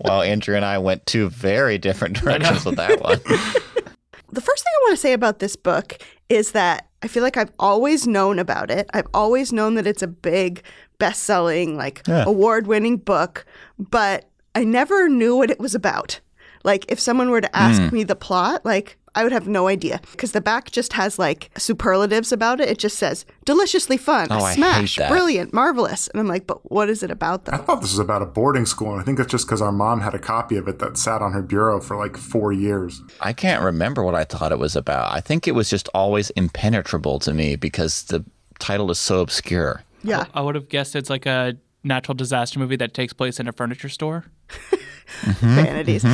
Well, 0.00 0.22
Andrew 0.22 0.56
and 0.56 0.64
I 0.64 0.78
went 0.78 1.04
two 1.06 1.28
very 1.28 1.78
different 1.78 2.16
directions 2.16 2.64
with 2.64 2.76
that 2.76 3.00
one. 3.00 3.18
The 3.18 4.40
first 4.40 4.64
thing 4.64 4.72
I 4.74 4.80
want 4.82 4.92
to 4.92 4.96
say 4.96 5.12
about 5.12 5.38
this 5.38 5.56
book 5.56 5.98
is 6.28 6.52
that 6.52 6.88
I 7.02 7.08
feel 7.08 7.22
like 7.22 7.36
I've 7.36 7.52
always 7.58 8.06
known 8.06 8.38
about 8.38 8.70
it. 8.70 8.88
I've 8.94 9.06
always 9.12 9.52
known 9.52 9.74
that 9.74 9.86
it's 9.86 10.02
a 10.02 10.06
big, 10.06 10.62
best 10.98 11.22
selling, 11.24 11.76
like 11.76 12.02
Yeah. 12.06 12.24
award 12.26 12.66
winning 12.66 12.96
book, 12.96 13.44
but 13.78 14.28
I 14.54 14.64
never 14.64 15.08
knew 15.08 15.36
what 15.36 15.50
it 15.50 15.60
was 15.60 15.74
about. 15.74 16.20
Like, 16.64 16.84
if 16.88 16.98
someone 16.98 17.30
were 17.30 17.40
to 17.40 17.56
ask 17.56 17.80
Hmm. 17.80 17.94
me 17.94 18.04
the 18.04 18.16
plot, 18.16 18.64
like, 18.64 18.96
I 19.14 19.22
would 19.22 19.32
have 19.32 19.48
no 19.48 19.66
idea 19.66 20.00
because 20.10 20.32
the 20.32 20.42
back 20.42 20.70
just 20.70 20.92
has 20.92 21.18
like 21.18 21.48
superlatives 21.56 22.32
about 22.32 22.60
it. 22.60 22.68
It 22.68 22.78
just 22.78 22.98
says 22.98 23.24
deliciously 23.46 23.96
fun, 23.96 24.28
Oh, 24.30 24.46
smash, 24.52 24.96
brilliant, 25.08 25.54
marvelous. 25.54 26.08
And 26.08 26.20
I'm 26.20 26.26
like, 26.26 26.46
but 26.46 26.70
what 26.70 26.90
is 26.90 27.02
it 27.02 27.10
about 27.10 27.48
I 27.50 27.56
thought 27.56 27.80
this 27.80 27.92
was 27.92 27.98
about 27.98 28.20
a 28.20 28.26
boarding 28.26 28.66
school, 28.66 28.92
and 28.92 29.00
I 29.00 29.04
think 29.04 29.18
it's 29.18 29.30
just 29.30 29.46
because 29.46 29.62
our 29.62 29.72
mom 29.72 30.00
had 30.02 30.12
a 30.14 30.18
copy 30.18 30.56
of 30.58 30.68
it 30.68 30.80
that 30.80 30.98
sat 30.98 31.22
on 31.22 31.32
her 31.32 31.40
bureau 31.40 31.80
for 31.80 31.96
like 31.96 32.18
four 32.18 32.52
years. 32.52 33.00
I 33.20 33.32
can't 33.32 33.62
remember 33.62 34.02
what 34.02 34.14
I 34.14 34.24
thought 34.24 34.52
it 34.52 34.58
was 34.58 34.76
about. 34.76 35.10
I 35.12 35.20
think 35.20 35.48
it 35.48 35.52
was 35.54 35.70
just 35.70 35.88
always 35.94 36.28
impenetrable 36.30 37.18
to 37.20 37.32
me 37.32 37.56
because 37.56 38.02
the 38.04 38.22
title 38.58 38.90
is 38.90 38.98
so 38.98 39.20
obscure. 39.20 39.82
Yeah. 40.06 40.26
I 40.34 40.40
would 40.40 40.54
have 40.54 40.68
guessed 40.68 40.96
it's 40.96 41.10
like 41.10 41.26
a 41.26 41.56
natural 41.84 42.14
disaster 42.14 42.58
movie 42.58 42.76
that 42.76 42.94
takes 42.94 43.12
place 43.12 43.38
in 43.40 43.48
a 43.48 43.52
furniture 43.52 43.88
store. 43.88 44.24
vanities. 45.40 46.04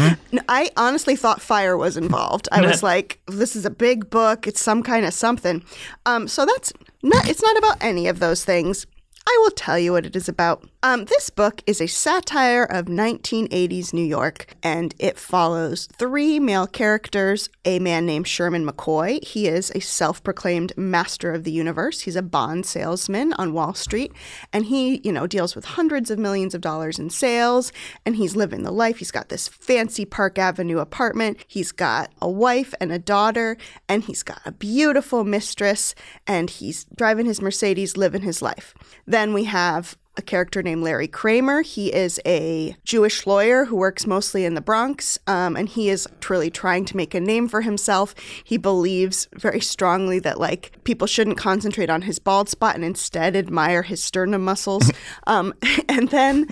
I 0.49 0.71
honestly 0.77 1.17
thought 1.17 1.41
fire 1.41 1.77
was 1.77 1.97
involved. 1.97 2.49
I 2.53 2.61
was 2.61 2.83
like, 2.93 3.21
this 3.27 3.57
is 3.57 3.65
a 3.65 3.71
big 3.71 4.11
book. 4.11 4.47
It's 4.47 4.61
some 4.61 4.83
kind 4.83 5.07
of 5.07 5.15
something. 5.15 5.65
Um, 6.07 6.29
so 6.29 6.45
that's 6.45 6.73
not. 7.03 7.29
It's 7.29 7.43
not 7.43 7.57
about 7.57 7.79
any 7.81 8.07
of 8.09 8.19
those 8.19 8.45
things. 8.45 8.87
I 9.25 9.39
will 9.43 9.51
tell 9.51 9.79
you 9.79 9.93
what 9.93 10.07
it 10.07 10.17
is 10.17 10.29
about. 10.29 10.69
Um, 10.83 11.05
this 11.05 11.31
book 11.31 11.63
is 11.65 11.81
a 11.81 11.87
satire 11.87 12.65
of 12.65 12.87
1980s 12.87 13.93
New 13.93 14.05
York, 14.05 14.57
and 14.65 14.93
it 14.99 15.17
follows 15.17 15.89
three 15.97 16.41
male 16.41 16.67
characters. 16.67 17.49
A 17.65 17.79
man 17.79 18.05
named 18.05 18.27
Sherman 18.27 18.67
McCoy. 18.67 19.25
He 19.25 19.47
is 19.47 19.71
a 19.77 19.81
self 19.81 20.25
proclaimed 20.25 20.73
master 20.77 21.33
of 21.33 21.45
the 21.45 21.53
universe. 21.53 22.01
He's 22.01 22.17
a 22.17 22.23
bond 22.23 22.67
salesman 22.67 23.33
on 23.35 23.53
Wall 23.53 23.75
Street, 23.75 24.13
and 24.53 24.67
he, 24.67 25.01
you 25.05 25.13
know, 25.13 25.29
deals 25.29 25.55
with 25.55 25.67
hundreds 25.67 26.11
of 26.11 26.19
millions 26.19 26.53
of 26.53 26.61
dollars 26.61 26.99
in 26.99 27.09
sales, 27.09 27.73
and 28.05 28.17
he's 28.17 28.35
living 28.35 28.65
the 28.65 28.73
life. 28.73 28.99
He's 28.99 29.13
got 29.13 29.29
this 29.29 29.47
fancy 29.47 30.05
Park 30.05 30.37
Avenue 30.37 30.79
apartment. 30.79 31.39
He's 31.47 31.71
got 31.71 32.11
a 32.21 32.29
wife 32.29 32.75
and 32.81 32.91
a 32.91 32.99
daughter, 32.99 33.57
and 33.89 34.03
he's 34.03 34.25
got 34.25 34.41
a 34.45 34.51
beautiful 34.51 35.23
mistress, 35.23 35.95
and 36.27 36.51
he's 36.51 36.87
driving 36.97 37.27
his 37.27 37.41
Mercedes, 37.41 37.97
living 37.97 38.23
his 38.23 38.43
life. 38.43 38.75
Then 39.13 39.35
we 39.35 39.45
have 39.45 39.99
a 40.17 40.23
character 40.23 40.63
named 40.63 40.83
Larry 40.83 41.07
Kramer. 41.07 41.61
He 41.61 41.93
is 41.93 42.19
a 42.25 42.77
Jewish 42.85 43.27
lawyer 43.27 43.67
who 43.67 43.77
works 43.77 44.07
mostly 44.07 44.47
in 44.47 44.55
the 44.55 44.63
Bronx, 44.63 45.19
um, 45.27 45.55
and 45.55 45.69
he 45.69 45.91
is 45.91 46.09
truly 46.21 46.51
trying 46.51 46.87
to 46.87 46.97
make 46.97 47.15
a 47.15 47.21
name 47.21 47.47
for 47.47 47.61
himself. 47.61 48.15
He 48.45 48.57
believes 48.57 49.29
very 49.35 49.61
strongly 49.61 50.19
that 50.21 50.39
like 50.41 50.83
people 50.85 51.07
shouldn't 51.07 51.37
concentrate 51.37 51.91
on 51.91 52.03
his 52.03 52.19
bald 52.19 52.49
spot 52.49 52.75
and 52.75 52.85
instead 52.85 53.37
admire 53.37 53.83
his 53.83 54.03
sternum 54.03 54.45
muscles. 54.45 54.91
um, 55.27 55.53
and 55.89 56.09
then, 56.09 56.47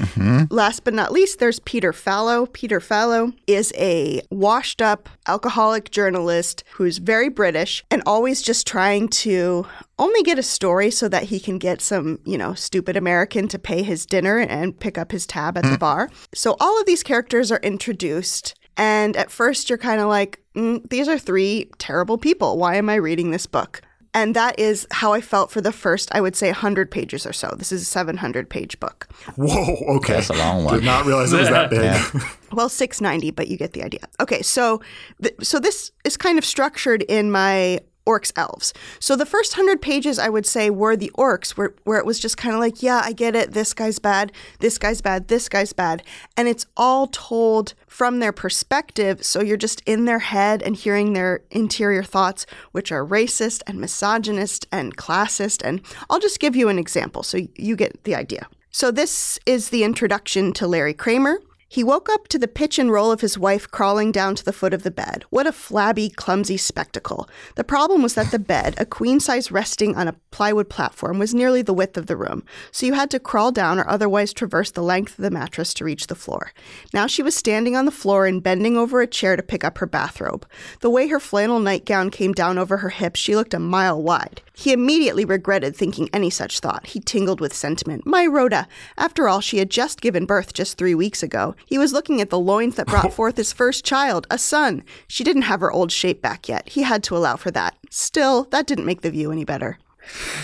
last 0.51 0.85
but 0.85 0.95
not 0.95 1.13
least, 1.13 1.39
there's 1.39 1.61
Peter 1.61 1.93
Fallow. 1.93 2.47
Peter 2.47 2.81
Fallow 2.81 3.33
is 3.47 3.73
a 3.77 4.21
washed-up 4.31 5.09
alcoholic 5.27 5.91
journalist 5.91 6.63
who's 6.73 6.99
very 6.99 7.29
British 7.31 7.85
and 7.91 8.03
always 8.05 8.43
just 8.43 8.67
trying 8.67 9.09
to 9.09 9.67
only 10.01 10.23
get 10.23 10.39
a 10.39 10.43
story 10.43 10.91
so 10.91 11.09
that 11.09 11.25
he 11.25 11.39
can 11.39 11.59
get 11.59 11.81
some, 11.81 12.19
you 12.25 12.37
know, 12.39 12.55
stupid 12.55 12.97
American 12.97 13.47
to 13.49 13.59
pay 13.59 13.83
his 13.83 14.07
dinner 14.07 14.39
and 14.39 14.79
pick 14.81 14.99
up 14.99 15.13
his 15.13 15.27
tab 15.27 15.57
at 15.57 15.65
the 15.65 15.79
bar. 15.79 16.11
So 16.35 16.57
all 16.59 16.81
of 16.81 16.87
these 16.87 17.03
characters 17.05 17.53
are 17.53 17.61
introduced. 17.63 18.55
And 18.77 19.15
at 19.17 19.31
first, 19.31 19.69
you're 19.69 19.79
kind 19.79 20.01
of 20.01 20.09
like, 20.09 20.41
mm, 20.57 20.89
these 20.89 21.07
are 21.07 21.19
three 21.19 21.71
terrible 21.79 22.17
people. 22.19 22.57
Why 22.57 22.77
am 22.77 22.89
I 22.89 22.95
reading 22.95 23.31
this 23.31 23.47
book? 23.47 23.83
And 24.13 24.35
that 24.35 24.59
is 24.59 24.89
how 24.91 25.13
I 25.13 25.21
felt 25.21 25.53
for 25.53 25.61
the 25.61 25.71
first, 25.71 26.09
I 26.13 26.21
would 26.21 26.35
say, 26.35 26.49
100 26.49 26.91
pages 26.91 27.25
or 27.25 27.33
so. 27.33 27.55
This 27.57 27.71
is 27.71 27.83
a 27.83 27.85
700 27.85 28.51
page 28.51 28.81
book. 28.81 29.07
Whoa, 29.37 29.77
okay. 29.97 30.15
That's 30.15 30.31
a 30.31 30.35
long 30.35 30.65
one. 30.65 30.75
Did 30.75 30.85
not 30.85 31.07
realize 31.07 31.33
it 31.33 31.39
was 31.41 31.49
that 31.51 31.71
big. 31.71 32.23
Well, 32.53 32.69
690, 32.69 33.31
but 33.31 33.47
you 33.47 33.57
get 33.57 33.75
the 33.75 33.85
idea. 33.85 34.01
Okay, 34.19 34.43
so 34.43 34.83
th- 35.23 35.37
so 35.41 35.61
this 35.61 35.93
is 36.05 36.17
kind 36.17 36.37
of 36.37 36.45
structured 36.45 37.03
in 37.03 37.31
my 37.31 37.79
orcs 38.11 38.33
elves. 38.37 38.73
So 38.99 39.17
the 39.17 39.27
first 39.27 39.57
100 39.57 39.81
pages 39.81 40.19
I 40.19 40.29
would 40.29 40.47
say 40.47 40.71
were 40.71 40.97
the 40.97 41.13
orcs 41.17 41.51
where 41.51 41.75
where 41.85 41.99
it 41.99 42.07
was 42.07 42.19
just 42.19 42.37
kind 42.37 42.55
of 42.55 42.61
like, 42.61 42.83
yeah, 42.83 43.01
I 43.05 43.13
get 43.13 43.37
it. 43.37 43.53
This 43.53 43.73
guy's 43.75 43.99
bad. 43.99 44.33
This 44.59 44.79
guy's 44.79 45.01
bad. 45.01 45.29
This 45.29 45.49
guy's 45.49 45.73
bad. 45.73 46.03
And 46.37 46.49
it's 46.49 46.67
all 46.77 47.07
told 47.07 47.75
from 47.87 48.19
their 48.19 48.33
perspective, 48.33 49.25
so 49.25 49.43
you're 49.43 49.57
just 49.57 49.83
in 49.87 50.05
their 50.05 50.21
head 50.21 50.63
and 50.63 50.77
hearing 50.77 51.13
their 51.13 51.43
interior 51.51 52.03
thoughts 52.03 52.47
which 52.73 52.93
are 52.93 53.05
racist 53.05 53.63
and 53.67 53.81
misogynist 53.81 54.67
and 54.73 54.97
classist 54.97 55.63
and 55.65 55.81
I'll 56.09 56.21
just 56.21 56.41
give 56.41 56.57
you 56.57 56.69
an 56.69 56.79
example 56.79 57.23
so 57.23 57.39
you 57.57 57.77
get 57.77 58.05
the 58.05 58.15
idea. 58.15 58.49
So 58.71 58.91
this 58.91 59.39
is 59.47 59.71
the 59.71 59.83
introduction 59.85 60.53
to 60.55 60.67
Larry 60.67 60.95
Kramer. 60.95 61.41
He 61.73 61.85
woke 61.85 62.09
up 62.09 62.27
to 62.29 62.39
the 62.39 62.49
pitch 62.49 62.81
and 62.81 62.91
roll 62.91 63.13
of 63.13 63.21
his 63.21 63.39
wife 63.39 63.71
crawling 63.71 64.11
down 64.11 64.35
to 64.35 64.45
the 64.45 64.53
foot 64.53 64.75
of 64.75 64.83
the 64.83 64.91
bed. 64.91 65.25
What 65.31 65.47
a 65.47 65.53
flabby, 65.53 66.11
clumsy 66.11 66.57
spectacle. 66.57 67.29
The 67.55 67.63
problem 67.63 68.03
was 68.03 68.15
that 68.15 68.33
the 68.33 68.41
bed, 68.41 68.75
a 68.77 68.85
queen 68.85 69.21
size 69.21 69.53
resting 69.53 69.95
on 69.95 70.09
a 70.09 70.17
plywood 70.33 70.69
platform, 70.69 71.21
was 71.21 71.33
nearly 71.33 71.63
the 71.63 71.73
width 71.73 71.97
of 71.97 72.07
the 72.07 72.17
room, 72.17 72.43
so 72.73 72.87
you 72.87 72.95
had 72.95 73.09
to 73.13 73.21
crawl 73.21 73.53
down 73.53 73.79
or 73.79 73.89
otherwise 73.89 74.33
traverse 74.33 74.73
the 74.73 74.83
length 74.83 75.17
of 75.17 75.23
the 75.23 75.31
mattress 75.31 75.73
to 75.75 75.85
reach 75.85 76.09
the 76.09 76.17
floor. 76.17 76.51
Now 76.93 77.07
she 77.07 77.23
was 77.23 77.37
standing 77.37 77.77
on 77.77 77.85
the 77.85 77.93
floor 77.93 78.27
and 78.27 78.43
bending 78.43 78.77
over 78.77 79.01
a 79.01 79.07
chair 79.07 79.37
to 79.37 79.43
pick 79.43 79.63
up 79.63 79.79
her 79.79 79.87
bathrobe. 79.87 80.49
The 80.81 80.91
way 80.91 81.07
her 81.07 81.21
flannel 81.21 81.61
nightgown 81.61 82.11
came 82.11 82.33
down 82.33 82.59
over 82.59 82.79
her 82.79 82.89
hips, 82.89 83.21
she 83.21 83.37
looked 83.37 83.55
a 83.55 83.61
mile 83.61 84.03
wide. 84.03 84.43
He 84.61 84.73
immediately 84.73 85.25
regretted 85.25 85.75
thinking 85.75 86.11
any 86.13 86.29
such 86.29 86.61
thought. 86.61 86.89
He 86.89 87.01
tingled 87.01 87.41
with 87.41 87.55
sentiment. 87.55 88.05
My 88.05 88.27
Rhoda! 88.27 88.69
After 88.99 89.27
all, 89.29 89.41
she 89.41 89.57
had 89.59 89.71
just 89.71 90.01
given 90.01 90.27
birth 90.27 90.53
just 90.53 90.77
three 90.77 90.95
weeks 90.95 91.23
ago. 91.23 91.55
He 91.67 91.79
was 91.79 91.93
looking 91.93 92.21
at 92.21 92.31
the 92.31 92.39
loins 92.39 92.77
that 92.77 92.87
brought 92.87 93.13
forth 93.15 93.37
his 93.37 93.53
first 93.53 93.85
child, 93.85 94.27
a 94.31 94.39
son. 94.39 94.83
She 95.09 95.25
didn't 95.25 95.43
have 95.43 95.61
her 95.61 95.73
old 95.73 95.93
shape 95.93 96.23
back 96.23 96.49
yet. 96.49 96.69
He 96.69 96.83
had 96.83 97.03
to 97.05 97.17
allow 97.17 97.37
for 97.37 97.51
that. 97.51 97.77
Still, 97.91 98.45
that 98.51 98.67
didn't 98.67 98.87
make 98.87 99.03
the 99.03 99.11
view 99.11 99.33
any 99.33 99.45
better. 99.45 99.79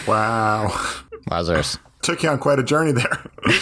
Wow. 0.06 0.68
Lazarus. 1.30 1.78
Took 2.02 2.22
you 2.22 2.28
on 2.28 2.38
quite 2.38 2.58
a 2.58 2.62
journey 2.62 2.92
there. 2.92 3.30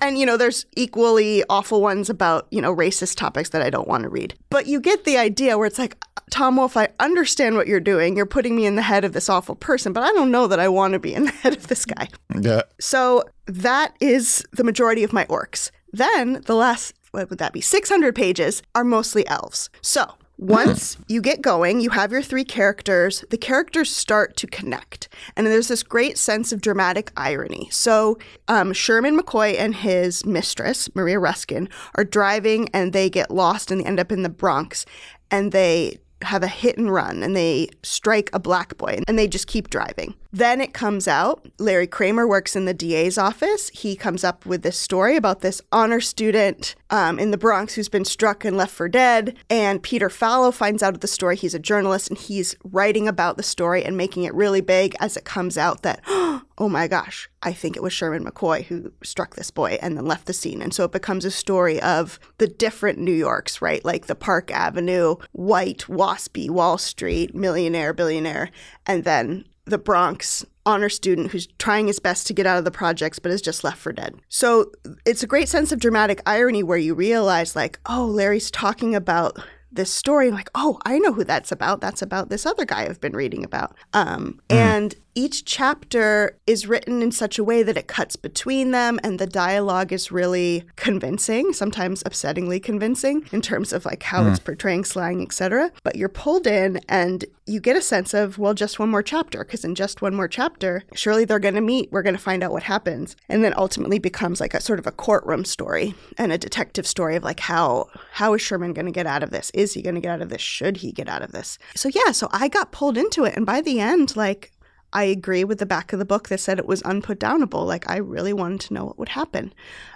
And, 0.00 0.18
you 0.18 0.24
know, 0.24 0.36
there's 0.36 0.66
equally 0.76 1.44
awful 1.50 1.82
ones 1.82 2.08
about, 2.08 2.46
you 2.50 2.60
know, 2.60 2.74
racist 2.74 3.16
topics 3.16 3.50
that 3.50 3.62
I 3.62 3.70
don't 3.70 3.86
want 3.86 4.04
to 4.04 4.08
read. 4.08 4.34
But 4.48 4.66
you 4.66 4.80
get 4.80 5.04
the 5.04 5.18
idea 5.18 5.58
where 5.58 5.66
it's 5.66 5.78
like, 5.78 6.02
Tom 6.30 6.56
Wolfe, 6.56 6.76
I 6.76 6.88
understand 7.00 7.56
what 7.56 7.66
you're 7.66 7.80
doing. 7.80 8.16
You're 8.16 8.26
putting 8.26 8.56
me 8.56 8.64
in 8.64 8.76
the 8.76 8.82
head 8.82 9.04
of 9.04 9.12
this 9.12 9.28
awful 9.28 9.56
person, 9.56 9.92
but 9.92 10.02
I 10.02 10.12
don't 10.12 10.30
know 10.30 10.46
that 10.46 10.60
I 10.60 10.68
want 10.68 10.94
to 10.94 10.98
be 10.98 11.14
in 11.14 11.24
the 11.24 11.30
head 11.30 11.56
of 11.56 11.66
this 11.66 11.84
guy. 11.84 12.08
Yeah. 12.40 12.62
So 12.80 13.24
that 13.46 13.94
is 14.00 14.44
the 14.52 14.64
majority 14.64 15.04
of 15.04 15.12
my 15.12 15.24
orcs. 15.26 15.70
Then 15.92 16.42
the 16.46 16.54
last, 16.54 16.94
what 17.10 17.30
would 17.30 17.38
that 17.38 17.52
be, 17.52 17.60
600 17.60 18.14
pages 18.14 18.62
are 18.74 18.84
mostly 18.84 19.26
elves. 19.26 19.70
So 19.80 20.14
once 20.40 20.96
you 21.08 21.20
get 21.20 21.42
going, 21.42 21.80
you 21.80 21.90
have 21.90 22.12
your 22.12 22.22
three 22.22 22.44
characters, 22.44 23.24
the 23.30 23.36
characters 23.36 23.94
start 23.94 24.36
to 24.38 24.46
connect. 24.46 25.08
And 25.36 25.46
there's 25.46 25.68
this 25.68 25.82
great 25.82 26.16
sense 26.16 26.52
of 26.52 26.60
dramatic 26.60 27.12
irony. 27.16 27.68
So 27.70 28.18
um, 28.48 28.72
Sherman 28.72 29.18
McCoy 29.18 29.58
and 29.58 29.74
his 29.74 30.24
mistress, 30.24 30.88
Maria 30.94 31.18
Ruskin, 31.18 31.68
are 31.94 32.04
driving 32.04 32.68
and 32.72 32.92
they 32.92 33.10
get 33.10 33.30
lost 33.30 33.70
and 33.70 33.80
they 33.80 33.84
end 33.84 34.00
up 34.00 34.10
in 34.10 34.22
the 34.22 34.28
Bronx. 34.28 34.86
And 35.30 35.52
they 35.52 35.98
have 36.22 36.42
a 36.42 36.48
hit 36.48 36.76
and 36.76 36.92
run 36.92 37.22
and 37.22 37.34
they 37.34 37.68
strike 37.82 38.30
a 38.32 38.38
black 38.38 38.76
boy 38.76 39.00
and 39.06 39.18
they 39.18 39.26
just 39.26 39.46
keep 39.46 39.70
driving. 39.70 40.14
Then 40.32 40.60
it 40.60 40.72
comes 40.72 41.08
out 41.08 41.46
Larry 41.58 41.86
Kramer 41.86 42.26
works 42.26 42.54
in 42.54 42.64
the 42.64 42.74
DA's 42.74 43.18
office. 43.18 43.68
He 43.70 43.96
comes 43.96 44.22
up 44.22 44.44
with 44.46 44.62
this 44.62 44.78
story 44.78 45.16
about 45.16 45.40
this 45.40 45.62
honor 45.72 46.00
student 46.00 46.74
um, 46.90 47.18
in 47.18 47.30
the 47.30 47.38
Bronx 47.38 47.74
who's 47.74 47.88
been 47.88 48.04
struck 48.04 48.44
and 48.44 48.56
left 48.56 48.72
for 48.72 48.88
dead. 48.88 49.36
And 49.48 49.82
Peter 49.82 50.10
Fallow 50.10 50.50
finds 50.50 50.82
out 50.82 50.94
of 50.94 51.00
the 51.00 51.08
story. 51.08 51.36
He's 51.36 51.54
a 51.54 51.58
journalist 51.58 52.10
and 52.10 52.18
he's 52.18 52.54
writing 52.64 53.08
about 53.08 53.36
the 53.36 53.42
story 53.42 53.84
and 53.84 53.96
making 53.96 54.24
it 54.24 54.34
really 54.34 54.60
big 54.60 54.94
as 55.00 55.16
it 55.16 55.24
comes 55.24 55.56
out 55.56 55.82
that, 55.82 56.00
oh 56.06 56.68
my 56.68 56.86
gosh, 56.86 57.29
I 57.42 57.52
think 57.52 57.76
it 57.76 57.82
was 57.82 57.92
Sherman 57.92 58.24
McCoy 58.24 58.64
who 58.64 58.92
struck 59.02 59.34
this 59.34 59.50
boy 59.50 59.78
and 59.80 59.96
then 59.96 60.04
left 60.04 60.26
the 60.26 60.32
scene. 60.32 60.60
And 60.60 60.74
so 60.74 60.84
it 60.84 60.92
becomes 60.92 61.24
a 61.24 61.30
story 61.30 61.80
of 61.80 62.20
the 62.38 62.46
different 62.46 62.98
New 62.98 63.12
Yorks, 63.12 63.62
right? 63.62 63.84
Like 63.84 64.06
the 64.06 64.14
Park 64.14 64.50
Avenue, 64.50 65.16
white, 65.32 65.84
waspy, 65.88 66.50
Wall 66.50 66.76
Street, 66.76 67.34
millionaire, 67.34 67.94
billionaire, 67.94 68.50
and 68.86 69.04
then 69.04 69.44
the 69.64 69.78
Bronx 69.78 70.44
honor 70.66 70.88
student 70.88 71.30
who's 71.30 71.46
trying 71.58 71.86
his 71.86 71.98
best 71.98 72.26
to 72.26 72.34
get 72.34 72.46
out 72.46 72.58
of 72.58 72.64
the 72.64 72.70
projects 72.70 73.18
but 73.18 73.32
is 73.32 73.40
just 73.40 73.64
left 73.64 73.78
for 73.78 73.92
dead. 73.92 74.14
So 74.28 74.70
it's 75.06 75.22
a 75.22 75.26
great 75.26 75.48
sense 75.48 75.72
of 75.72 75.80
dramatic 75.80 76.20
irony 76.26 76.62
where 76.62 76.78
you 76.78 76.94
realize, 76.94 77.56
like, 77.56 77.78
oh, 77.86 78.04
Larry's 78.04 78.50
talking 78.50 78.94
about 78.94 79.38
this 79.72 79.92
story. 79.92 80.28
I'm 80.28 80.34
like, 80.34 80.50
oh, 80.54 80.78
I 80.84 80.98
know 80.98 81.12
who 81.12 81.24
that's 81.24 81.52
about. 81.52 81.80
That's 81.80 82.02
about 82.02 82.28
this 82.28 82.44
other 82.44 82.64
guy 82.64 82.82
I've 82.82 83.00
been 83.00 83.12
reading 83.12 83.44
about. 83.44 83.76
Um, 83.92 84.40
mm. 84.48 84.56
And 84.56 84.94
each 85.14 85.44
chapter 85.44 86.38
is 86.46 86.66
written 86.66 87.02
in 87.02 87.12
such 87.12 87.38
a 87.38 87.44
way 87.44 87.62
that 87.62 87.76
it 87.76 87.86
cuts 87.86 88.16
between 88.16 88.70
them 88.70 88.98
and 89.02 89.18
the 89.18 89.26
dialogue 89.26 89.92
is 89.92 90.10
really 90.12 90.64
convincing 90.76 91.52
sometimes 91.52 92.02
upsettingly 92.04 92.62
convincing 92.62 93.24
in 93.32 93.40
terms 93.40 93.72
of 93.72 93.84
like 93.84 94.02
how 94.02 94.22
mm. 94.22 94.30
it's 94.30 94.38
portraying 94.38 94.84
slang 94.84 95.22
etc 95.22 95.70
but 95.82 95.96
you're 95.96 96.08
pulled 96.08 96.46
in 96.46 96.80
and 96.88 97.24
you 97.46 97.60
get 97.60 97.76
a 97.76 97.82
sense 97.82 98.14
of 98.14 98.38
well 98.38 98.54
just 98.54 98.78
one 98.78 98.88
more 98.88 99.02
chapter 99.02 99.44
because 99.44 99.64
in 99.64 99.74
just 99.74 100.00
one 100.00 100.14
more 100.14 100.28
chapter 100.28 100.82
surely 100.94 101.24
they're 101.24 101.38
going 101.38 101.54
to 101.54 101.60
meet 101.60 101.90
we're 101.90 102.02
going 102.02 102.16
to 102.16 102.20
find 102.20 102.42
out 102.42 102.52
what 102.52 102.62
happens. 102.62 103.16
And 103.28 103.44
then 103.44 103.54
ultimately 103.56 103.98
becomes 103.98 104.40
like 104.40 104.54
a 104.54 104.60
sort 104.60 104.78
of 104.78 104.86
a 104.86 104.92
courtroom 104.92 105.44
story 105.44 105.94
and 106.18 106.32
a 106.32 106.38
detective 106.38 106.86
story 106.86 107.16
of 107.16 107.24
like 107.24 107.40
how 107.40 107.86
how 108.12 108.34
is 108.34 108.42
sherman 108.42 108.72
going 108.72 108.86
to 108.86 108.92
get 108.92 109.06
out 109.06 109.22
of 109.22 109.30
this? 109.30 109.50
Is 109.54 109.74
he 109.74 109.82
going 109.82 109.94
to 109.94 110.00
get 110.00 110.12
out 110.12 110.22
of 110.22 110.28
this? 110.28 110.40
Should 110.40 110.78
he 110.78 110.92
get 110.92 111.08
out 111.08 111.22
of 111.22 111.32
this? 111.32 111.58
So 111.74 111.88
yeah 111.88 112.12
so 112.12 112.28
i 112.32 112.48
got 112.48 112.72
pulled 112.72 112.96
into 112.96 113.24
it 113.24 113.36
and 113.36 113.46
by 113.46 113.60
the 113.60 113.80
end 113.80 114.16
like 114.16 114.52
I 114.92 115.04
agree 115.04 115.44
with 115.44 115.58
the 115.58 115.66
back 115.66 115.92
of 115.92 115.98
the 115.98 116.04
book 116.04 116.28
that 116.28 116.40
said 116.40 116.58
it 116.58 116.66
was 116.66 116.82
unputdownable. 116.82 117.66
Like 117.66 117.88
I 117.88 117.96
really 117.96 118.32
wanted 118.32 118.60
to 118.62 118.74
know 118.74 118.84
what 118.84 118.98
would 118.98 119.10
happen. 119.10 119.52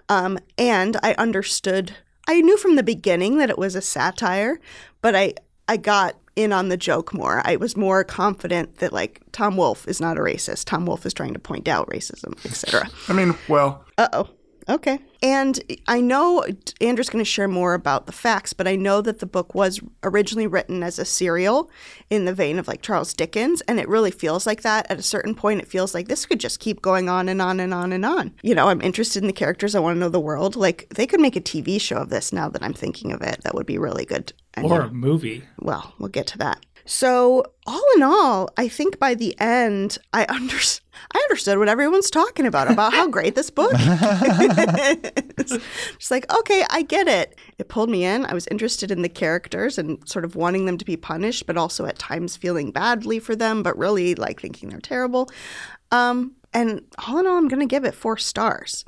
Um, 0.08 0.38
and 0.58 0.96
I 1.02 1.14
understood, 1.14 1.94
I 2.28 2.40
knew 2.40 2.56
from 2.56 2.76
the 2.76 2.82
beginning 2.82 3.38
that 3.38 3.50
it 3.50 3.58
was 3.58 3.74
a 3.74 3.80
satire, 3.80 4.60
but 5.00 5.14
I, 5.14 5.34
I 5.68 5.76
got 5.76 6.16
in 6.36 6.52
on 6.52 6.68
the 6.68 6.76
joke 6.76 7.14
more. 7.14 7.42
I 7.44 7.56
was 7.56 7.76
more 7.76 8.04
confident 8.04 8.76
that 8.76 8.92
like 8.92 9.20
Tom 9.32 9.56
Wolfe 9.56 9.86
is 9.86 10.00
not 10.00 10.18
a 10.18 10.20
racist. 10.20 10.64
Tom 10.64 10.86
Wolfe 10.86 11.06
is 11.06 11.14
trying 11.14 11.32
to 11.32 11.38
point 11.38 11.68
out 11.68 11.88
racism, 11.88 12.44
etc. 12.44 12.88
I 13.08 13.12
mean, 13.12 13.34
well, 13.48 13.84
uh 13.98 14.08
oh. 14.12 14.28
Okay. 14.68 14.98
And 15.22 15.60
I 15.88 16.00
know 16.00 16.44
Andrew's 16.80 17.08
going 17.08 17.24
to 17.24 17.30
share 17.30 17.48
more 17.48 17.74
about 17.74 18.06
the 18.06 18.12
facts, 18.12 18.52
but 18.52 18.68
I 18.68 18.76
know 18.76 19.00
that 19.02 19.18
the 19.18 19.26
book 19.26 19.54
was 19.54 19.80
originally 20.02 20.46
written 20.46 20.82
as 20.82 20.98
a 20.98 21.04
serial 21.04 21.70
in 22.10 22.24
the 22.24 22.34
vein 22.34 22.58
of 22.58 22.68
like 22.68 22.82
Charles 22.82 23.14
Dickens. 23.14 23.60
And 23.62 23.78
it 23.78 23.88
really 23.88 24.10
feels 24.10 24.46
like 24.46 24.62
that. 24.62 24.90
At 24.90 24.98
a 24.98 25.02
certain 25.02 25.34
point, 25.34 25.60
it 25.60 25.68
feels 25.68 25.94
like 25.94 26.08
this 26.08 26.26
could 26.26 26.40
just 26.40 26.60
keep 26.60 26.82
going 26.82 27.08
on 27.08 27.28
and 27.28 27.40
on 27.40 27.60
and 27.60 27.74
on 27.74 27.92
and 27.92 28.04
on. 28.04 28.34
You 28.42 28.54
know, 28.54 28.68
I'm 28.68 28.80
interested 28.82 29.22
in 29.22 29.26
the 29.26 29.32
characters. 29.32 29.74
I 29.74 29.80
want 29.80 29.96
to 29.96 30.00
know 30.00 30.08
the 30.08 30.20
world. 30.20 30.56
Like, 30.56 30.88
they 30.94 31.06
could 31.06 31.20
make 31.20 31.36
a 31.36 31.40
TV 31.40 31.80
show 31.80 31.96
of 31.96 32.10
this 32.10 32.32
now 32.32 32.48
that 32.48 32.62
I'm 32.62 32.74
thinking 32.74 33.12
of 33.12 33.22
it. 33.22 33.42
That 33.44 33.54
would 33.54 33.66
be 33.66 33.78
really 33.78 34.04
good. 34.04 34.32
And, 34.54 34.66
or 34.66 34.82
a 34.82 34.90
movie. 34.90 35.44
Well, 35.58 35.94
we'll 35.98 36.08
get 36.08 36.26
to 36.28 36.38
that. 36.38 36.64
So, 36.86 37.44
all 37.66 37.82
in 37.96 38.02
all, 38.02 38.50
I 38.56 38.68
think 38.68 38.98
by 38.98 39.14
the 39.14 39.38
end, 39.40 39.98
I 40.12 40.24
understood. 40.28 40.82
I 41.12 41.18
understood 41.18 41.58
what 41.58 41.68
everyone's 41.68 42.10
talking 42.10 42.46
about 42.46 42.70
about 42.70 42.94
how 42.94 43.08
great 43.08 43.34
this 43.34 43.50
book 43.50 43.72
is. 43.74 45.58
Just 45.98 46.10
like, 46.10 46.32
okay, 46.32 46.64
I 46.70 46.82
get 46.82 47.08
it. 47.08 47.36
It 47.58 47.68
pulled 47.68 47.90
me 47.90 48.04
in. 48.04 48.24
I 48.26 48.32
was 48.32 48.46
interested 48.46 48.90
in 48.90 49.02
the 49.02 49.08
characters 49.08 49.76
and 49.76 50.08
sort 50.08 50.24
of 50.24 50.36
wanting 50.36 50.66
them 50.66 50.78
to 50.78 50.84
be 50.84 50.96
punished, 50.96 51.46
but 51.46 51.56
also 51.56 51.84
at 51.86 51.98
times 51.98 52.36
feeling 52.36 52.70
badly 52.70 53.18
for 53.18 53.34
them, 53.34 53.62
but 53.62 53.76
really 53.76 54.14
like 54.14 54.40
thinking 54.40 54.68
they're 54.68 54.80
terrible. 54.80 55.30
Um, 55.90 56.32
and 56.52 56.82
all 57.06 57.18
in 57.18 57.26
all, 57.26 57.36
I'm 57.36 57.48
going 57.48 57.60
to 57.60 57.66
give 57.66 57.84
it 57.84 57.94
four 57.94 58.16
stars. 58.16 58.84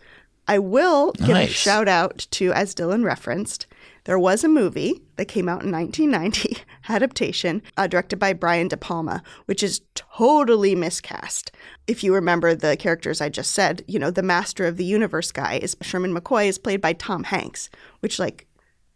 I 0.48 0.58
will 0.58 1.12
give 1.12 1.28
nice. 1.28 1.50
a 1.50 1.52
shout 1.52 1.88
out 1.88 2.26
to, 2.32 2.52
as 2.52 2.74
Dylan 2.74 3.04
referenced, 3.04 3.66
there 4.06 4.18
was 4.18 4.44
a 4.44 4.48
movie 4.48 5.02
that 5.16 5.26
came 5.26 5.48
out 5.48 5.64
in 5.64 5.72
1990, 5.72 6.58
adaptation, 6.88 7.60
uh, 7.76 7.88
directed 7.88 8.18
by 8.18 8.32
Brian 8.32 8.68
De 8.68 8.76
Palma, 8.76 9.20
which 9.46 9.62
is 9.64 9.80
totally 9.94 10.76
miscast. 10.76 11.50
If 11.88 12.04
you 12.04 12.14
remember 12.14 12.54
the 12.54 12.76
characters 12.76 13.20
I 13.20 13.28
just 13.28 13.50
said, 13.50 13.84
you 13.88 13.98
know, 13.98 14.12
the 14.12 14.22
Master 14.22 14.64
of 14.64 14.76
the 14.76 14.84
Universe 14.84 15.32
guy 15.32 15.58
is 15.60 15.76
Sherman 15.82 16.14
McCoy 16.14 16.46
is 16.46 16.56
played 16.56 16.80
by 16.80 16.92
Tom 16.92 17.24
Hanks, 17.24 17.68
which 17.98 18.20
like 18.20 18.46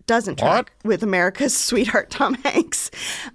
doesn't 0.07 0.39
track 0.39 0.73
what? 0.83 0.89
with 0.89 1.03
America's 1.03 1.57
sweetheart 1.69 2.11
Tom 2.11 2.35
Hanks. 2.35 2.91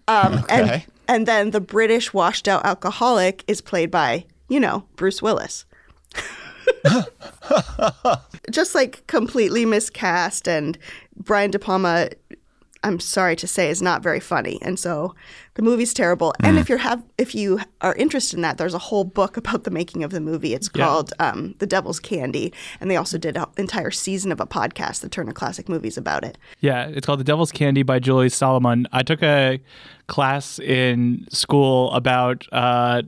Um, 0.07 0.35
okay. 0.35 0.45
And 0.49 0.85
and 1.07 1.27
then 1.27 1.51
the 1.51 1.61
British 1.61 2.13
washed 2.13 2.47
out 2.47 2.65
alcoholic 2.65 3.43
is 3.47 3.59
played 3.59 3.91
by 3.91 4.25
you 4.47 4.61
know 4.61 4.85
Bruce 4.95 5.21
Willis. 5.21 5.65
just 8.51 8.75
like 8.75 9.05
completely 9.07 9.65
miscast 9.65 10.47
and 10.47 10.77
Brian 11.17 11.51
De 11.51 11.59
Palma 11.59 12.09
I'm 12.85 12.99
sorry 12.99 13.35
to 13.37 13.47
say 13.47 13.71
is 13.71 13.81
not 13.81 14.03
very 14.03 14.19
funny 14.19 14.59
and 14.61 14.79
so 14.79 15.15
the 15.55 15.63
movie's 15.63 15.91
terrible 15.91 16.35
mm. 16.39 16.47
and 16.47 16.59
if 16.59 16.69
you 16.69 16.77
have 16.77 17.03
if 17.17 17.33
you 17.33 17.59
are 17.81 17.95
interested 17.95 18.35
in 18.35 18.43
that 18.43 18.59
there's 18.59 18.75
a 18.75 18.79
whole 18.79 19.03
book 19.03 19.37
about 19.37 19.63
the 19.63 19.71
making 19.71 20.03
of 20.03 20.11
the 20.11 20.21
movie 20.21 20.53
it's 20.53 20.69
yeah. 20.75 20.85
called 20.85 21.11
um, 21.17 21.55
The 21.57 21.65
Devil's 21.65 21.99
Candy 21.99 22.53
and 22.79 22.91
they 22.91 22.95
also 22.95 23.17
did 23.17 23.37
an 23.37 23.45
entire 23.57 23.89
season 23.89 24.31
of 24.31 24.39
a 24.39 24.45
podcast 24.45 25.01
the 25.01 25.09
Turner 25.09 25.33
Classic 25.33 25.67
Movies 25.67 25.97
about 25.97 26.23
it. 26.23 26.37
Yeah, 26.59 26.85
it's 26.87 27.07
called 27.07 27.19
The 27.19 27.25
Devil's 27.25 27.51
Candy 27.51 27.81
by 27.81 27.97
Julie 27.97 28.29
Salamon. 28.29 28.85
I 28.91 29.01
took 29.01 29.23
a 29.23 29.59
class 30.05 30.59
in 30.59 31.25
school 31.31 31.91
about 31.91 32.45
uh, 32.51 33.01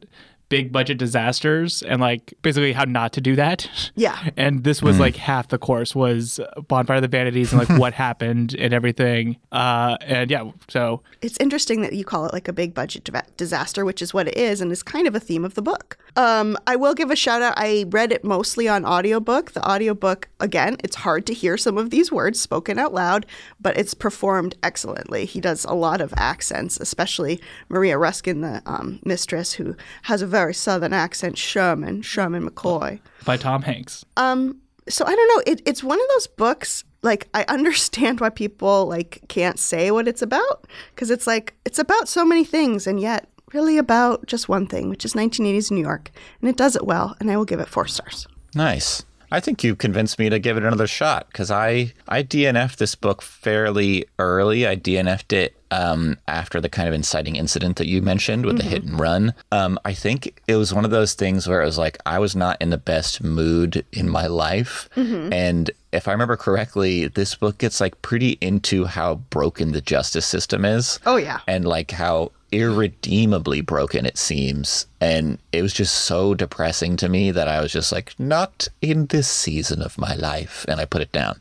big 0.49 0.71
budget 0.71 0.97
disasters 0.97 1.83
and 1.83 1.99
like 1.99 2.33
basically 2.41 2.73
how 2.73 2.83
not 2.85 3.13
to 3.13 3.21
do 3.21 3.35
that. 3.35 3.69
Yeah. 3.95 4.17
And 4.37 4.63
this 4.63 4.83
was 4.83 4.97
mm. 4.97 4.99
like 4.99 5.15
half 5.15 5.47
the 5.47 5.57
course 5.57 5.95
was 5.95 6.39
Bonfire 6.67 6.97
of 6.97 7.01
the 7.01 7.07
Vanities 7.07 7.51
and 7.51 7.59
like 7.59 7.79
what 7.79 7.93
happened 8.07 8.53
and 8.53 8.71
everything. 8.71 9.37
Uh, 9.51 9.97
and 10.01 10.29
yeah, 10.29 10.51
so 10.67 11.01
it's 11.21 11.37
interesting 11.39 11.81
that 11.81 11.93
you 11.93 12.05
call 12.05 12.25
it 12.25 12.33
like 12.33 12.47
a 12.47 12.53
big 12.53 12.73
budget 12.73 13.09
disaster, 13.35 13.83
which 13.83 14.01
is 14.01 14.13
what 14.13 14.27
it 14.27 14.37
is 14.37 14.61
and 14.61 14.71
is 14.71 14.83
kind 14.83 15.07
of 15.07 15.15
a 15.15 15.19
theme 15.19 15.43
of 15.43 15.55
the 15.55 15.61
book. 15.61 15.97
Um, 16.17 16.57
I 16.65 16.75
will 16.75 16.93
give 16.93 17.11
a 17.11 17.15
shout 17.15 17.41
out. 17.41 17.53
I 17.57 17.85
read 17.89 18.11
it 18.11 18.23
mostly 18.23 18.67
on 18.67 18.85
audiobook. 18.85 19.51
The 19.51 19.67
audiobook, 19.67 20.29
again, 20.39 20.77
it's 20.83 20.97
hard 20.97 21.25
to 21.27 21.33
hear 21.33 21.57
some 21.57 21.77
of 21.77 21.89
these 21.89 22.11
words 22.11 22.39
spoken 22.39 22.79
out 22.79 22.93
loud, 22.93 23.25
but 23.59 23.77
it's 23.77 23.93
performed 23.93 24.55
excellently. 24.63 25.25
He 25.25 25.39
does 25.41 25.65
a 25.65 25.73
lot 25.73 26.01
of 26.01 26.13
accents, 26.17 26.79
especially 26.79 27.41
Maria 27.69 27.97
Ruskin, 27.97 28.41
the 28.41 28.61
um, 28.65 28.99
mistress, 29.03 29.53
who 29.53 29.75
has 30.03 30.21
a 30.21 30.27
very 30.37 30.53
southern 30.53 30.93
accent, 30.93 31.35
Sherman, 31.35 32.03
Sherman 32.03 32.47
McCoy. 32.47 32.99
By 33.25 33.37
Tom 33.37 33.63
Hanks. 33.63 34.05
Um, 34.17 34.61
so 34.87 35.03
I 35.03 35.15
don't 35.15 35.27
know. 35.35 35.51
It, 35.51 35.63
it's 35.65 35.83
one 35.83 35.99
of 35.99 36.07
those 36.13 36.27
books. 36.27 36.83
Like 37.01 37.27
I 37.33 37.43
understand 37.47 38.19
why 38.19 38.29
people 38.29 38.85
like 38.85 39.21
can't 39.29 39.57
say 39.57 39.89
what 39.89 40.07
it's 40.07 40.21
about 40.21 40.67
because 40.93 41.09
it's 41.09 41.25
like 41.25 41.55
it's 41.65 41.79
about 41.79 42.07
so 42.07 42.23
many 42.23 42.45
things, 42.45 42.85
and 42.85 42.99
yet 42.99 43.27
really 43.51 43.79
about 43.79 44.27
just 44.27 44.47
one 44.47 44.67
thing, 44.67 44.89
which 44.89 45.05
is 45.05 45.13
1980s 45.13 45.71
New 45.71 45.81
York, 45.81 46.11
and 46.39 46.49
it 46.51 46.55
does 46.55 46.75
it 46.75 46.85
well. 46.85 47.15
And 47.19 47.31
I 47.31 47.37
will 47.37 47.45
give 47.45 47.59
it 47.59 47.67
four 47.67 47.87
stars. 47.87 48.27
Nice. 48.53 49.03
I 49.31 49.39
think 49.39 49.63
you 49.63 49.75
convinced 49.75 50.19
me 50.19 50.29
to 50.29 50.39
give 50.39 50.55
it 50.55 50.63
another 50.63 50.87
shot 50.87 51.27
because 51.31 51.49
I 51.49 51.93
I 52.07 52.21
DNF'd 52.21 52.77
this 52.77 52.93
book 52.93 53.23
fairly 53.23 54.05
early. 54.19 54.67
I 54.67 54.75
DNF'd 54.75 55.33
it 55.33 55.56
um, 55.71 56.17
after 56.27 56.61
the 56.61 56.69
kind 56.69 56.87
of 56.87 56.93
inciting 56.93 57.35
incident 57.35 57.77
that 57.77 57.87
you 57.87 58.01
mentioned 58.01 58.45
with 58.45 58.57
mm-hmm. 58.57 58.67
the 58.67 58.75
hit 58.75 58.83
and 58.83 58.99
run. 58.99 59.33
Um, 59.51 59.79
I 59.85 59.93
think 59.93 60.41
it 60.47 60.55
was 60.55 60.73
one 60.73 60.85
of 60.85 60.91
those 60.91 61.13
things 61.13 61.47
where 61.47 61.61
it 61.61 61.65
was 61.65 61.77
like 61.77 61.97
I 62.05 62.19
was 62.19 62.35
not 62.35 62.61
in 62.61 62.69
the 62.69 62.77
best 62.77 63.23
mood 63.23 63.85
in 63.91 64.09
my 64.09 64.27
life, 64.27 64.89
mm-hmm. 64.95 65.31
and 65.31 65.71
if 65.91 66.07
I 66.07 66.11
remember 66.11 66.37
correctly, 66.37 67.07
this 67.07 67.35
book 67.35 67.57
gets 67.57 67.79
like 67.79 68.01
pretty 68.01 68.37
into 68.41 68.85
how 68.85 69.15
broken 69.15 69.71
the 69.71 69.81
justice 69.81 70.25
system 70.25 70.65
is. 70.65 70.99
Oh 71.05 71.17
yeah, 71.17 71.39
and 71.47 71.65
like 71.65 71.91
how 71.91 72.31
irredeemably 72.51 73.59
broken 73.59 74.05
it 74.05 74.17
seems 74.17 74.87
and 75.01 75.37
it 75.51 75.61
was 75.61 75.73
just 75.73 75.93
so 75.93 76.33
depressing 76.33 76.95
to 76.95 77.09
me 77.09 77.29
that 77.29 77.49
i 77.49 77.59
was 77.59 77.73
just 77.73 77.91
like 77.91 78.17
not 78.17 78.69
in 78.81 79.05
this 79.07 79.27
season 79.27 79.81
of 79.81 79.97
my 79.97 80.15
life 80.15 80.65
and 80.69 80.79
i 80.79 80.85
put 80.85 81.01
it 81.01 81.11
down 81.11 81.37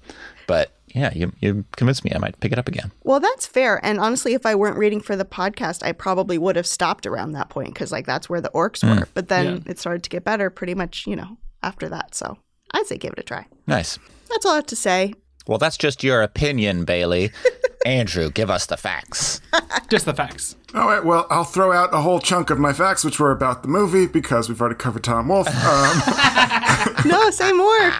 but 0.49 0.72
yeah 0.97 1.12
you, 1.14 1.32
you 1.40 1.64
convinced 1.76 2.05
me 2.05 2.12
i 2.14 2.18
might 2.18 2.38
pick 2.40 2.53
it 2.53 2.59
up 2.59 2.68
again. 2.68 2.90
Well 3.05 3.20
that's 3.20 3.47
fair. 3.47 3.84
And 3.84 4.01
honestly 4.01 4.34
if 4.34 4.47
i 4.47 4.55
weren't 4.55 4.78
reading 4.78 5.01
for 5.01 5.14
the 5.14 5.24
podcast 5.24 5.84
i 5.84 5.92
probably 5.92 6.38
would 6.38 6.57
have 6.57 6.66
stopped 6.66 7.07
around 7.07 7.32
that 7.32 7.51
point 7.51 7.74
because 7.74 7.92
like 7.92 8.07
that's 8.07 8.28
where 8.28 8.40
the 8.40 8.51
orcs 8.51 8.82
mm. 8.82 8.99
were. 8.99 9.09
But 9.14 9.28
then 9.28 9.47
yeah. 9.47 9.70
it 9.70 9.78
started 9.78 10.03
to 10.03 10.11
get 10.11 10.24
better 10.24 10.51
pretty 10.51 10.74
much 10.74 11.07
you 11.07 11.16
know 11.16 11.36
after 11.62 11.88
that. 11.88 12.14
So 12.14 12.38
i'd 12.72 12.86
say 12.86 12.97
give 12.97 13.12
it 13.12 13.20
a 13.20 13.22
try. 13.22 13.47
Nice. 13.66 13.99
That's 14.28 14.44
all 14.44 14.53
i 14.53 14.57
have 14.57 14.66
to 14.66 14.76
say 14.76 15.14
well 15.47 15.59
that's 15.59 15.76
just 15.76 16.03
your 16.05 16.22
opinion 16.22 16.84
bailey 16.84 17.30
Andrew, 17.86 18.32
give 18.32 18.51
us 18.51 18.66
the 18.66 18.76
facts. 18.76 19.40
Just 19.88 20.07
the 20.07 20.12
facts. 20.12 20.57
All 20.74 20.88
right. 20.88 21.05
Well, 21.05 21.24
I'll 21.30 21.44
throw 21.44 21.70
out 21.70 21.94
a 21.94 21.99
whole 21.99 22.18
chunk 22.18 22.51
of 22.51 22.59
my 22.59 22.72
facts, 22.72 23.05
which 23.05 23.20
were 23.20 23.30
about 23.30 23.62
the 23.62 23.68
movie, 23.68 24.09
because 24.09 24.49
we've 24.49 24.61
already 24.61 24.74
covered 24.74 25.05
Tom 25.05 25.28
Wolfe. 25.28 25.47
Um, 25.66 27.09
no, 27.09 27.30
say 27.30 27.53
more. 27.53 27.92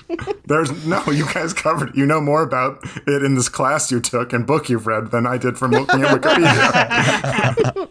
there's 0.47 0.87
no. 0.87 1.03
You 1.07 1.27
guys 1.33 1.53
covered. 1.53 1.97
You 1.97 2.05
know 2.05 2.21
more 2.21 2.43
about 2.43 2.79
it 3.07 3.23
in 3.23 3.37
this 3.37 3.49
class 3.49 3.91
you 3.91 4.01
took 4.01 4.33
and 4.33 4.47
book 4.47 4.69
you've 4.69 4.87
read 4.87 5.11
than 5.13 5.27
I 5.27 5.39
did 5.39 5.57
from 5.57 5.71
looking 5.71 6.03
at 6.03 6.21
Wikipedia. 6.21 7.89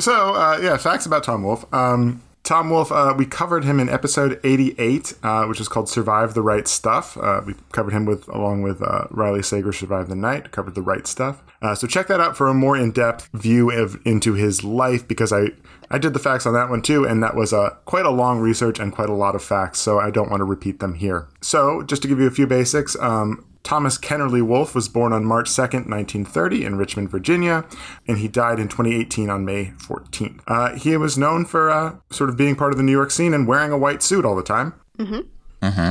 so 0.00 0.34
uh, 0.34 0.58
yeah, 0.60 0.76
facts 0.78 1.06
about 1.06 1.22
Tom 1.24 1.42
Wolfe. 1.44 1.64
Um, 1.72 2.22
Tom 2.46 2.70
Wolfe, 2.70 2.92
uh, 2.92 3.12
we 3.18 3.26
covered 3.26 3.64
him 3.64 3.80
in 3.80 3.88
episode 3.88 4.38
88, 4.44 5.14
uh, 5.24 5.46
which 5.46 5.60
is 5.60 5.66
called 5.66 5.88
Survive 5.88 6.34
the 6.34 6.42
Right 6.42 6.68
Stuff. 6.68 7.16
Uh, 7.16 7.40
we 7.44 7.54
covered 7.72 7.92
him 7.92 8.04
with 8.04 8.28
along 8.28 8.62
with 8.62 8.80
uh, 8.80 9.08
Riley 9.10 9.42
Sager, 9.42 9.72
Survive 9.72 10.08
the 10.08 10.14
Night, 10.14 10.52
covered 10.52 10.76
the 10.76 10.80
right 10.80 11.08
stuff. 11.08 11.42
Uh, 11.60 11.74
so 11.74 11.88
check 11.88 12.06
that 12.06 12.20
out 12.20 12.36
for 12.36 12.46
a 12.46 12.54
more 12.54 12.76
in-depth 12.76 13.30
view 13.32 13.72
of 13.72 14.00
into 14.06 14.34
his 14.34 14.62
life 14.62 15.08
because 15.08 15.32
I 15.32 15.48
I 15.90 15.98
did 15.98 16.12
the 16.12 16.20
facts 16.20 16.46
on 16.46 16.54
that 16.54 16.70
one 16.70 16.82
too, 16.82 17.04
and 17.04 17.20
that 17.20 17.34
was 17.34 17.52
a 17.52 17.78
quite 17.84 18.06
a 18.06 18.10
long 18.10 18.38
research 18.38 18.78
and 18.78 18.92
quite 18.92 19.08
a 19.08 19.14
lot 19.14 19.34
of 19.34 19.42
facts. 19.42 19.80
So 19.80 19.98
I 19.98 20.12
don't 20.12 20.30
want 20.30 20.40
to 20.40 20.44
repeat 20.44 20.78
them 20.78 20.94
here. 20.94 21.26
So 21.42 21.82
just 21.82 22.02
to 22.02 22.08
give 22.08 22.20
you 22.20 22.28
a 22.28 22.30
few 22.30 22.46
basics, 22.46 22.96
um, 23.00 23.44
Thomas 23.66 23.98
Kennerly 23.98 24.42
Wolfe 24.42 24.76
was 24.76 24.88
born 24.88 25.12
on 25.12 25.24
March 25.24 25.50
2nd, 25.50 25.88
1930, 25.90 26.64
in 26.64 26.76
Richmond, 26.76 27.10
Virginia, 27.10 27.64
and 28.06 28.18
he 28.18 28.28
died 28.28 28.60
in 28.60 28.68
2018 28.68 29.28
on 29.28 29.44
May 29.44 29.72
14th. 29.78 30.38
Uh, 30.46 30.76
he 30.76 30.96
was 30.96 31.18
known 31.18 31.44
for 31.44 31.68
uh, 31.68 31.96
sort 32.10 32.30
of 32.30 32.36
being 32.36 32.54
part 32.54 32.70
of 32.70 32.76
the 32.76 32.84
New 32.84 32.92
York 32.92 33.10
scene 33.10 33.34
and 33.34 33.48
wearing 33.48 33.72
a 33.72 33.76
white 33.76 34.04
suit 34.04 34.24
all 34.24 34.36
the 34.36 34.42
time. 34.44 34.74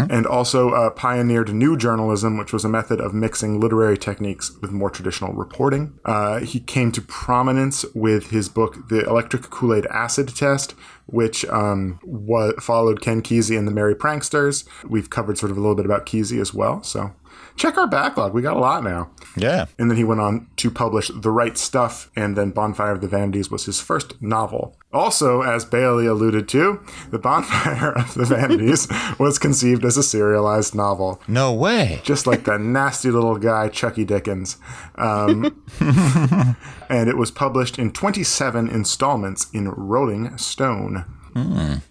And 0.09 0.25
also 0.25 0.69
uh, 0.69 0.89
pioneered 0.91 1.53
new 1.53 1.75
journalism, 1.75 2.37
which 2.37 2.53
was 2.53 2.63
a 2.63 2.69
method 2.69 3.01
of 3.01 3.13
mixing 3.13 3.59
literary 3.59 3.97
techniques 3.97 4.51
with 4.61 4.71
more 4.71 4.89
traditional 4.89 5.33
reporting. 5.33 5.99
Uh, 6.05 6.39
he 6.39 6.61
came 6.61 6.93
to 6.93 7.01
prominence 7.01 7.83
with 7.93 8.29
his 8.29 8.47
book, 8.47 8.87
The 8.87 9.03
Electric 9.05 9.49
Kool 9.49 9.73
Aid 9.73 9.85
Acid 9.87 10.33
Test, 10.33 10.75
which 11.07 11.43
um, 11.47 11.99
wa- 12.05 12.53
followed 12.61 13.01
Ken 13.01 13.21
Kesey 13.21 13.57
and 13.57 13.67
the 13.67 13.71
Merry 13.71 13.95
Pranksters. 13.95 14.63
We've 14.87 15.09
covered 15.09 15.37
sort 15.37 15.51
of 15.51 15.57
a 15.57 15.59
little 15.59 15.75
bit 15.75 15.85
about 15.85 16.05
Kesey 16.05 16.39
as 16.39 16.53
well. 16.53 16.81
So 16.81 17.11
check 17.55 17.77
our 17.77 17.87
backlog. 17.87 18.33
We 18.33 18.41
got 18.41 18.57
a 18.57 18.59
lot 18.59 18.83
now. 18.83 19.09
Yeah. 19.37 19.65
And 19.79 19.89
then 19.89 19.97
he 19.97 20.03
went 20.03 20.21
on 20.21 20.47
to 20.57 20.71
publish 20.71 21.09
The 21.13 21.31
Right 21.31 21.57
Stuff, 21.57 22.09
and 22.15 22.37
then 22.37 22.51
Bonfire 22.51 22.91
of 22.91 23.01
the 23.01 23.07
Vanities 23.07 23.49
was 23.51 23.65
his 23.65 23.81
first 23.81 24.21
novel. 24.21 24.77
Also, 24.93 25.41
as 25.41 25.65
Bailey 25.65 26.05
alluded 26.05 26.47
to, 26.49 26.79
The 27.11 27.19
Bonfire 27.19 27.91
of 27.97 28.13
the 28.13 28.23
Vanities 28.25 28.87
was 29.19 29.37
conceived 29.37 29.83
as 29.83 29.97
a 29.97 30.03
serialized 30.03 30.73
novel, 30.73 31.21
No 31.27 31.51
way. 31.53 31.99
just 32.03 32.25
like 32.25 32.45
that 32.45 32.61
nasty 32.79 33.11
little 33.11 33.37
guy, 33.37 33.67
Chucky 33.67 34.05
Dickens. 34.05 34.57
Um, 34.95 35.63
and 36.89 37.09
it 37.09 37.17
was 37.17 37.31
published 37.31 37.77
in 37.77 37.91
27 37.91 38.69
installments 38.69 39.47
in 39.53 39.69
Rolling 39.69 40.37
Stone. 40.37 41.05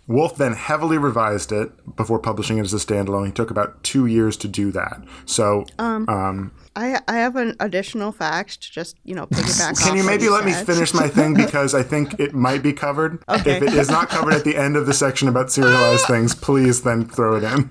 Wolfe 0.07 0.37
then 0.37 0.55
heavily 0.55 0.97
revised 0.97 1.53
it 1.53 1.97
before 1.97 2.19
publishing 2.19 2.59
it 2.59 2.63
as 2.63 2.73
a 2.73 2.79
standalone. 2.79 3.27
He 3.27 3.33
took 3.33 3.51
about 3.51 3.83
two 3.83 4.07
years 4.07 4.37
to 4.39 4.49
do 4.49 4.73
that. 4.73 5.03
So, 5.27 5.67
um, 5.79 6.53
I 6.77 7.01
I 7.07 7.17
have 7.17 7.37
an 7.37 7.55
additional 7.61 8.11
fact 8.11 8.63
to 8.63 8.73
just 8.73 8.97
you 9.05 9.15
know 9.15 9.27
piggyback. 9.27 9.79
Can 9.83 9.97
you 9.97 10.05
maybe 10.05 10.29
let 10.29 10.45
me 10.45 10.53
finish 10.53 10.95
my 10.95 11.09
thing 11.09 11.35
because 11.35 11.75
I 11.75 11.83
think 11.83 12.19
it 12.19 12.35
might 12.35 12.63
be 12.63 12.73
covered. 12.73 13.23
Okay. 13.29 13.57
If 13.57 13.63
it 13.63 13.75
is 13.75 13.91
not 13.91 14.09
covered 14.09 14.33
at 14.33 14.45
the 14.45 14.57
end 14.57 14.77
of 14.77 14.87
the 14.87 14.95
section 14.95 15.29
about 15.29 15.53
serialized 15.53 16.07
things, 16.07 16.35
please 16.35 16.83
then 16.83 17.07
throw 17.07 17.37
it 17.37 17.45
in. 17.45 17.71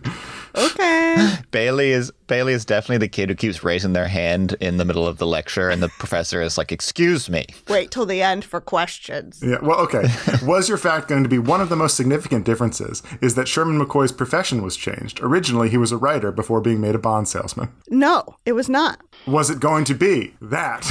Okay. 0.56 1.36
Bailey 1.52 1.92
is 1.92 2.12
Bailey 2.28 2.54
is 2.54 2.66
definitely 2.66 2.98
the 2.98 3.08
kid 3.08 3.30
who 3.30 3.36
keeps 3.36 3.64
raising 3.64 3.94
their 3.94 4.08
hand 4.08 4.56
in 4.60 4.78
the 4.78 4.86
middle 4.86 5.08
of 5.08 5.18
the 5.18 5.28
lecture, 5.28 5.70
and 5.70 5.82
the 5.84 5.90
professor 6.00 6.42
is 6.42 6.58
like, 6.58 6.72
"Excuse 6.72 7.30
me." 7.30 7.46
Wait 7.68 7.92
till 7.92 8.06
the 8.06 8.22
end 8.22 8.46
for 8.46 8.62
questions. 8.62 9.42
Yeah, 9.44 9.58
well, 9.62 9.80
okay. 9.82 10.04
Was 10.44 10.70
your 10.70 10.78
fact 10.78 11.08
going 11.08 11.24
to 11.24 11.30
be 11.30 11.40
one 11.40 11.62
of 11.62 11.70
the 11.70 11.76
most 11.76 11.96
significant 11.96 12.46
differences 12.46 13.04
is 13.22 13.36
that 13.36 13.48
Sherman 13.48 13.80
McCoy's 13.80 14.12
profession 14.12 14.62
was 14.62 14.78
changed? 14.78 15.20
Originally, 15.22 15.70
he 15.70 15.78
was 15.78 15.92
a 15.92 15.98
writer 15.98 16.32
before 16.32 16.62
being 16.62 16.82
made 16.82 16.96
a 16.96 17.00
bond 17.00 17.28
salesman. 17.28 17.70
No, 17.90 18.24
it 18.46 18.54
was 18.54 18.70
not. 18.70 19.00
Was 19.28 19.50
it 19.50 19.60
going 19.60 19.86
to 19.86 19.94
be 19.94 20.34
that? 20.42 20.82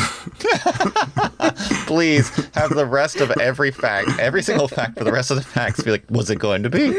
Please 1.87 2.29
have 2.55 2.75
the 2.75 2.87
rest 2.87 3.21
of 3.21 3.31
every 3.33 3.71
fact, 3.71 4.09
every 4.19 4.43
single 4.43 4.69
fact 4.69 4.99
for 4.99 5.05
the 5.05 5.13
rest 5.13 5.31
of 5.31 5.37
the 5.37 5.43
facts 5.43 5.83
be 5.83 5.91
like, 5.91 6.05
"Was 6.11 6.31
it 6.31 6.39
going 6.39 6.63
to 6.63 6.71
be?" 6.71 6.91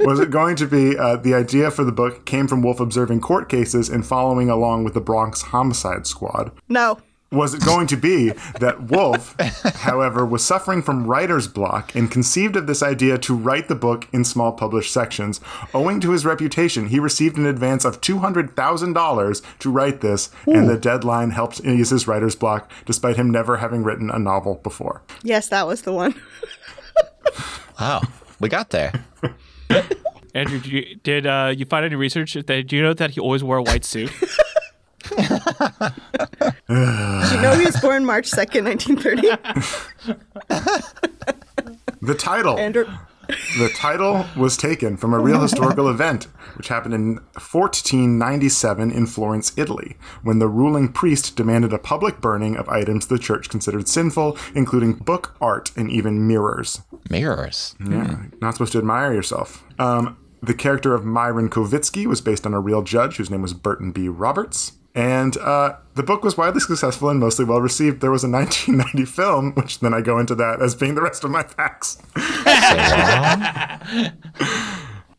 was 0.00 0.20
it 0.20 0.30
going 0.30 0.56
to 0.56 0.66
be 0.66 0.96
uh, 0.96 1.16
the 1.16 1.34
idea 1.34 1.70
for 1.70 1.84
the 1.88 1.92
book 1.92 2.24
came 2.26 2.46
from 2.46 2.60
Wolfe 2.62 2.80
observing 2.80 3.20
court 3.22 3.48
cases 3.48 3.88
and 3.88 4.06
following 4.06 4.50
along 4.50 4.84
with 4.84 4.92
the 4.94 5.00
Bronx 5.00 5.40
Homicide 5.42 6.06
Squad? 6.06 6.52
No. 6.68 6.98
was 7.32 7.52
it 7.54 7.64
going 7.64 7.86
to 7.86 7.96
be 7.96 8.30
that 8.60 8.84
Wolfe, 8.84 9.34
however, 9.80 10.24
was 10.24 10.44
suffering 10.44 10.80
from 10.82 11.06
writer's 11.06 11.48
block 11.48 11.94
and 11.94 12.10
conceived 12.10 12.56
of 12.56 12.66
this 12.66 12.82
idea 12.82 13.16
to 13.18 13.34
write 13.34 13.68
the 13.68 13.74
book 13.74 14.06
in 14.12 14.24
small 14.24 14.52
published 14.52 14.92
sections? 14.92 15.40
Owing 15.74 16.00
to 16.00 16.10
his 16.12 16.24
reputation, 16.26 16.88
he 16.88 16.98
received 17.00 17.36
an 17.38 17.46
advance 17.46 17.84
of 17.84 18.00
$200,000 18.00 19.42
to 19.60 19.70
write 19.70 20.00
this, 20.02 20.30
and 20.46 20.68
the 20.68 20.76
deadline 20.78 21.30
helped 21.30 21.60
ease 21.64 21.90
his 21.90 22.06
writer's 22.06 22.36
block 22.36 22.70
despite 22.86 23.16
him 23.16 23.30
never 23.30 23.56
having 23.58 23.82
written 23.82 24.10
a 24.10 24.18
novel 24.18 24.56
before. 24.62 25.02
Yes, 25.22 25.48
that 25.48 25.66
was 25.66 25.82
the 25.82 25.92
one. 25.92 26.14
Wow, 27.80 28.00
we 28.40 28.48
got 28.48 28.70
there. 28.70 28.92
Andrew, 30.34 30.60
did 30.60 30.72
you, 30.72 30.96
did 31.02 31.26
uh, 31.26 31.52
you 31.56 31.64
find 31.64 31.84
any 31.84 31.94
research 31.94 32.34
that 32.34 32.66
do 32.66 32.76
you 32.76 32.82
know 32.82 32.94
that 32.94 33.12
he 33.12 33.20
always 33.20 33.42
wore 33.42 33.56
a 33.56 33.62
white 33.62 33.84
suit? 33.84 34.12
Did 35.08 35.30
you 36.68 37.40
know 37.40 37.54
he 37.56 37.64
was 37.64 37.80
born 37.80 38.04
March 38.04 38.30
2nd, 38.30 38.64
1930? 38.64 41.18
The 42.00 42.14
title. 42.14 42.58
Andrew. 42.58 42.86
The 43.28 43.70
title 43.74 44.24
was 44.36 44.56
taken 44.56 44.96
from 44.96 45.12
a 45.12 45.18
real 45.18 45.40
historical 45.40 45.88
event, 45.88 46.28
which 46.56 46.68
happened 46.68 46.94
in 46.94 47.16
1497 47.34 48.90
in 48.90 49.06
Florence, 49.06 49.52
Italy, 49.56 49.96
when 50.22 50.38
the 50.38 50.48
ruling 50.48 50.90
priest 50.90 51.36
demanded 51.36 51.72
a 51.72 51.78
public 51.78 52.20
burning 52.22 52.56
of 52.56 52.68
items 52.68 53.06
the 53.06 53.18
church 53.18 53.50
considered 53.50 53.86
sinful, 53.86 54.38
including 54.54 54.94
book 54.94 55.36
art 55.40 55.72
and 55.76 55.90
even 55.90 56.26
mirrors. 56.26 56.80
Mirrors. 57.10 57.74
Yeah, 57.78 58.24
not 58.40 58.54
supposed 58.54 58.72
to 58.72 58.78
admire 58.78 59.12
yourself. 59.12 59.62
Um, 59.78 60.16
the 60.42 60.54
character 60.54 60.94
of 60.94 61.04
Myron 61.04 61.50
Kovitsky 61.50 62.06
was 62.06 62.20
based 62.20 62.46
on 62.46 62.54
a 62.54 62.60
real 62.60 62.82
judge 62.82 63.16
whose 63.16 63.30
name 63.30 63.42
was 63.42 63.54
Burton 63.54 63.92
B. 63.92 64.08
Roberts. 64.08 64.72
And 64.98 65.36
uh, 65.36 65.76
the 65.94 66.02
book 66.02 66.24
was 66.24 66.36
widely 66.36 66.58
successful 66.58 67.08
and 67.08 67.20
mostly 67.20 67.44
well 67.44 67.60
received. 67.60 68.00
There 68.00 68.10
was 68.10 68.24
a 68.24 68.28
1990 68.30 69.04
film, 69.04 69.52
which 69.54 69.78
then 69.78 69.94
I 69.94 70.00
go 70.00 70.18
into 70.18 70.34
that 70.34 70.60
as 70.60 70.74
being 70.74 70.96
the 70.96 71.02
rest 71.02 71.22
of 71.22 71.30
my 71.30 71.44
facts. 71.44 72.02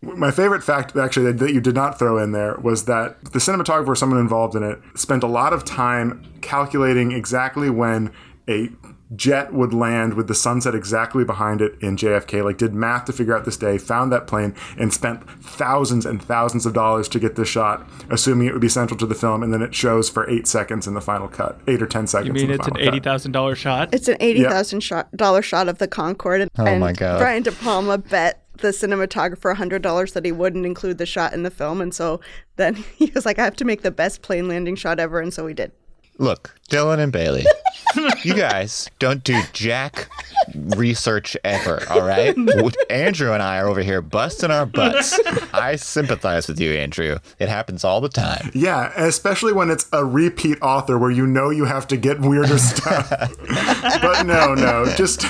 My 0.02 0.32
favorite 0.32 0.64
fact, 0.64 0.96
actually, 0.98 1.32
that 1.32 1.54
you 1.54 1.62
did 1.62 1.76
not 1.76 1.98
throw 1.98 2.18
in 2.18 2.34
there 2.34 2.58
was 2.60 2.86
that 2.86 3.24
the 3.32 3.40
cinematographer, 3.40 3.96
someone 3.96 4.20
involved 4.20 4.56
in 4.56 4.64
it, 4.64 4.80
spent 4.96 5.24
a 5.24 5.28
lot 5.28 5.54
of 5.54 5.64
time 5.64 6.26
calculating 6.42 7.14
exactly 7.14 7.70
when 7.70 8.12
a 8.50 8.70
jet 9.16 9.54
would 9.54 9.74
land 9.74 10.14
with 10.14 10.28
the 10.28 10.36
sunset 10.36 10.76
exactly 10.76 11.24
behind 11.24 11.62
it 11.62 11.74
in 11.82 11.98
JFK. 11.98 12.44
Like, 12.44 12.58
did 12.58 12.74
math 12.74 13.06
to 13.06 13.14
figure 13.14 13.36
out 13.36 13.46
this 13.46 13.58
day, 13.58 13.78
found 13.78 14.12
that 14.12 14.28
plane, 14.28 14.56
and 14.78 14.94
spent 14.94 15.28
thousands 15.42 16.06
and 16.06 16.22
thousands 16.22 16.66
of 16.66 16.74
dollars 16.74 17.08
to 17.10 17.20
get 17.20 17.36
this 17.36 17.48
shot, 17.50 17.88
assuming 18.10 18.48
it 18.48 18.54
would 18.54 18.62
be 18.62 18.70
central 18.70 18.98
to 19.00 19.06
the 19.06 19.16
film, 19.16 19.42
and 19.44 19.54
then 19.54 19.62
it 19.62 19.74
shows 19.74 20.10
for 20.10 20.30
eight 20.30 20.48
seconds 20.48 20.88
in 20.88 20.94
the 20.94 21.02
final 21.02 21.28
cut, 21.28 21.60
eight 21.68 21.82
or 21.82 21.88
ten 21.88 22.08
seconds. 22.08 22.28
You 22.28 22.34
mean 22.34 22.44
in 22.44 22.48
the 22.50 22.54
it's 22.56 22.68
an 22.68 22.74
final 22.74 22.86
cut. 22.86 22.94
eighty 22.94 23.04
thousand 23.04 23.32
dollar 23.32 23.56
shot? 23.56 23.94
It's 23.94 24.08
an 24.08 24.18
eighty 24.20 24.44
thousand 24.44 24.82
shot 24.82 25.12
dollar 25.16 25.42
shot 25.42 25.68
of 25.70 25.78
the 25.80 25.88
Concorde, 25.88 26.42
and, 26.42 26.52
Oh 26.58 26.78
my 26.78 26.94
God. 26.94 27.20
Brian 27.20 27.44
De 27.44 27.52
Palma 27.52 27.98
bet 27.98 28.44
the 28.58 28.70
cinematographer 28.70 29.56
hundred 29.56 29.82
dollars 29.82 30.14
that 30.14 30.26
he 30.26 30.32
wouldn't 30.32 30.66
include 30.66 30.98
the 30.98 31.06
shot 31.06 31.34
in 31.34 31.44
the 31.44 31.52
film, 31.52 31.82
and 31.82 31.94
so 31.94 32.20
then 32.58 32.76
he 32.98 33.12
was 33.16 33.26
like, 33.26 33.40
"I 33.40 33.44
have 33.44 33.56
to 33.58 33.66
make 33.66 33.82
the 33.82 33.92
best 33.92 34.22
plane 34.22 34.48
landing 34.48 34.76
shot 34.76 35.00
ever," 35.00 35.20
and 35.20 35.34
so 35.34 35.48
he 35.48 35.54
did. 35.54 35.72
Look, 36.18 36.54
Dylan 36.70 37.00
and 37.00 37.14
Bailey, 37.14 37.46
you 38.24 38.34
guys 38.34 38.90
don't 39.00 39.24
do 39.24 39.40
jack 39.54 40.10
research 40.56 41.36
ever, 41.44 41.84
all 41.90 42.02
right? 42.02 42.36
Andrew 42.90 43.34
and 43.34 43.42
I 43.42 43.60
are 43.60 43.68
over 43.68 43.82
here 43.82 44.02
busting 44.02 44.52
our 44.52 44.66
butts. 44.66 45.20
I 45.54 45.76
sympathize 45.76 46.48
with 46.48 46.60
you, 46.60 46.72
Andrew. 46.74 47.18
It 47.40 47.50
happens 47.50 47.84
all 47.84 48.02
the 48.02 48.10
time. 48.10 48.52
Yeah, 48.54 48.92
especially 48.96 49.54
when 49.54 49.70
it's 49.70 49.88
a 49.94 50.06
repeat 50.06 50.58
author 50.62 50.98
where 50.98 51.12
you 51.12 51.28
know 51.28 51.50
you 51.50 51.66
have 51.66 51.88
to 51.88 51.98
get 51.98 52.20
weirder 52.20 52.58
stuff. 52.60 53.10
but 53.10 54.24
no, 54.24 54.54
no, 54.54 54.86
just 54.96 55.26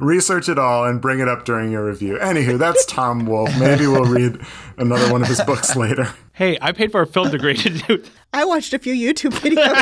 research 0.00 0.48
it 0.48 0.58
all 0.58 0.84
and 0.84 1.00
bring 1.00 1.20
it 1.20 1.28
up 1.28 1.44
during 1.44 1.70
your 1.70 1.84
review. 1.86 2.18
Anywho, 2.20 2.58
that's 2.58 2.84
Tom 2.86 3.26
Wolfe. 3.26 3.58
Maybe 3.58 3.86
we'll 3.86 4.04
read 4.04 4.38
another 4.76 5.10
one 5.12 5.22
of 5.22 5.28
his 5.28 5.40
books 5.42 5.76
later. 5.76 6.12
Hey, 6.32 6.56
I 6.60 6.72
paid 6.72 6.92
for 6.92 7.00
a 7.00 7.06
film 7.06 7.30
degree 7.30 7.54
to 7.54 7.70
do. 7.70 8.04
I 8.32 8.44
watched 8.44 8.72
a 8.72 8.78
few 8.78 8.94
YouTube 8.94 9.32
videos. 9.32 9.74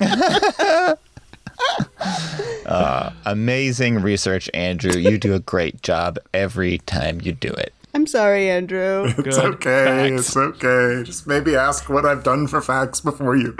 Amazing 3.26 4.00
research, 4.02 4.48
Andrew. 4.54 4.92
You 4.98 5.18
do 5.18 5.34
a 5.34 5.40
great 5.40 5.82
job 5.82 6.18
every 6.34 6.78
time 6.78 7.20
you 7.22 7.32
do 7.32 7.48
it. 7.48 7.72
I'm 7.92 8.06
sorry, 8.06 8.48
Andrew. 8.48 9.04
It's 9.18 9.36
Good 9.36 9.54
okay. 9.54 10.10
facts. 10.10 10.28
It's 10.28 10.36
okay. 10.36 11.02
Just 11.04 11.26
maybe 11.26 11.56
ask 11.56 11.88
what 11.88 12.06
I've 12.06 12.22
done 12.22 12.46
for 12.46 12.60
facts 12.62 13.00
before 13.00 13.36
you 13.36 13.54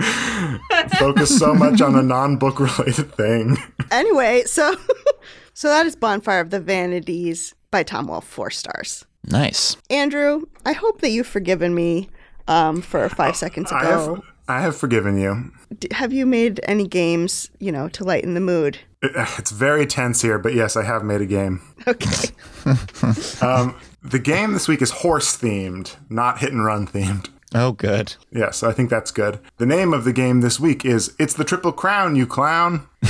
focus 0.99 1.37
so 1.37 1.53
much 1.55 1.81
on 1.81 1.97
a 1.97 2.03
non-book 2.03 2.61
related 2.61 3.13
thing. 3.15 3.57
anyway, 3.91 4.43
so 4.47 4.75
so 5.55 5.69
that 5.69 5.87
is 5.87 5.97
Bonfire 5.97 6.41
of 6.41 6.51
the 6.51 6.61
Vanities 6.61 7.55
by 7.73 7.83
Tom 7.83 8.07
Wolfe, 8.07 8.25
four 8.25 8.51
stars. 8.51 9.05
Nice. 9.27 9.77
Andrew, 9.91 10.43
I 10.65 10.73
hope 10.73 11.01
that 11.01 11.11
you've 11.11 11.27
forgiven 11.27 11.75
me 11.75 12.09
um, 12.49 12.81
for 12.83 13.09
five 13.09 13.35
seconds 13.37 13.71
I 13.73 13.81
ago. 13.83 14.15
have 14.15 14.25
I 14.49 14.61
have 14.63 14.77
forgiven 14.77 15.19
you. 15.21 15.51
D- 15.79 15.89
have 15.93 16.13
you 16.13 16.27
made 16.27 16.61
any 16.65 16.87
games, 16.89 17.49
you 17.59 17.71
know, 17.73 17.89
to 17.91 18.05
lighten 18.05 18.35
the 18.35 18.41
mood? 18.41 18.79
It's 19.39 19.51
very 19.51 19.87
tense 19.87 20.21
here, 20.21 20.39
but 20.39 20.53
yes, 20.55 20.77
I 20.77 20.83
have 20.85 21.03
made 21.05 21.21
a 21.23 21.27
game. 21.27 21.63
Okay. 21.87 22.29
The 24.03 24.19
game 24.19 24.53
this 24.55 24.67
week 24.67 24.81
is 24.81 24.91
horse 24.91 25.37
themed, 25.37 25.95
not 26.09 26.39
hit 26.39 26.53
and 26.53 26.65
run 26.65 26.87
themed. 26.87 27.29
Oh, 27.55 27.73
good. 27.73 28.15
Yes, 28.33 28.63
I 28.63 28.73
think 28.73 28.89
that's 28.89 29.11
good. 29.11 29.41
The 29.59 29.67
name 29.67 29.93
of 29.93 30.05
the 30.05 30.13
game 30.15 30.41
this 30.41 30.59
week 30.59 30.85
is 30.87 31.15
It's 31.19 31.35
the 31.35 31.45
Triple 31.45 31.73
Crown, 31.73 32.17
you 32.17 32.27
clown. 32.27 32.87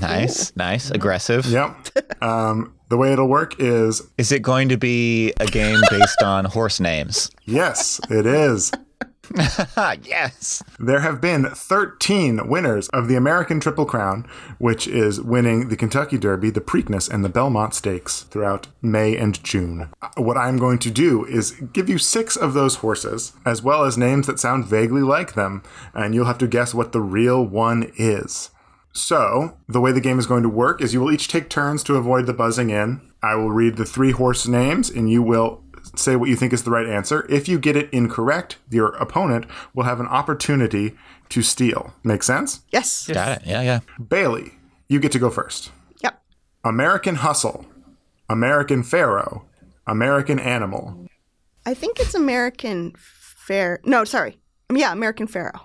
Nice, 0.00 0.54
nice, 0.54 0.92
aggressive. 0.92 1.44
Yep. 1.46 2.22
um, 2.22 2.72
the 2.88 2.96
way 2.96 3.12
it'll 3.12 3.26
work 3.26 3.56
is 3.58 4.00
Is 4.16 4.30
it 4.30 4.42
going 4.42 4.68
to 4.68 4.76
be 4.76 5.32
a 5.40 5.46
game 5.46 5.80
based 5.90 6.22
on 6.22 6.44
horse 6.44 6.78
names? 6.78 7.32
yes, 7.46 8.00
it 8.08 8.24
is. 8.24 8.70
Yes. 10.02 10.62
There 10.78 11.00
have 11.00 11.20
been 11.20 11.46
13 11.46 12.48
winners 12.48 12.88
of 12.90 13.08
the 13.08 13.16
American 13.16 13.60
Triple 13.60 13.84
Crown, 13.86 14.26
which 14.58 14.86
is 14.86 15.20
winning 15.20 15.68
the 15.68 15.76
Kentucky 15.76 16.18
Derby, 16.18 16.50
the 16.50 16.60
Preakness, 16.60 17.10
and 17.10 17.24
the 17.24 17.28
Belmont 17.28 17.74
Stakes 17.74 18.22
throughout 18.22 18.68
May 18.82 19.16
and 19.16 19.42
June. 19.42 19.90
Uh, 20.02 20.08
What 20.16 20.36
I'm 20.36 20.58
going 20.58 20.78
to 20.80 20.90
do 20.90 21.24
is 21.26 21.52
give 21.72 21.88
you 21.88 21.98
six 21.98 22.36
of 22.36 22.54
those 22.54 22.76
horses, 22.76 23.32
as 23.44 23.62
well 23.62 23.84
as 23.84 23.98
names 23.98 24.26
that 24.26 24.40
sound 24.40 24.66
vaguely 24.66 25.02
like 25.02 25.34
them, 25.34 25.62
and 25.94 26.14
you'll 26.14 26.26
have 26.26 26.38
to 26.38 26.46
guess 26.48 26.74
what 26.74 26.92
the 26.92 27.00
real 27.00 27.44
one 27.44 27.90
is. 27.96 28.50
So, 28.92 29.56
the 29.68 29.80
way 29.80 29.92
the 29.92 30.00
game 30.00 30.18
is 30.18 30.26
going 30.26 30.42
to 30.42 30.48
work 30.48 30.80
is 30.82 30.92
you 30.92 31.00
will 31.00 31.12
each 31.12 31.28
take 31.28 31.48
turns 31.48 31.82
to 31.84 31.96
avoid 31.96 32.26
the 32.26 32.32
buzzing 32.34 32.70
in. 32.70 33.00
I 33.22 33.34
will 33.34 33.50
read 33.50 33.76
the 33.76 33.84
three 33.84 34.12
horse 34.12 34.46
names, 34.48 34.90
and 34.90 35.10
you 35.10 35.22
will 35.22 35.62
say 35.96 36.16
what 36.16 36.28
you 36.28 36.36
think 36.36 36.52
is 36.52 36.64
the 36.64 36.70
right 36.70 36.86
answer. 36.86 37.26
If 37.30 37.48
you 37.48 37.58
get 37.58 37.76
it 37.76 37.88
incorrect, 37.92 38.58
your 38.70 38.94
opponent 38.96 39.46
will 39.74 39.84
have 39.84 40.00
an 40.00 40.06
opportunity 40.06 40.96
to 41.30 41.42
steal. 41.42 41.94
Make 42.04 42.22
sense? 42.22 42.60
yes. 42.70 43.06
Got 43.08 43.38
it. 43.42 43.46
Yeah, 43.46 43.62
yeah. 43.62 43.80
Bailey, 44.08 44.52
you 44.88 44.98
get 45.00 45.12
to 45.12 45.18
go 45.18 45.30
first. 45.30 45.70
Yep. 46.02 46.20
American 46.64 47.16
Hustle, 47.16 47.66
American 48.28 48.82
Pharoah, 48.82 49.42
American 49.86 50.38
Animal. 50.38 51.06
I 51.66 51.74
think 51.74 52.00
it's 52.00 52.14
American 52.14 52.94
Fair. 52.96 53.80
No, 53.84 54.04
sorry. 54.04 54.38
Yeah, 54.72 54.92
American 54.92 55.26
Pharoah. 55.26 55.62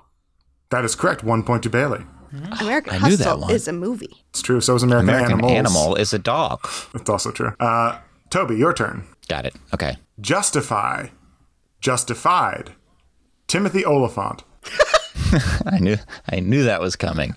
That 0.70 0.86
is 0.86 0.96
correct. 0.96 1.24
One 1.24 1.44
point 1.44 1.64
to 1.64 1.70
Bailey. 1.70 2.06
American 2.62 2.94
I 2.94 3.10
knew 3.10 3.18
that 3.18 3.26
Hustle 3.26 3.42
one. 3.42 3.52
is 3.52 3.68
a 3.68 3.74
movie. 3.74 4.24
It's 4.30 4.42
true. 4.42 4.60
So 4.62 4.76
is 4.76 4.84
American, 4.84 5.10
Animal. 5.10 5.26
American 5.32 5.50
Animals. 5.56 5.76
animal 5.84 5.96
is 5.96 6.14
a 6.14 6.20
dog. 6.20 6.68
It's 6.94 7.10
also 7.10 7.32
true. 7.32 7.54
Uh, 7.60 8.00
Toby, 8.30 8.56
your 8.56 8.74
turn. 8.74 9.04
Got 9.28 9.46
it. 9.46 9.56
Okay. 9.74 9.96
Justify, 10.20 11.08
Justified, 11.82 12.72
Timothy 13.48 13.86
Olyphant. 13.86 14.44
I 15.66 15.80
knew 15.80 15.98
I 16.30 16.40
knew 16.40 16.64
that 16.64 16.80
was 16.80 16.96
coming. 16.96 17.36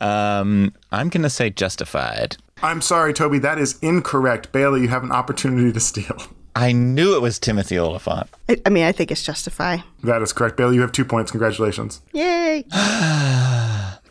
Um, 0.00 0.74
I'm 0.92 1.08
gonna 1.08 1.30
say 1.30 1.50
justified. 1.50 2.36
I'm 2.62 2.80
sorry, 2.80 3.12
Toby, 3.14 3.38
that 3.40 3.58
is 3.58 3.78
incorrect. 3.80 4.52
Bailey, 4.52 4.82
you 4.82 4.88
have 4.88 5.04
an 5.04 5.12
opportunity 5.12 5.72
to 5.72 5.80
steal. 5.80 6.16
I 6.56 6.72
knew 6.72 7.14
it 7.14 7.22
was 7.22 7.38
Timothy 7.38 7.78
Olyphant. 7.78 8.28
I, 8.48 8.60
I 8.66 8.70
mean, 8.70 8.84
I 8.84 8.90
think 8.92 9.12
it's 9.12 9.22
Justify. 9.22 9.78
That 10.02 10.22
is 10.22 10.32
correct. 10.32 10.56
Bailey, 10.56 10.74
you 10.74 10.80
have 10.80 10.92
two 10.92 11.04
points. 11.04 11.30
Congratulations. 11.30 12.00
Yay. 12.12 12.64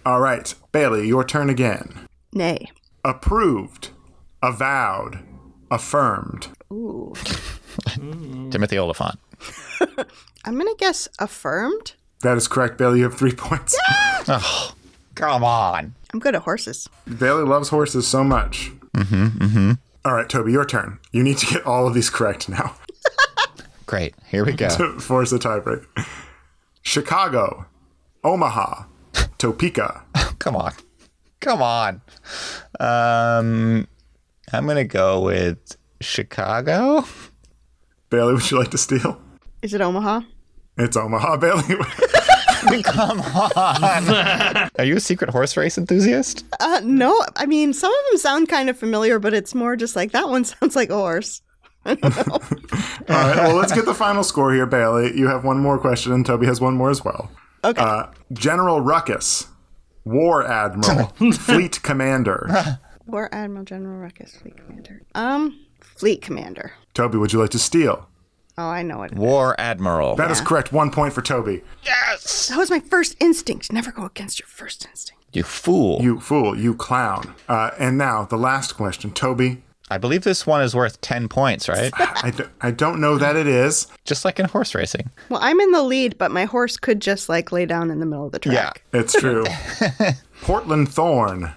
All 0.05 0.21
right, 0.21 0.53
Bailey, 0.71 1.07
your 1.07 1.25
turn 1.25 1.49
again. 1.49 2.07
Nay. 2.33 2.71
Approved, 3.03 3.89
avowed, 4.41 5.19
affirmed. 5.71 6.47
Ooh. 6.71 7.13
Timothy 8.51 8.77
Olyphant. 8.77 9.19
I'm 10.45 10.53
going 10.57 10.67
to 10.67 10.75
guess 10.77 11.07
affirmed. 11.19 11.93
That 12.21 12.37
is 12.37 12.47
correct, 12.47 12.77
Bailey. 12.77 12.99
You 12.99 13.03
have 13.05 13.17
three 13.17 13.31
points. 13.37 13.77
Come 15.15 15.43
on. 15.43 15.93
I'm 16.13 16.19
good 16.19 16.35
at 16.35 16.43
horses. 16.43 16.89
Bailey 17.19 17.43
loves 17.43 17.69
horses 17.69 18.07
so 18.07 18.23
much. 18.23 18.71
Mm-hmm. 18.95 19.25
Mm-hmm. 19.43 19.71
All 20.05 20.13
right, 20.15 20.29
Toby, 20.29 20.51
your 20.53 20.65
turn. 20.65 20.99
You 21.11 21.23
need 21.23 21.37
to 21.39 21.45
get 21.45 21.65
all 21.65 21.85
of 21.87 21.93
these 21.93 22.09
correct 22.09 22.47
now 22.49 22.75
Great. 23.85 24.15
Here 24.27 24.43
we 24.45 24.51
go. 24.53 24.67
to 24.69 24.99
force 24.99 25.31
a 25.31 25.39
tiebreak. 25.39 25.85
Chicago, 26.81 27.65
Omaha, 28.23 28.83
Topeka. 29.37 30.03
Come 30.39 30.57
on. 30.57 30.73
Come 31.39 31.61
on. 31.61 32.01
Um, 32.81 33.87
I'm 34.53 34.65
gonna 34.65 34.85
go 34.85 35.21
with 35.21 35.77
Chicago. 36.01 37.03
Bailey, 38.09 38.33
would 38.33 38.49
you 38.49 38.57
like 38.57 38.71
to 38.71 38.77
steal? 38.77 39.19
Is 39.61 39.73
it 39.73 39.81
Omaha? 39.81 40.21
It's 40.77 40.95
Omaha, 40.95 41.37
Bailey. 41.37 41.63
Come 42.83 43.21
on. 43.21 44.69
Are 44.79 44.83
you 44.85 44.95
a 44.97 44.99
secret 44.99 45.29
horse 45.29 45.57
race 45.57 45.77
enthusiast? 45.77 46.45
Uh, 46.59 46.81
no. 46.83 47.19
I 47.35 47.45
mean, 47.45 47.73
some 47.73 47.91
of 47.91 47.99
them 48.11 48.17
sound 48.19 48.49
kind 48.49 48.69
of 48.69 48.77
familiar, 48.77 49.19
but 49.19 49.33
it's 49.33 49.53
more 49.55 49.75
just 49.75 49.95
like 49.95 50.11
that 50.11 50.29
one 50.29 50.43
sounds 50.45 50.75
like 50.75 50.89
a 50.89 50.95
horse. 50.95 51.41
all 51.85 51.95
right, 51.95 53.35
well, 53.37 53.55
let's 53.55 53.71
get 53.73 53.85
the 53.85 53.93
final 53.93 54.23
score 54.23 54.53
here, 54.53 54.65
Bailey. 54.65 55.17
You 55.17 55.27
have 55.27 55.43
one 55.45 55.59
more 55.59 55.77
question, 55.79 56.11
and 56.11 56.25
Toby 56.25 56.45
has 56.45 56.59
one 56.59 56.75
more 56.75 56.89
as 56.89 57.03
well. 57.03 57.31
Okay. 57.63 57.81
Uh, 57.81 58.07
General 58.33 58.81
Ruckus, 58.81 59.47
War 60.03 60.45
Admiral, 60.45 61.07
Fleet 61.33 61.81
Commander. 61.83 62.79
War 63.07 63.29
Admiral 63.31 63.63
General 63.65 63.99
Ruckus, 63.99 64.35
Fleet 64.35 64.57
Commander. 64.57 65.01
Um, 65.15 65.59
Fleet 65.81 66.21
Commander. 66.21 66.73
Toby, 66.93 67.17
would 67.17 67.33
you 67.33 67.39
like 67.39 67.49
to 67.51 67.59
steal? 67.59 68.07
Oh, 68.57 68.67
I 68.67 68.81
know 68.81 69.03
it. 69.03 69.13
War 69.13 69.55
Admiral. 69.59 70.15
That 70.15 70.31
is 70.31 70.41
correct. 70.41 70.71
One 70.73 70.91
point 70.91 71.13
for 71.13 71.21
Toby. 71.21 71.63
yes. 71.83 72.47
That 72.49 72.57
was 72.57 72.69
my 72.69 72.79
first 72.79 73.15
instinct. 73.19 73.71
Never 73.71 73.91
go 73.91 74.05
against 74.05 74.39
your 74.39 74.47
first 74.47 74.85
instinct. 74.87 75.23
You 75.31 75.43
fool. 75.43 76.01
You 76.01 76.19
fool, 76.19 76.57
you 76.57 76.73
clown. 76.73 77.35
Uh, 77.47 77.71
and 77.79 77.97
now, 77.97 78.25
the 78.25 78.37
last 78.37 78.73
question. 78.75 79.11
Toby, 79.11 79.61
I 79.91 79.97
believe 79.99 80.23
this 80.23 80.47
one 80.47 80.61
is 80.63 80.73
worth 80.75 80.99
10 81.01 81.27
points, 81.29 81.69
right? 81.69 81.91
I, 81.97 82.31
d- 82.35 82.45
I 82.61 82.71
don't 82.71 82.99
know 82.99 83.17
that 83.19 83.35
it 83.35 83.45
is. 83.45 83.87
Just 84.05 84.25
like 84.25 84.39
in 84.39 84.47
horse 84.47 84.73
racing. 84.73 85.11
Well, 85.29 85.39
I'm 85.43 85.59
in 85.59 85.71
the 85.71 85.83
lead, 85.83 86.17
but 86.17 86.31
my 86.31 86.45
horse 86.45 86.77
could 86.77 86.99
just 86.99 87.29
like 87.29 87.51
lay 87.51 87.65
down 87.67 87.91
in 87.91 87.99
the 87.99 88.05
middle 88.07 88.25
of 88.25 88.31
the 88.31 88.39
track. 88.39 88.83
Yeah, 88.93 88.99
it's 88.99 89.13
true. 89.13 89.45
Portland 90.41 90.89
Thorn, 90.89 91.53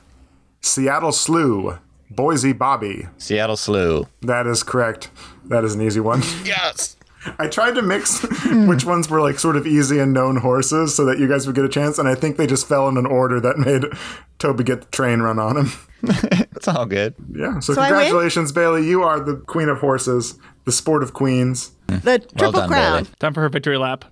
Seattle 0.60 1.12
Slew, 1.12 1.78
Boise 2.10 2.52
Bobby. 2.52 3.06
Seattle 3.18 3.56
Slew. 3.56 4.06
That 4.22 4.46
is 4.46 4.62
correct. 4.62 5.10
That 5.46 5.64
is 5.64 5.74
an 5.74 5.82
easy 5.82 6.00
one. 6.00 6.22
Yes. 6.44 6.96
I 7.38 7.48
tried 7.48 7.74
to 7.74 7.82
mix 7.82 8.22
which 8.66 8.84
ones 8.84 9.10
were 9.10 9.20
like 9.20 9.38
sort 9.38 9.56
of 9.56 9.66
easy 9.66 9.98
and 9.98 10.12
known 10.12 10.36
horses 10.36 10.94
so 10.94 11.04
that 11.04 11.18
you 11.18 11.28
guys 11.28 11.46
would 11.46 11.54
get 11.54 11.64
a 11.64 11.68
chance, 11.68 11.98
and 11.98 12.08
I 12.08 12.14
think 12.14 12.36
they 12.36 12.46
just 12.46 12.66
fell 12.66 12.88
in 12.88 12.96
an 12.96 13.04
order 13.06 13.40
that 13.40 13.58
made 13.58 13.84
Toby 14.38 14.64
get 14.64 14.80
the 14.80 14.86
train 14.88 15.20
run 15.20 15.38
on 15.38 15.56
him. 15.56 15.72
It's 16.56 16.68
all 16.68 16.84
good. 16.84 17.14
Yeah, 17.34 17.58
so, 17.60 17.72
So 17.72 17.80
congratulations, 17.82 18.52
Bailey. 18.52 18.86
You 18.86 19.02
are 19.02 19.18
the 19.18 19.36
queen 19.36 19.70
of 19.70 19.78
horses, 19.78 20.38
the 20.66 20.72
sport 20.72 21.02
of 21.02 21.14
queens. 21.14 21.70
The 21.86 22.18
triple 22.36 22.52
done, 22.52 22.68
crown. 22.68 23.04
Bailey. 23.04 23.14
Time 23.18 23.32
for 23.32 23.40
her 23.40 23.48
victory 23.48 23.78
lap. 23.78 24.04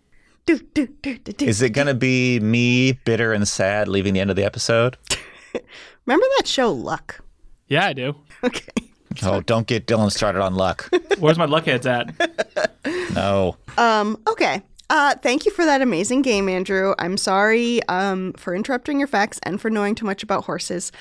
Do, 0.47 0.59
do, 0.59 0.87
do, 1.03 1.19
do, 1.19 1.33
do. 1.33 1.45
Is 1.45 1.61
it 1.61 1.71
going 1.71 1.89
to 1.89 1.95
be 1.95 2.41
me, 2.41 2.93
bitter 2.93 3.35
and 3.35 3.47
sad, 3.47 3.87
leaving 3.87 4.15
the 4.15 4.21
end 4.21 4.31
of 4.31 4.37
the 4.37 4.45
episode? 4.45 4.97
Remember 6.07 6.27
that 6.39 6.47
show 6.47 6.73
Luck? 6.73 7.21
Yeah, 7.69 7.87
I 7.87 7.93
do. 7.93 8.17
Okay. 8.45 8.63
Oh, 9.23 9.41
don't 9.41 9.67
get 9.67 9.87
Dylan 9.87 10.13
started 10.13 10.41
on 10.41 10.55
luck. 10.55 10.89
Where's 11.19 11.39
my 11.39 11.47
luckheads 11.47 11.87
at? 11.87 12.15
No. 13.15 13.57
Um, 13.77 14.23
okay. 14.29 14.63
Uh, 14.91 15.15
thank 15.17 15.45
you 15.45 15.51
for 15.51 15.65
that 15.65 15.83
amazing 15.83 16.23
game, 16.23 16.49
Andrew. 16.49 16.95
I'm 16.99 17.17
sorry 17.17 17.83
um, 17.89 18.33
for 18.35 18.55
interrupting 18.55 18.99
your 18.99 19.09
facts 19.09 19.41
and 19.43 19.61
for 19.61 19.71
knowing 19.71 19.95
too 19.95 20.07
much 20.07 20.23
about 20.23 20.45
horses. 20.45 20.93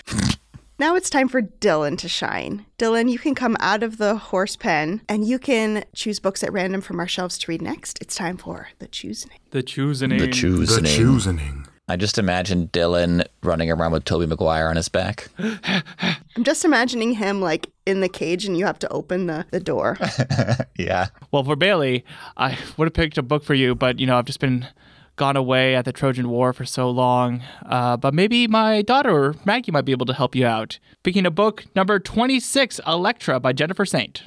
now 0.80 0.95
it's 0.95 1.10
time 1.10 1.28
for 1.28 1.41
Dylan 1.41 1.98
to 2.00 2.10
shine. 2.10 2.66
Dylan, 2.80 3.12
you 3.12 3.20
can 3.20 3.36
come 3.36 3.56
out 3.60 3.84
of 3.84 3.98
the 3.98 4.16
horse 4.16 4.56
pen 4.56 5.02
and 5.08 5.28
you 5.28 5.38
can 5.38 5.84
choose 5.93 6.20
books 6.20 6.43
at 6.43 6.52
random 6.52 6.82
from 6.82 7.00
our 7.00 7.08
shelves 7.08 7.38
to 7.39 7.52
read 7.52 7.62
next. 7.62 8.00
It's 8.02 8.16
time 8.16 8.38
for 8.38 8.70
the 8.80 8.88
choosing. 8.88 9.32
The 9.52 9.62
choosing. 9.64 10.10
The 10.10 10.28
choosing. 10.28 10.86
choosing. 10.86 11.68
I 11.89 11.95
just 11.95 12.17
imagine 12.17 12.67
Dylan 12.67 13.25
running 13.43 13.71
around 13.71 13.93
with 13.93 14.03
Tobey 14.03 14.25
Maguire 14.25 14.67
on 14.67 14.75
his 14.75 14.89
back. 14.89 15.29
I'm 15.39 16.43
just 16.43 16.65
imagining 16.65 17.13
him 17.13 17.39
like 17.41 17.69
in 17.85 18.01
the 18.01 18.09
cage 18.09 18.45
and 18.45 18.57
you 18.57 18.65
have 18.65 18.79
to 18.79 18.89
open 18.89 19.27
the, 19.27 19.45
the 19.51 19.59
door. 19.59 19.97
Yeah. 20.77 21.07
Well, 21.31 21.43
for 21.43 21.55
Bailey, 21.55 22.05
I 22.38 22.55
would 22.77 22.85
have 22.85 22.93
picked 22.93 23.17
a 23.17 23.23
book 23.23 23.43
for 23.43 23.55
you, 23.55 23.73
but 23.73 23.99
you 23.99 24.05
know, 24.05 24.17
I've 24.17 24.25
just 24.25 24.39
been 24.39 24.67
gone 25.15 25.35
away 25.35 25.75
at 25.75 25.85
the 25.85 25.91
Trojan 25.91 26.29
War 26.29 26.53
for 26.53 26.65
so 26.65 26.89
long. 26.89 27.41
Uh, 27.65 27.97
but 27.97 28.13
maybe 28.13 28.47
my 28.47 28.83
daughter 28.83 29.33
Maggie 29.43 29.71
might 29.71 29.85
be 29.85 29.91
able 29.91 30.05
to 30.05 30.13
help 30.13 30.35
you 30.35 30.45
out. 30.45 30.77
Picking 31.03 31.25
a 31.25 31.31
book 31.31 31.65
number 31.75 31.99
26, 31.99 32.79
Electra 32.85 33.39
by 33.39 33.53
Jennifer 33.53 33.85
Saint. 33.85 34.23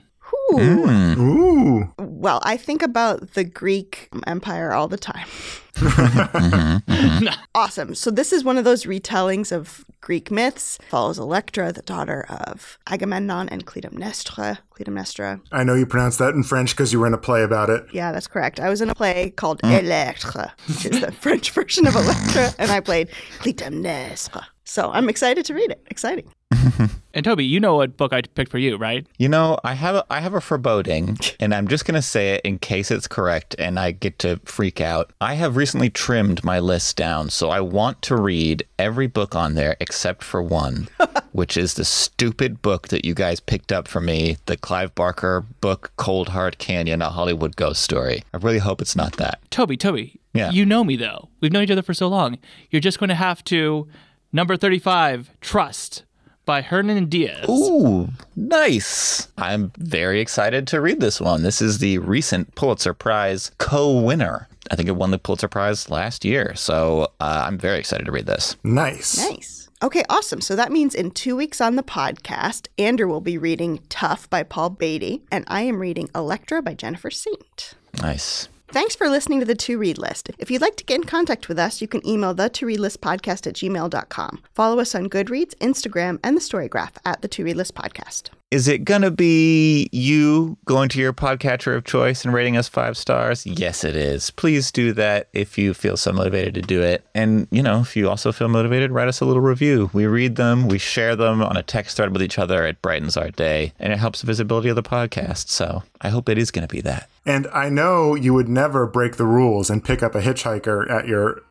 Mm. 0.58 1.16
Whew, 1.16 1.50
Ooh. 1.70 1.92
Well, 1.98 2.40
I 2.42 2.56
think 2.56 2.82
about 2.82 3.34
the 3.34 3.44
Greek 3.44 4.08
Empire 4.26 4.72
all 4.72 4.88
the 4.88 4.98
time. 4.98 5.26
Mm-hmm, 5.74 6.92
mm-hmm. 6.92 7.42
awesome. 7.54 7.94
So 7.94 8.10
this 8.10 8.32
is 8.32 8.44
one 8.44 8.58
of 8.58 8.64
those 8.64 8.84
retellings 8.84 9.52
of 9.52 9.84
Greek 10.00 10.30
myths. 10.30 10.78
Follows 10.88 11.18
Electra, 11.18 11.72
the 11.72 11.82
daughter 11.82 12.26
of 12.28 12.78
Agamemnon 12.86 13.48
and 13.48 13.64
Clytemnestra. 13.66 14.58
Clytemnestra. 14.74 15.40
I 15.52 15.64
know 15.64 15.74
you 15.74 15.86
pronounce 15.86 16.16
that 16.18 16.34
in 16.34 16.42
French 16.42 16.70
because 16.72 16.92
you 16.92 17.00
were 17.00 17.06
in 17.06 17.14
a 17.14 17.18
play 17.18 17.42
about 17.42 17.70
it. 17.70 17.86
Yeah, 17.92 18.12
that's 18.12 18.26
correct. 18.26 18.60
I 18.60 18.68
was 18.68 18.80
in 18.80 18.90
a 18.90 18.94
play 18.94 19.30
called 19.30 19.62
mm. 19.62 19.78
Electra, 19.78 20.52
which 20.66 20.86
is 20.86 21.00
the 21.00 21.12
French 21.20 21.50
version 21.52 21.86
of 21.86 21.94
Electra, 21.94 22.52
and 22.58 22.70
I 22.70 22.80
played 22.80 23.08
Clytemnestra. 23.38 24.44
So 24.64 24.90
I'm 24.92 25.08
excited 25.08 25.44
to 25.46 25.54
read 25.54 25.70
it. 25.70 25.86
Exciting. 25.90 26.32
And 27.12 27.24
Toby, 27.24 27.44
you 27.44 27.58
know 27.58 27.76
what 27.76 27.96
book 27.96 28.12
I 28.12 28.22
picked 28.22 28.50
for 28.50 28.58
you, 28.58 28.76
right? 28.76 29.06
You 29.18 29.28
know, 29.28 29.58
I 29.64 29.74
have 29.74 29.96
a, 29.96 30.04
I 30.10 30.20
have 30.20 30.34
a 30.34 30.40
foreboding, 30.40 31.18
and 31.40 31.52
I'm 31.54 31.66
just 31.66 31.84
gonna 31.84 32.02
say 32.02 32.34
it 32.34 32.42
in 32.44 32.58
case 32.58 32.90
it's 32.90 33.08
correct, 33.08 33.56
and 33.58 33.78
I 33.80 33.90
get 33.90 34.18
to 34.20 34.40
freak 34.44 34.80
out. 34.80 35.12
I 35.20 35.34
have 35.34 35.56
recently 35.56 35.90
trimmed 35.90 36.44
my 36.44 36.60
list 36.60 36.96
down, 36.96 37.30
so 37.30 37.50
I 37.50 37.60
want 37.60 38.00
to 38.02 38.16
read 38.16 38.62
every 38.78 39.08
book 39.08 39.34
on 39.34 39.54
there 39.54 39.76
except 39.80 40.22
for 40.22 40.40
one, 40.42 40.88
which 41.32 41.56
is 41.56 41.74
the 41.74 41.84
stupid 41.84 42.62
book 42.62 42.88
that 42.88 43.04
you 43.04 43.14
guys 43.14 43.40
picked 43.40 43.72
up 43.72 43.88
for 43.88 44.00
me, 44.00 44.36
the 44.46 44.56
Clive 44.56 44.94
Barker 44.94 45.44
book, 45.60 45.92
Coldheart 45.98 46.58
Canyon: 46.58 47.02
A 47.02 47.10
Hollywood 47.10 47.56
Ghost 47.56 47.82
Story. 47.82 48.22
I 48.32 48.36
really 48.36 48.58
hope 48.58 48.80
it's 48.80 48.94
not 48.96 49.14
that. 49.16 49.40
Toby, 49.50 49.76
Toby, 49.76 50.20
Yeah. 50.32 50.50
you 50.52 50.64
know 50.64 50.84
me 50.84 50.94
though. 50.96 51.28
We've 51.40 51.50
known 51.52 51.64
each 51.64 51.70
other 51.72 51.82
for 51.82 51.94
so 51.94 52.06
long. 52.06 52.38
You're 52.70 52.80
just 52.80 53.00
going 53.00 53.08
to 53.08 53.14
have 53.16 53.42
to 53.44 53.88
number 54.32 54.56
35, 54.56 55.30
Trust 55.40 56.04
by 56.50 56.62
Hernan 56.62 57.06
Diaz. 57.06 57.48
Ooh, 57.48 58.08
nice. 58.34 59.28
I'm 59.38 59.70
very 59.78 60.20
excited 60.20 60.66
to 60.66 60.80
read 60.80 60.98
this 60.98 61.20
one. 61.20 61.44
This 61.44 61.62
is 61.62 61.78
the 61.78 61.98
recent 61.98 62.56
Pulitzer 62.56 62.92
Prize 62.92 63.52
co 63.58 64.00
winner. 64.00 64.48
I 64.68 64.74
think 64.74 64.88
it 64.88 64.96
won 64.96 65.12
the 65.12 65.18
Pulitzer 65.18 65.46
Prize 65.46 65.90
last 65.90 66.24
year. 66.24 66.56
So 66.56 67.04
uh, 67.20 67.44
I'm 67.46 67.56
very 67.56 67.78
excited 67.78 68.04
to 68.04 68.10
read 68.10 68.26
this. 68.26 68.56
Nice. 68.64 69.16
Nice. 69.16 69.68
Okay, 69.80 70.02
awesome. 70.08 70.40
So 70.40 70.56
that 70.56 70.72
means 70.72 70.96
in 70.96 71.12
two 71.12 71.36
weeks 71.36 71.60
on 71.60 71.76
the 71.76 71.84
podcast, 71.84 72.66
Andrew 72.78 73.06
will 73.06 73.20
be 73.20 73.38
reading 73.38 73.78
Tuff 73.88 74.28
by 74.28 74.42
Paul 74.42 74.70
Beatty, 74.70 75.22
and 75.30 75.44
I 75.46 75.62
am 75.62 75.78
reading 75.78 76.10
Electra 76.16 76.62
by 76.62 76.74
Jennifer 76.74 77.12
Saint. 77.12 77.74
Nice. 78.02 78.48
Thanks 78.72 78.94
for 78.94 79.08
listening 79.08 79.40
to 79.40 79.46
the 79.46 79.56
To 79.56 79.78
Read 79.78 79.98
List. 79.98 80.30
If 80.38 80.48
you'd 80.48 80.62
like 80.62 80.76
to 80.76 80.84
get 80.84 81.00
in 81.00 81.04
contact 81.04 81.48
with 81.48 81.58
us, 81.58 81.82
you 81.82 81.88
can 81.88 82.06
email 82.06 82.34
the 82.34 82.48
To 82.50 82.66
Read 82.66 82.78
List 82.78 83.00
podcast 83.00 83.48
at 83.48 83.54
gmail.com. 83.54 84.42
Follow 84.54 84.78
us 84.78 84.94
on 84.94 85.10
Goodreads, 85.10 85.56
Instagram, 85.56 86.20
and 86.22 86.36
the 86.36 86.40
Storygraph 86.40 86.92
at 87.04 87.20
the 87.20 87.26
To 87.26 87.42
Read 87.42 87.56
List 87.56 87.74
podcast. 87.74 88.30
Is 88.52 88.66
it 88.66 88.84
going 88.84 89.02
to 89.02 89.12
be 89.12 89.88
you 89.92 90.56
going 90.64 90.88
to 90.88 91.00
your 91.00 91.12
podcatcher 91.12 91.76
of 91.76 91.84
choice 91.84 92.24
and 92.24 92.34
rating 92.34 92.56
us 92.56 92.66
five 92.68 92.96
stars? 92.96 93.46
Yes, 93.46 93.84
it 93.84 93.94
is. 93.94 94.30
Please 94.30 94.72
do 94.72 94.92
that 94.94 95.28
if 95.32 95.56
you 95.56 95.72
feel 95.72 95.96
so 95.96 96.12
motivated 96.12 96.54
to 96.54 96.62
do 96.62 96.82
it. 96.82 97.04
And, 97.14 97.46
you 97.52 97.62
know, 97.62 97.80
if 97.80 97.96
you 97.96 98.08
also 98.08 98.32
feel 98.32 98.48
motivated, 98.48 98.90
write 98.90 99.06
us 99.06 99.20
a 99.20 99.24
little 99.24 99.42
review. 99.42 99.90
We 99.92 100.06
read 100.06 100.34
them, 100.34 100.66
we 100.66 100.78
share 100.78 101.14
them 101.14 101.42
on 101.42 101.56
a 101.56 101.62
text 101.62 101.96
thread 101.96 102.12
with 102.12 102.22
each 102.22 102.38
other. 102.40 102.66
It 102.66 102.82
brightens 102.82 103.16
our 103.16 103.30
day 103.30 103.72
and 103.78 103.92
it 103.92 104.00
helps 104.00 104.20
the 104.20 104.26
visibility 104.26 104.68
of 104.68 104.76
the 104.76 104.82
podcast. 104.82 105.48
So 105.48 105.84
I 106.00 106.08
hope 106.08 106.28
it 106.28 106.38
is 106.38 106.50
going 106.50 106.66
to 106.66 106.72
be 106.72 106.80
that. 106.80 107.08
And 107.26 107.46
I 107.48 107.68
know 107.68 108.14
you 108.14 108.32
would 108.32 108.48
never 108.48 108.86
break 108.86 109.16
the 109.16 109.26
rules 109.26 109.68
and 109.68 109.84
pick 109.84 110.02
up 110.02 110.14
a 110.14 110.22
hitchhiker 110.22 110.90
at 110.90 111.06
your 111.06 111.42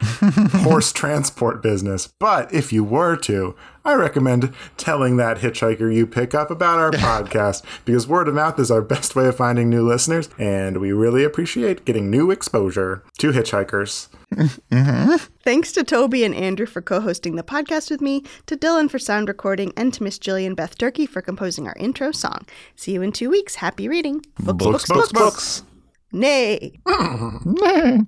horse 0.64 0.92
transport 0.94 1.62
business. 1.62 2.08
But 2.08 2.52
if 2.52 2.74
you 2.74 2.84
were 2.84 3.16
to, 3.18 3.56
I 3.86 3.94
recommend 3.94 4.54
telling 4.78 5.18
that 5.18 5.38
hitchhiker 5.38 5.94
you 5.94 6.06
pick 6.06 6.36
up 6.36 6.52
about 6.52 6.80
our 6.80 6.92
podcast 6.92 7.64
because 7.86 8.08
word 8.08 8.28
of 8.28 8.36
mouth 8.36 8.60
is 8.60 8.72
our 8.72 8.82
best 8.82 9.16
way 9.16 9.28
of 9.28 9.38
finding 9.38 9.70
new 9.70 9.88
listeners. 9.88 10.30
And 10.38 10.78
we 10.78 10.92
really 10.92 11.24
appreciate 11.24 11.86
getting 11.86 12.10
new 12.10 12.32
exposure 12.32 13.04
to 13.20 13.32
hitchhikers. 13.32 14.10
Mm-hmm. 14.34 15.16
Thanks 15.44 15.72
to 15.72 15.84
Toby 15.84 16.24
and 16.24 16.36
Andrew 16.36 16.66
for 16.66 16.82
co 16.82 17.02
hosting 17.02 17.36
the 17.36 17.44
podcast 17.44 17.90
with 17.90 18.02
me, 18.02 18.24
to 18.46 18.56
Dylan 18.56 18.90
for 18.90 19.00
sound 19.00 19.28
recording, 19.28 19.74
and 19.76 19.94
to 19.96 20.04
Miss 20.04 20.20
Jillian 20.20 20.56
Beth 20.56 20.78
Durkee 20.78 21.08
for 21.08 21.22
composing 21.22 21.68
our 21.68 21.76
intro 21.80 22.12
song. 22.12 22.46
See 22.76 22.94
you 22.94 23.02
in 23.02 23.12
two 23.12 23.30
weeks. 23.30 23.56
Happy 23.56 23.88
reading. 23.88 24.22
Books, 24.40 24.64
books, 24.64 24.86
books, 24.88 25.12
books. 25.12 25.12
books. 25.12 25.64
Nay. 26.12 26.80